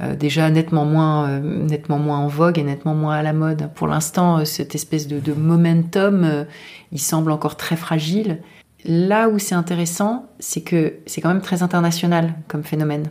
euh, 0.00 0.14
déjà 0.14 0.48
nettement 0.50 0.84
moins, 0.84 1.40
nettement 1.40 1.98
moins 1.98 2.18
en 2.18 2.28
vogue 2.28 2.58
et 2.58 2.62
nettement 2.62 2.94
moins 2.94 3.16
à 3.16 3.22
la 3.22 3.32
mode. 3.32 3.70
Pour 3.74 3.88
l'instant, 3.88 4.44
cette 4.44 4.74
espèce 4.74 5.08
de, 5.08 5.18
de 5.18 5.32
momentum, 5.32 6.46
il 6.92 7.00
semble 7.00 7.32
encore 7.32 7.56
très 7.56 7.76
fragile. 7.76 8.40
Là 8.84 9.28
où 9.28 9.38
c'est 9.38 9.56
intéressant, 9.56 10.26
c'est 10.38 10.60
que 10.60 10.94
c'est 11.06 11.20
quand 11.20 11.28
même 11.28 11.42
très 11.42 11.62
international 11.62 12.34
comme 12.46 12.62
phénomène. 12.62 13.10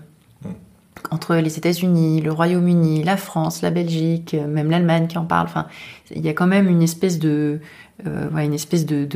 entre 1.11 1.35
les 1.35 1.57
États-Unis, 1.57 2.21
le 2.21 2.31
Royaume-Uni, 2.31 3.03
la 3.03 3.17
France, 3.17 3.61
la 3.61 3.69
Belgique, 3.69 4.33
même 4.33 4.71
l'Allemagne 4.71 5.07
qui 5.07 5.17
en 5.17 5.25
parle. 5.25 5.47
Enfin, 5.47 5.67
il 6.15 6.25
y 6.25 6.29
a 6.29 6.33
quand 6.33 6.47
même 6.47 6.69
une 6.69 6.81
espèce 6.81 7.19
de 7.19 7.59
euh, 8.05 8.29
une 8.37 8.53
espèce 8.53 8.85
de 8.85 9.07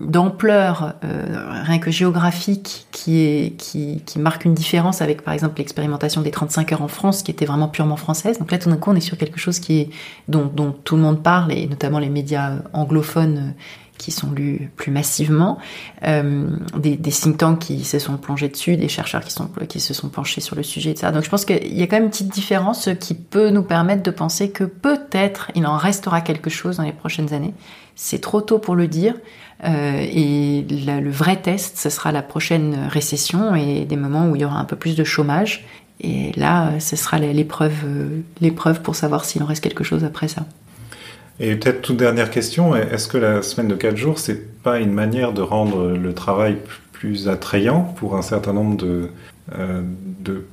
d'ampleur 0.00 0.94
euh, 1.04 1.62
rien 1.64 1.78
que 1.78 1.90
géographique 1.90 2.86
qui 2.90 3.20
est 3.20 3.56
qui, 3.58 4.02
qui 4.06 4.18
marque 4.18 4.46
une 4.46 4.54
différence 4.54 5.02
avec 5.02 5.20
par 5.20 5.34
exemple 5.34 5.58
l'expérimentation 5.58 6.22
des 6.22 6.30
35 6.30 6.72
heures 6.72 6.80
en 6.80 6.88
France 6.88 7.22
qui 7.22 7.30
était 7.30 7.44
vraiment 7.44 7.68
purement 7.68 7.96
française. 7.96 8.38
Donc 8.38 8.50
là 8.50 8.56
tout 8.56 8.70
d'un 8.70 8.78
coup 8.78 8.90
on 8.90 8.94
est 8.94 9.00
sur 9.00 9.18
quelque 9.18 9.38
chose 9.38 9.58
qui 9.58 9.80
est 9.80 9.90
dont, 10.28 10.46
dont 10.46 10.72
tout 10.72 10.96
le 10.96 11.02
monde 11.02 11.22
parle 11.22 11.52
et 11.52 11.66
notamment 11.66 11.98
les 11.98 12.08
médias 12.08 12.54
anglophones 12.72 13.52
qui 13.98 14.10
sont 14.10 14.30
lus 14.32 14.70
plus 14.76 14.90
massivement, 14.90 15.58
euh, 16.04 16.48
des, 16.76 16.96
des, 16.96 17.10
think 17.10 17.38
tanks 17.38 17.60
qui 17.60 17.84
se 17.84 17.98
sont 17.98 18.16
plongés 18.16 18.48
dessus, 18.48 18.76
des 18.76 18.88
chercheurs 18.88 19.22
qui, 19.22 19.30
sont, 19.30 19.48
qui 19.68 19.78
se 19.78 19.94
sont 19.94 20.08
penchés 20.08 20.40
sur 20.40 20.56
le 20.56 20.62
sujet, 20.62 20.90
etc. 20.90 21.12
Donc 21.12 21.22
je 21.22 21.30
pense 21.30 21.44
qu'il 21.44 21.78
y 21.78 21.82
a 21.82 21.86
quand 21.86 21.96
même 21.96 22.04
une 22.04 22.10
petite 22.10 22.32
différence 22.32 22.88
qui 22.98 23.14
peut 23.14 23.50
nous 23.50 23.62
permettre 23.62 24.02
de 24.02 24.10
penser 24.10 24.50
que 24.50 24.64
peut-être 24.64 25.52
il 25.54 25.66
en 25.66 25.76
restera 25.76 26.20
quelque 26.20 26.50
chose 26.50 26.78
dans 26.78 26.82
les 26.82 26.92
prochaines 26.92 27.32
années. 27.32 27.54
C'est 27.96 28.20
trop 28.20 28.40
tôt 28.40 28.58
pour 28.58 28.74
le 28.74 28.88
dire. 28.88 29.14
Euh, 29.64 30.00
et 30.00 30.64
le 30.68 31.10
vrai 31.10 31.36
test, 31.36 31.78
ce 31.78 31.88
sera 31.88 32.10
la 32.10 32.22
prochaine 32.22 32.88
récession 32.88 33.54
et 33.54 33.84
des 33.84 33.96
moments 33.96 34.28
où 34.28 34.36
il 34.36 34.42
y 34.42 34.44
aura 34.44 34.58
un 34.58 34.64
peu 34.64 34.76
plus 34.76 34.96
de 34.96 35.04
chômage. 35.04 35.64
Et 36.00 36.32
là, 36.36 36.80
ce 36.80 36.96
sera 36.96 37.18
l'épreuve, 37.18 37.84
euh, 37.84 38.08
l'épreuve 38.40 38.82
pour 38.82 38.96
savoir 38.96 39.24
s'il 39.24 39.42
en 39.42 39.46
reste 39.46 39.62
quelque 39.62 39.84
chose 39.84 40.04
après 40.04 40.28
ça. 40.28 40.44
Et 41.38 41.54
peut-être 41.56 41.82
toute 41.82 41.96
dernière 41.96 42.30
question, 42.30 42.74
est-ce 42.74 43.08
que 43.08 43.18
la 43.18 43.42
semaine 43.42 43.68
de 43.68 43.74
4 43.74 43.96
jours, 43.96 44.18
c'est 44.18 44.62
pas 44.62 44.78
une 44.78 44.92
manière 44.92 45.32
de 45.32 45.42
rendre 45.42 45.88
le 45.88 46.12
travail 46.12 46.56
plus 46.92 47.28
attrayant 47.28 47.82
pour 47.96 48.16
un 48.16 48.22
certain 48.22 48.52
nombre 48.52 48.76
de, 48.76 49.10
de, 49.50 50.44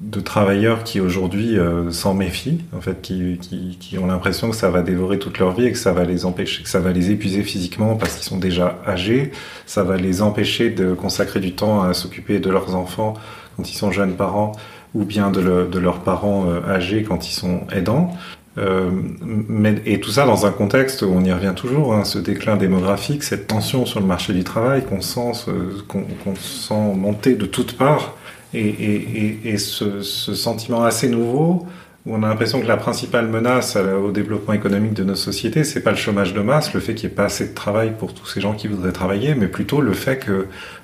de, 0.00 0.20
travailleurs 0.20 0.82
qui 0.82 0.98
aujourd'hui 0.98 1.58
euh, 1.58 1.90
s'en 1.90 2.14
méfient, 2.14 2.60
en 2.74 2.80
fait, 2.80 3.02
qui, 3.02 3.38
qui, 3.78 3.98
ont 3.98 4.06
l'impression 4.06 4.48
que 4.48 4.56
ça 4.56 4.70
va 4.70 4.80
dévorer 4.80 5.18
toute 5.18 5.38
leur 5.38 5.52
vie 5.52 5.66
et 5.66 5.72
que 5.72 5.78
ça 5.78 5.92
va 5.92 6.04
les 6.04 6.24
empêcher, 6.24 6.62
que 6.62 6.68
ça 6.68 6.80
va 6.80 6.90
les 6.90 7.10
épuiser 7.10 7.42
physiquement 7.42 7.96
parce 7.96 8.14
qu'ils 8.14 8.24
sont 8.24 8.38
déjà 8.38 8.78
âgés, 8.86 9.30
ça 9.66 9.84
va 9.84 9.98
les 9.98 10.22
empêcher 10.22 10.70
de 10.70 10.94
consacrer 10.94 11.38
du 11.40 11.52
temps 11.52 11.82
à 11.82 11.92
s'occuper 11.92 12.38
de 12.38 12.50
leurs 12.50 12.74
enfants 12.74 13.14
quand 13.56 13.70
ils 13.70 13.76
sont 13.76 13.92
jeunes 13.92 14.14
parents 14.14 14.52
ou 14.94 15.04
bien 15.04 15.30
de, 15.30 15.40
le, 15.40 15.66
de 15.66 15.78
leurs 15.78 16.00
parents 16.00 16.46
euh, 16.48 16.66
âgés 16.66 17.02
quand 17.02 17.28
ils 17.28 17.34
sont 17.34 17.66
aidants. 17.72 18.10
Euh, 18.58 18.90
mais, 19.22 19.80
et 19.86 20.00
tout 20.00 20.10
ça 20.10 20.26
dans 20.26 20.44
un 20.44 20.50
contexte 20.50 21.02
où 21.02 21.12
on 21.14 21.24
y 21.24 21.32
revient 21.32 21.52
toujours, 21.54 21.94
hein, 21.94 22.04
ce 22.04 22.18
déclin 22.18 22.56
démographique, 22.56 23.22
cette 23.22 23.46
tension 23.46 23.86
sur 23.86 24.00
le 24.00 24.06
marché 24.06 24.32
du 24.32 24.44
travail 24.44 24.84
qu'on 24.84 25.00
sent, 25.02 25.46
qu'on 25.88 26.34
sent 26.34 26.94
monter 26.96 27.34
de 27.34 27.46
toutes 27.46 27.76
parts, 27.76 28.16
et, 28.54 28.68
et, 28.68 29.38
et 29.44 29.58
ce, 29.58 30.00
ce, 30.02 30.34
sentiment 30.34 30.82
assez 30.84 31.08
nouveau 31.08 31.66
où 32.06 32.14
on 32.14 32.22
a 32.22 32.28
l'impression 32.28 32.60
que 32.60 32.66
la 32.66 32.78
principale 32.78 33.28
menace 33.28 33.76
au 33.76 34.10
développement 34.10 34.54
économique 34.54 34.94
de 34.94 35.04
nos 35.04 35.14
sociétés, 35.14 35.64
c'est 35.64 35.82
pas 35.82 35.90
le 35.90 35.98
chômage 35.98 36.32
de 36.32 36.40
masse, 36.40 36.72
le 36.72 36.80
fait 36.80 36.94
qu'il 36.94 37.08
n'y 37.08 37.12
ait 37.12 37.16
pas 37.16 37.24
assez 37.24 37.48
de 37.48 37.54
travail 37.54 37.92
pour 37.98 38.14
tous 38.14 38.26
ces 38.26 38.40
gens 38.40 38.54
qui 38.54 38.68
voudraient 38.68 38.92
travailler, 38.92 39.34
mais 39.34 39.48
plutôt 39.48 39.82
le 39.82 39.92
fait 39.92 40.24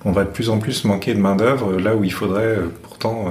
qu'on 0.02 0.12
va 0.12 0.24
de 0.24 0.30
plus 0.30 0.50
en 0.50 0.58
plus 0.58 0.84
manquer 0.84 1.14
de 1.14 1.20
main 1.20 1.34
d'œuvre 1.34 1.78
là 1.80 1.96
où 1.96 2.04
il 2.04 2.12
faudrait 2.12 2.58
euh, 2.58 2.66
pourtant 2.82 3.28
euh, 3.28 3.30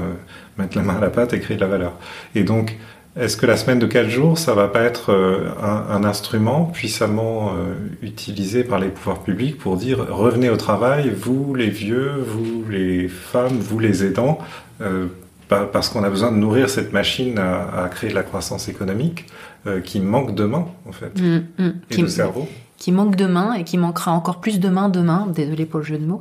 mettre 0.57 0.75
la 0.75 0.83
main 0.83 0.95
à 0.97 0.99
la 0.99 1.11
pâte 1.11 1.33
et 1.33 1.39
créer 1.39 1.57
de 1.57 1.61
la 1.61 1.67
valeur. 1.67 1.93
Et 2.33 2.43
donc 2.43 2.75
est-ce 3.17 3.37
que 3.37 3.45
la 3.45 3.55
semaine 3.55 3.79
de 3.79 3.87
4 3.87 4.09
jours, 4.09 4.37
ça 4.37 4.53
va 4.53 4.67
pas 4.67 4.81
être 4.81 5.11
euh, 5.11 5.49
un, 5.61 5.95
un 5.95 6.03
instrument 6.03 6.65
puissamment 6.65 7.51
euh, 7.51 7.75
utilisé 8.01 8.63
par 8.63 8.79
les 8.79 8.89
pouvoirs 8.89 9.19
publics 9.19 9.57
pour 9.57 9.77
dire 9.77 10.05
revenez 10.09 10.49
au 10.49 10.57
travail, 10.57 11.09
vous 11.09 11.53
les 11.55 11.69
vieux, 11.69 12.11
vous 12.25 12.65
les 12.69 13.07
femmes, 13.07 13.57
vous 13.57 13.79
les 13.79 14.03
aidants, 14.03 14.39
euh, 14.81 15.07
parce 15.47 15.89
qu'on 15.89 16.03
a 16.03 16.09
besoin 16.09 16.31
de 16.31 16.37
nourrir 16.37 16.69
cette 16.69 16.91
machine 16.91 17.37
à, 17.37 17.83
à 17.83 17.89
créer 17.89 18.09
de 18.09 18.15
la 18.15 18.23
croissance 18.23 18.67
économique 18.67 19.25
euh, 19.67 19.79
qui 19.79 19.99
manque 19.99 20.35
de 20.35 20.43
mains 20.43 20.67
en 20.87 20.91
fait 20.91 21.19
mmh, 21.19 21.43
mmh. 21.57 21.71
et 21.89 21.95
qui, 21.95 22.01
de 22.01 22.07
cerveau. 22.07 22.47
Qui 22.77 22.91
manque 22.91 23.15
de 23.15 23.25
mains 23.25 23.53
et 23.53 23.63
qui 23.63 23.77
manquera 23.77 24.11
encore 24.11 24.39
plus 24.39 24.59
de 24.59 24.69
mains 24.69 24.89
demain. 24.89 25.27
Désolé 25.33 25.65
pour 25.65 25.79
le 25.79 25.85
jeu 25.85 25.97
de 25.97 26.05
mots. 26.05 26.19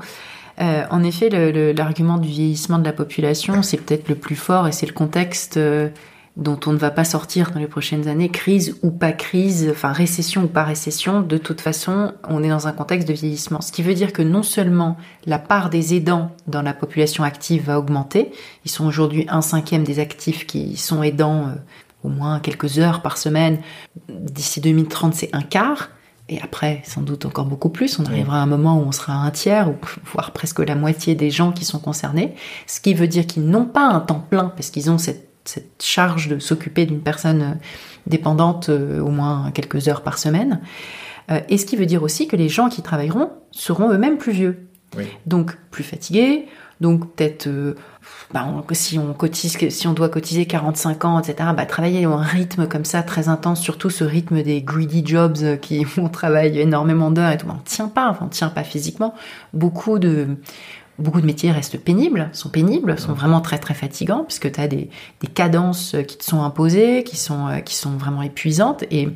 Euh, 0.61 0.84
en 0.90 1.03
effet, 1.03 1.28
l'argument 1.74 2.16
du 2.18 2.28
vieillissement 2.28 2.78
de 2.78 2.84
la 2.84 2.92
population, 2.92 3.62
c'est 3.62 3.76
peut-être 3.76 4.09
le 4.09 4.14
plus 4.14 4.36
fort 4.36 4.68
et 4.68 4.72
c'est 4.72 4.86
le 4.86 4.92
contexte 4.92 5.59
dont 6.37 6.59
on 6.66 6.72
ne 6.72 6.78
va 6.78 6.91
pas 6.91 7.05
sortir 7.05 7.53
dans 7.53 7.61
les 7.61 7.68
prochaines 7.68 8.09
années, 8.09 8.28
crise 8.28 8.76
ou 8.82 8.91
pas 8.91 9.12
crise, 9.12 9.68
enfin 9.70 9.93
récession 9.93 10.45
ou 10.45 10.49
pas 10.49 10.64
récession, 10.64 11.20
de 11.20 11.39
toute 11.39 11.61
façon, 11.61 12.12
on 12.28 12.43
est 12.43 12.49
dans 12.49 12.66
un 12.66 12.72
contexte 12.72 13.07
de 13.07 13.12
vieillissement. 13.12 13.61
Ce 13.61 13.70
qui 13.70 13.82
veut 13.82 13.95
dire 13.95 14.12
que 14.12 14.22
non 14.22 14.43
seulement 14.43 14.97
la 15.26 15.39
part 15.39 15.70
des 15.70 15.95
aidants 15.95 16.32
dans 16.49 16.62
la 16.62 16.74
population 16.74 17.22
active 17.22 17.66
va 17.66 17.78
augmenter, 17.78 18.32
ils 18.64 18.70
sont 18.70 18.85
aujourd'hui 18.85 19.26
un 19.28 19.43
cinquième 19.43 19.85
des 19.85 20.01
actifs 20.01 20.45
qui 20.47 20.76
sont 20.76 21.05
aidants 21.05 21.47
euh, 21.47 21.55
au 22.03 22.09
moins 22.09 22.41
quelques 22.41 22.80
heures 22.80 23.01
par 23.01 23.16
semaine, 23.16 23.61
d'ici 24.09 24.61
2030 24.61 25.14
c'est 25.14 25.30
un 25.32 25.43
quart, 25.43 25.91
et 26.28 26.41
après, 26.41 26.82
sans 26.85 27.03
doute 27.03 27.26
encore 27.26 27.45
beaucoup 27.45 27.68
plus, 27.68 27.99
on 27.99 28.07
arrivera 28.07 28.39
à 28.39 28.43
un 28.43 28.47
moment 28.47 28.78
où 28.78 28.82
on 28.82 28.93
sera 28.93 29.12
un 29.12 29.30
tiers, 29.30 29.68
ou 29.68 29.76
voire 30.12 30.32
presque 30.32 30.59
la 30.59 30.74
moitié 30.74 31.14
des 31.14 31.30
gens 31.30 31.53
qui 31.53 31.64
sont 31.64 31.78
concernés, 31.78 32.35
ce 32.66 32.80
qui 32.80 32.93
veut 32.93 33.09
dire 33.09 33.26
qu'ils 33.26 33.47
n'ont 33.47 33.66
pas 33.66 33.87
un 33.87 34.01
temps 34.01 34.24
plein, 34.28 34.47
parce 34.47 34.70
qu'ils 34.70 34.91
ont 34.91 34.99
cette 34.99 35.34
cette 35.45 35.82
charge 35.82 36.28
de 36.28 36.38
s'occuper 36.38 36.86
d'une 36.86 37.01
personne 37.01 37.42
euh, 37.42 37.55
dépendante 38.07 38.68
euh, 38.68 39.01
au 39.01 39.11
moins 39.11 39.51
quelques 39.53 39.88
heures 39.88 40.03
par 40.03 40.18
semaine. 40.18 40.61
Euh, 41.30 41.40
et 41.49 41.59
ce 41.59 41.66
qui 41.66 41.76
veut 41.76 41.86
dire 41.86 42.03
aussi 42.03 42.28
que 42.28 42.36
les 42.36 42.49
gens 42.49 42.68
qui 42.68 42.82
travailleront 42.82 43.30
seront 43.51 43.90
eux-mêmes 43.90 44.18
plus 44.18 44.32
vieux. 44.32 44.66
Donc 45.26 45.57
plus 45.72 45.82
fatigués, 45.82 46.47
donc 46.80 47.16
peut-être 47.16 47.49
bah, 48.32 48.47
si 48.70 48.97
on 48.97 49.12
cotise, 49.12 49.59
si 49.70 49.88
on 49.88 49.92
doit 49.92 50.09
cotiser 50.09 50.47
45 50.47 51.05
ans, 51.05 51.18
etc. 51.18 51.49
Bah, 51.57 51.66
travailler 51.66 52.05
à 52.05 52.11
un 52.11 52.22
rythme 52.22 52.68
comme 52.68 52.84
ça 52.84 53.03
très 53.03 53.28
intense, 53.28 53.61
surtout 53.61 53.90
ce 53.90 54.05
rythme 54.05 54.45
des 54.45 54.62
greedy 54.62 55.05
jobs 55.05 55.59
qui 55.61 55.84
on 55.99 56.09
travaille 56.09 56.61
énormément 56.61 57.11
d'heures 57.11 57.32
et 57.32 57.38
tout, 57.38 57.49
on 57.51 57.59
tient 57.64 57.88
pas, 57.88 58.09
enfin, 58.09 58.26
on 58.26 58.28
tient 58.28 58.51
pas 58.51 58.62
physiquement. 58.62 59.14
Beaucoup 59.53 59.99
de 59.99 60.36
Beaucoup 60.99 61.20
de 61.20 61.26
métiers 61.26 61.51
restent 61.51 61.78
pénibles, 61.78 62.28
sont 62.32 62.51
pénibles, 62.51 62.99
sont 62.99 63.14
vraiment 63.14 63.40
très 63.40 63.59
très 63.59 63.74
fatigants, 63.74 64.24
puisque 64.24 64.53
tu 64.53 64.61
as 64.61 64.68
des, 64.68 64.90
des, 65.20 65.26
cadences 65.26 65.97
qui 66.07 66.16
te 66.16 66.24
sont 66.24 66.42
imposées, 66.42 67.03
qui 67.03 67.16
sont, 67.16 67.49
euh, 67.49 67.59
qui 67.59 67.74
sont 67.74 67.97
vraiment 67.97 68.22
épuisantes. 68.22 68.84
Et 68.90 69.09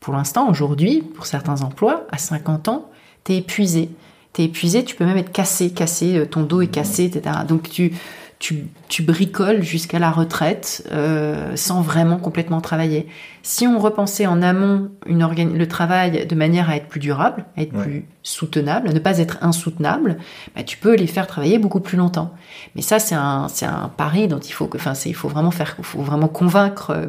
pour 0.00 0.14
l'instant, 0.14 0.48
aujourd'hui, 0.48 1.02
pour 1.02 1.26
certains 1.26 1.62
emplois, 1.62 2.06
à 2.10 2.16
50 2.16 2.68
ans, 2.68 2.90
tu 3.24 3.32
es 3.32 3.36
épuisé. 3.38 3.90
Tu 4.32 4.42
es 4.42 4.44
épuisé, 4.46 4.84
tu 4.84 4.96
peux 4.96 5.04
même 5.04 5.18
être 5.18 5.32
cassé, 5.32 5.70
cassé, 5.70 6.16
euh, 6.16 6.26
ton 6.26 6.42
dos 6.42 6.62
est 6.62 6.68
cassé, 6.68 7.04
etc. 7.04 7.36
Donc 7.46 7.68
tu, 7.68 7.92
tu, 8.38 8.66
tu 8.88 9.02
bricoles 9.02 9.62
jusqu'à 9.62 9.98
la 9.98 10.10
retraite 10.10 10.86
euh, 10.92 11.56
sans 11.56 11.80
vraiment 11.80 12.18
complètement 12.18 12.60
travailler. 12.60 13.08
Si 13.42 13.66
on 13.66 13.78
repensait 13.78 14.26
en 14.26 14.42
amont 14.42 14.90
une 15.06 15.26
le 15.56 15.68
travail 15.68 16.26
de 16.26 16.34
manière 16.34 16.68
à 16.68 16.76
être 16.76 16.86
plus 16.86 17.00
durable, 17.00 17.46
à 17.56 17.62
être 17.62 17.72
plus 17.72 18.04
soutenable, 18.22 18.88
à 18.88 18.92
ne 18.92 18.98
pas 18.98 19.18
être 19.18 19.38
insoutenable, 19.40 20.18
bah, 20.54 20.62
tu 20.64 20.76
peux 20.76 20.94
les 20.94 21.06
faire 21.06 21.26
travailler 21.26 21.58
beaucoup 21.58 21.80
plus 21.80 21.96
longtemps. 21.96 22.34
Mais 22.74 22.82
ça, 22.82 22.98
c'est 22.98 23.14
un, 23.14 23.48
c'est 23.48 23.66
un 23.66 23.90
pari 23.96 24.28
dont 24.28 24.40
il 24.40 24.52
faut 24.52 24.66
que, 24.66 24.78
il 25.06 25.14
faut 25.14 25.28
vraiment 25.28 25.50
faire, 25.50 25.74
il 25.78 25.84
faut 25.84 26.02
vraiment 26.02 26.28
convaincre 26.28 26.90
euh, 26.90 27.06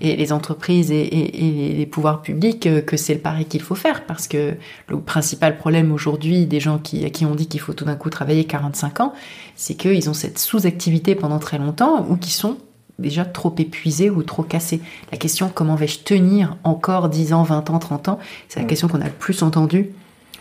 et 0.00 0.16
les 0.16 0.32
entreprises 0.32 0.90
et, 0.90 1.00
et, 1.00 1.70
et, 1.70 1.74
les 1.74 1.86
pouvoirs 1.86 2.22
publics 2.22 2.66
euh, 2.66 2.80
que 2.80 2.96
c'est 2.96 3.14
le 3.14 3.20
pari 3.20 3.44
qu'il 3.46 3.62
faut 3.62 3.74
faire 3.74 4.06
parce 4.06 4.28
que 4.28 4.54
le 4.88 5.00
principal 5.00 5.58
problème 5.58 5.92
aujourd'hui 5.92 6.46
des 6.46 6.60
gens 6.60 6.78
qui, 6.78 7.04
à 7.04 7.10
qui 7.10 7.24
on 7.26 7.34
dit 7.34 7.48
qu'il 7.48 7.60
faut 7.60 7.72
tout 7.72 7.84
d'un 7.84 7.96
coup 7.96 8.10
travailler 8.10 8.44
45 8.44 9.00
ans, 9.00 9.12
c'est 9.56 9.74
qu'ils 9.74 10.08
ont 10.08 10.14
cette 10.14 10.38
sous-activité 10.38 11.14
pendant 11.14 11.38
très 11.38 11.58
longtemps 11.58 12.06
ou 12.08 12.16
qui 12.16 12.30
sont 12.30 12.58
déjà 12.98 13.24
trop 13.24 13.54
épuisés 13.58 14.10
ou 14.10 14.22
trop 14.22 14.42
cassés. 14.42 14.80
La 15.12 15.18
question 15.18 15.50
comment 15.52 15.74
vais-je 15.74 16.00
tenir 16.00 16.56
encore 16.64 17.08
10 17.08 17.32
ans, 17.32 17.42
20 17.42 17.70
ans, 17.70 17.78
30 17.78 18.08
ans, 18.08 18.18
c'est 18.48 18.60
la 18.60 18.64
mm. 18.64 18.68
question 18.68 18.88
qu'on 18.88 19.00
a 19.00 19.06
le 19.06 19.10
plus 19.10 19.42
entendue 19.42 19.90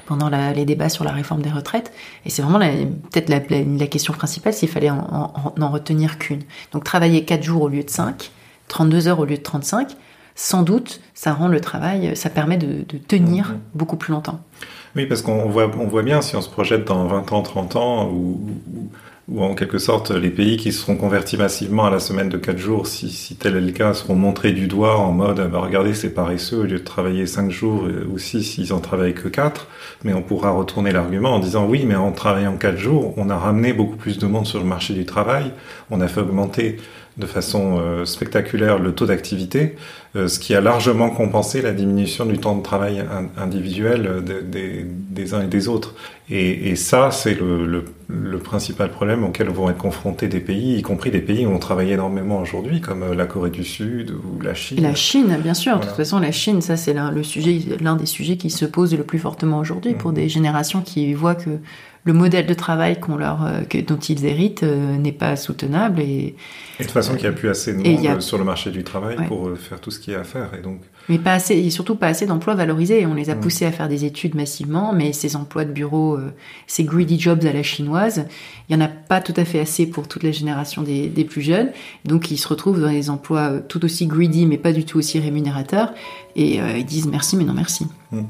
pendant 0.06 0.30
la, 0.30 0.54
les 0.54 0.66
débats 0.66 0.90
sur 0.90 1.04
la 1.04 1.12
réforme 1.12 1.42
des 1.42 1.50
retraites. 1.50 1.92
Et 2.26 2.30
c'est 2.30 2.42
vraiment 2.42 2.60
peut-être 2.60 3.30
la, 3.30 3.40
la, 3.40 3.88
question 3.88 4.14
principale 4.14 4.54
s'il 4.54 4.70
fallait 4.70 4.90
en, 4.90 5.00
en, 5.00 5.54
en 5.60 5.70
retenir 5.70 6.18
qu'une. 6.18 6.44
Donc 6.72 6.84
travailler 6.84 7.26
4 7.26 7.44
jours 7.44 7.64
au 7.64 7.68
lieu 7.68 7.84
de 7.84 7.90
5, 7.90 8.32
32 8.68 9.08
heures 9.08 9.20
au 9.20 9.26
lieu 9.26 9.38
de 9.38 9.44
35, 9.44 9.96
sans 10.36 10.62
doute, 10.62 11.02
ça 11.16 11.34
rend 11.34 11.48
le 11.48 11.60
travail, 11.60 12.16
ça 12.16 12.30
permet 12.30 12.58
de, 12.58 12.84
de 12.88 12.98
tenir 12.98 13.50
mhm. 13.50 13.60
beaucoup 13.74 13.98
plus 13.98 14.14
longtemps. 14.14 14.40
Oui, 14.96 15.06
parce 15.06 15.22
qu'on 15.22 15.50
voit, 15.50 15.70
on 15.80 15.88
voit 15.88 16.04
bien 16.04 16.22
si 16.22 16.36
on 16.36 16.42
se 16.42 16.50
projette 16.50 16.86
dans 16.86 17.06
20 17.08 17.32
ans, 17.32 17.42
30 17.42 17.76
ans, 17.76 18.10
ou, 18.10 18.40
ou, 19.28 19.44
en 19.44 19.56
quelque 19.56 19.80
sorte 19.80 20.12
les 20.12 20.30
pays 20.30 20.58
qui 20.58 20.72
seront 20.72 20.96
convertis 20.96 21.38
massivement 21.38 21.86
à 21.86 21.90
la 21.90 22.00
semaine 22.00 22.30
de 22.30 22.38
4 22.38 22.58
jours, 22.58 22.88
si, 22.88 23.10
si 23.10 23.36
tel 23.36 23.56
est 23.58 23.62
le 23.62 23.72
cas, 23.72 23.94
seront 23.94 24.16
montrés 24.16 24.54
du 24.54 24.68
doigt 24.68 24.98
en 24.98 25.12
mode 25.12 25.52
bah, 25.52 25.60
regardez, 25.60 25.94
c'est 25.94 26.12
paresseux, 26.12 26.60
au 26.60 26.64
lieu 26.64 26.80
de 26.80 26.84
travailler 26.84 27.26
5 27.26 27.52
jours 27.52 27.88
ou 28.12 28.18
6, 28.18 28.44
s'ils 28.44 28.74
en 28.74 28.80
travaillent 28.80 29.14
que 29.14 29.28
4. 29.28 29.68
Mais 30.04 30.14
on 30.14 30.22
pourra 30.22 30.52
retourner 30.52 30.92
l'argument 30.92 31.34
en 31.34 31.40
disant 31.40 31.66
oui, 31.68 31.84
mais 31.86 31.96
en 31.96 32.12
travaillant 32.12 32.58
4 32.58 32.78
jours, 32.78 33.14
on 33.18 33.30
a 33.30 33.38
ramené 33.38 33.74
beaucoup 33.74 33.98
plus 33.98 34.18
de 34.20 34.28
monde 34.28 34.46
sur 34.46 34.60
le 34.60 34.66
marché 34.66 34.94
du 34.94 35.06
travail, 35.06 35.52
on 35.92 36.00
a 36.00 36.08
fait 36.08 36.22
augmenter 36.22 36.78
de 37.18 37.26
façon 37.26 37.80
euh, 37.80 38.06
spectaculaire 38.06 38.80
le 38.80 38.94
taux 38.94 39.06
d'activité, 39.06 39.76
euh, 40.16 40.28
ce 40.28 40.40
qui 40.40 40.54
a 40.54 40.62
largement 40.62 41.10
compensé 41.10 41.62
la 41.62 41.72
diminution 41.72 42.26
du 42.26 42.38
temps 42.38 42.56
de 42.56 42.64
travail 42.64 43.04
individuel 43.38 44.24
des, 44.24 44.42
des, 44.42 44.86
des 44.86 45.34
uns 45.34 45.42
et 45.42 45.48
des 45.48 45.68
autres. 45.68 45.96
Et, 46.30 46.70
et 46.70 46.76
ça, 46.76 47.10
c'est 47.12 47.40
le, 47.40 47.66
le, 47.66 47.86
le 48.10 48.38
principal 48.38 48.90
problème 48.90 49.24
auquel 49.24 49.50
vont 49.50 49.70
être 49.70 49.78
confrontés 49.78 50.28
des 50.28 50.40
pays, 50.40 50.78
y 50.78 50.82
compris 50.82 51.10
des 51.10 51.22
pays 51.22 51.46
où 51.46 51.52
on 51.52 51.60
travaille 51.60 51.92
énormément 51.92 52.40
aujourd'hui, 52.40 52.82
comme 52.82 53.04
euh, 53.04 53.16
la 53.16 53.26
Corée 53.26 53.50
du 53.50 53.64
Sud 53.64 54.12
ou 54.12 54.42
la 54.42 54.54
Chine. 54.54 54.82
la 54.82 54.94
Chine, 54.94 55.38
bien 55.42 55.54
sûr. 55.54 55.80
De 55.80 55.86
toute 55.86 55.96
façon, 55.96 56.20
la 56.20 56.32
Chine, 56.32 56.62
ça 56.62 56.78
c'est 56.78 56.94
l'un 56.94 57.96
des 57.96 58.06
sujets 58.06 58.38
qui 58.38 58.50
se 58.50 58.66
pose 58.66 58.96
le 58.96 59.04
plus 59.04 59.20
fortement 59.20 59.60
aujourd'hui 59.60 59.94
pour 59.94 60.12
mhm. 60.12 60.18
des 60.18 60.30
générations 60.30 60.82
qui 60.82 61.14
voient 61.14 61.36
que 61.36 61.60
le 62.08 62.14
modèle 62.14 62.46
de 62.46 62.54
travail 62.54 63.02
qu'on 63.02 63.18
leur, 63.18 63.46
euh, 63.46 63.82
dont 63.86 63.98
ils 63.98 64.26
héritent 64.26 64.64
euh, 64.64 64.98
n'est 64.98 65.12
pas 65.12 65.36
soutenable. 65.36 66.00
Et, 66.00 66.36
de 66.80 66.84
toute 66.84 66.94
façon, 66.94 67.14
qu'il 67.16 67.24
n'y 67.24 67.36
a 67.36 67.38
plus 67.38 67.50
assez 67.50 67.74
de 67.74 67.80
monde 67.80 68.22
sur 68.22 68.38
le 68.38 68.46
marché 68.46 68.72
du 68.72 68.86
travail 68.86 69.18
pour 69.28 69.52
faire 69.58 69.82
tout 69.82 69.92
ce 69.92 70.00
qu'il 70.00 70.14
y 70.14 70.16
a 70.16 70.22
à 70.22 70.24
faire. 70.24 70.52
Et 70.58 70.62
donc... 70.62 70.80
Mais 71.10 71.20
pas 71.20 71.34
assez, 71.34 71.56
et 71.56 71.70
surtout 71.70 71.96
pas 71.96 72.08
assez 72.08 72.26
d'emplois 72.26 72.56
valorisés. 72.56 73.06
On 73.06 73.14
les 73.14 73.30
a 73.30 73.36
mm. 73.36 73.40
poussés 73.42 73.66
à 73.66 73.74
faire 73.74 73.90
des 73.90 74.06
études 74.06 74.36
massivement, 74.36 74.94
mais 74.94 75.12
ces 75.12 75.36
emplois 75.36 75.66
de 75.66 75.72
bureau, 75.72 76.16
euh, 76.16 76.32
ces 76.66 76.86
greedy 76.86 77.20
jobs 77.20 77.44
à 77.46 77.52
la 77.52 77.64
chinoise, 77.64 78.26
il 78.70 78.78
n'y 78.78 78.82
en 78.82 78.86
a 78.86 78.90
pas 78.90 79.20
tout 79.20 79.34
à 79.36 79.44
fait 79.44 79.60
assez 79.60 79.86
pour 79.86 80.08
toute 80.08 80.24
la 80.24 80.32
génération 80.32 80.84
des, 80.84 81.10
plus 81.30 81.42
jeunes. 81.42 81.72
Donc 82.06 82.32
ils 82.32 82.38
se 82.38 82.48
retrouvent 82.48 82.80
dans 82.80 82.92
des 82.92 83.10
emplois 83.10 83.60
tout 83.60 83.84
aussi 83.84 84.08
greedy, 84.08 84.46
mais 84.46 84.58
pas 84.58 84.72
du 84.72 84.86
tout 84.86 84.98
aussi 84.98 85.20
rémunérateurs. 85.20 85.94
Et 86.38 86.58
ils 86.58 86.86
disent 86.86 87.08
merci, 87.08 87.36
mais 87.36 87.44
non 87.44 87.54
merci. 87.54 87.86
Mm. 88.12 88.22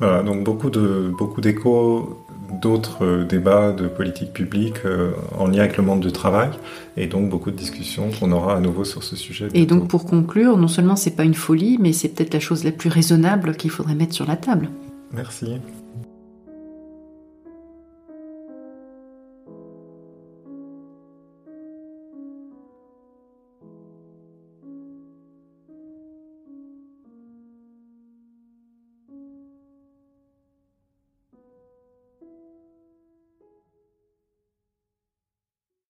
Voilà, 0.00 0.22
donc 0.22 0.42
beaucoup 0.42 0.70
de 0.70 1.12
beaucoup 1.16 1.40
d'échos 1.40 2.23
d'autres 2.60 3.04
euh, 3.04 3.24
débats 3.24 3.72
de 3.72 3.86
politique 3.86 4.32
publique 4.32 4.84
euh, 4.84 5.12
en 5.38 5.46
lien 5.46 5.60
avec 5.60 5.76
le 5.76 5.82
monde 5.82 6.00
du 6.00 6.12
travail 6.12 6.50
et 6.96 7.06
donc 7.06 7.28
beaucoup 7.28 7.50
de 7.50 7.56
discussions 7.56 8.10
qu'on 8.18 8.32
aura 8.32 8.56
à 8.56 8.60
nouveau 8.60 8.84
sur 8.84 9.02
ce 9.02 9.16
sujet. 9.16 9.48
Et 9.54 9.66
donc 9.66 9.88
pour 9.88 10.04
conclure, 10.04 10.56
non 10.56 10.68
seulement 10.68 10.96
c'est 10.96 11.16
pas 11.16 11.24
une 11.24 11.34
folie, 11.34 11.78
mais 11.80 11.92
c'est 11.92 12.08
peut-être 12.08 12.34
la 12.34 12.40
chose 12.40 12.64
la 12.64 12.72
plus 12.72 12.90
raisonnable 12.90 13.56
qu'il 13.56 13.70
faudrait 13.70 13.94
mettre 13.94 14.14
sur 14.14 14.26
la 14.26 14.36
table. 14.36 14.68
Merci. 15.12 15.60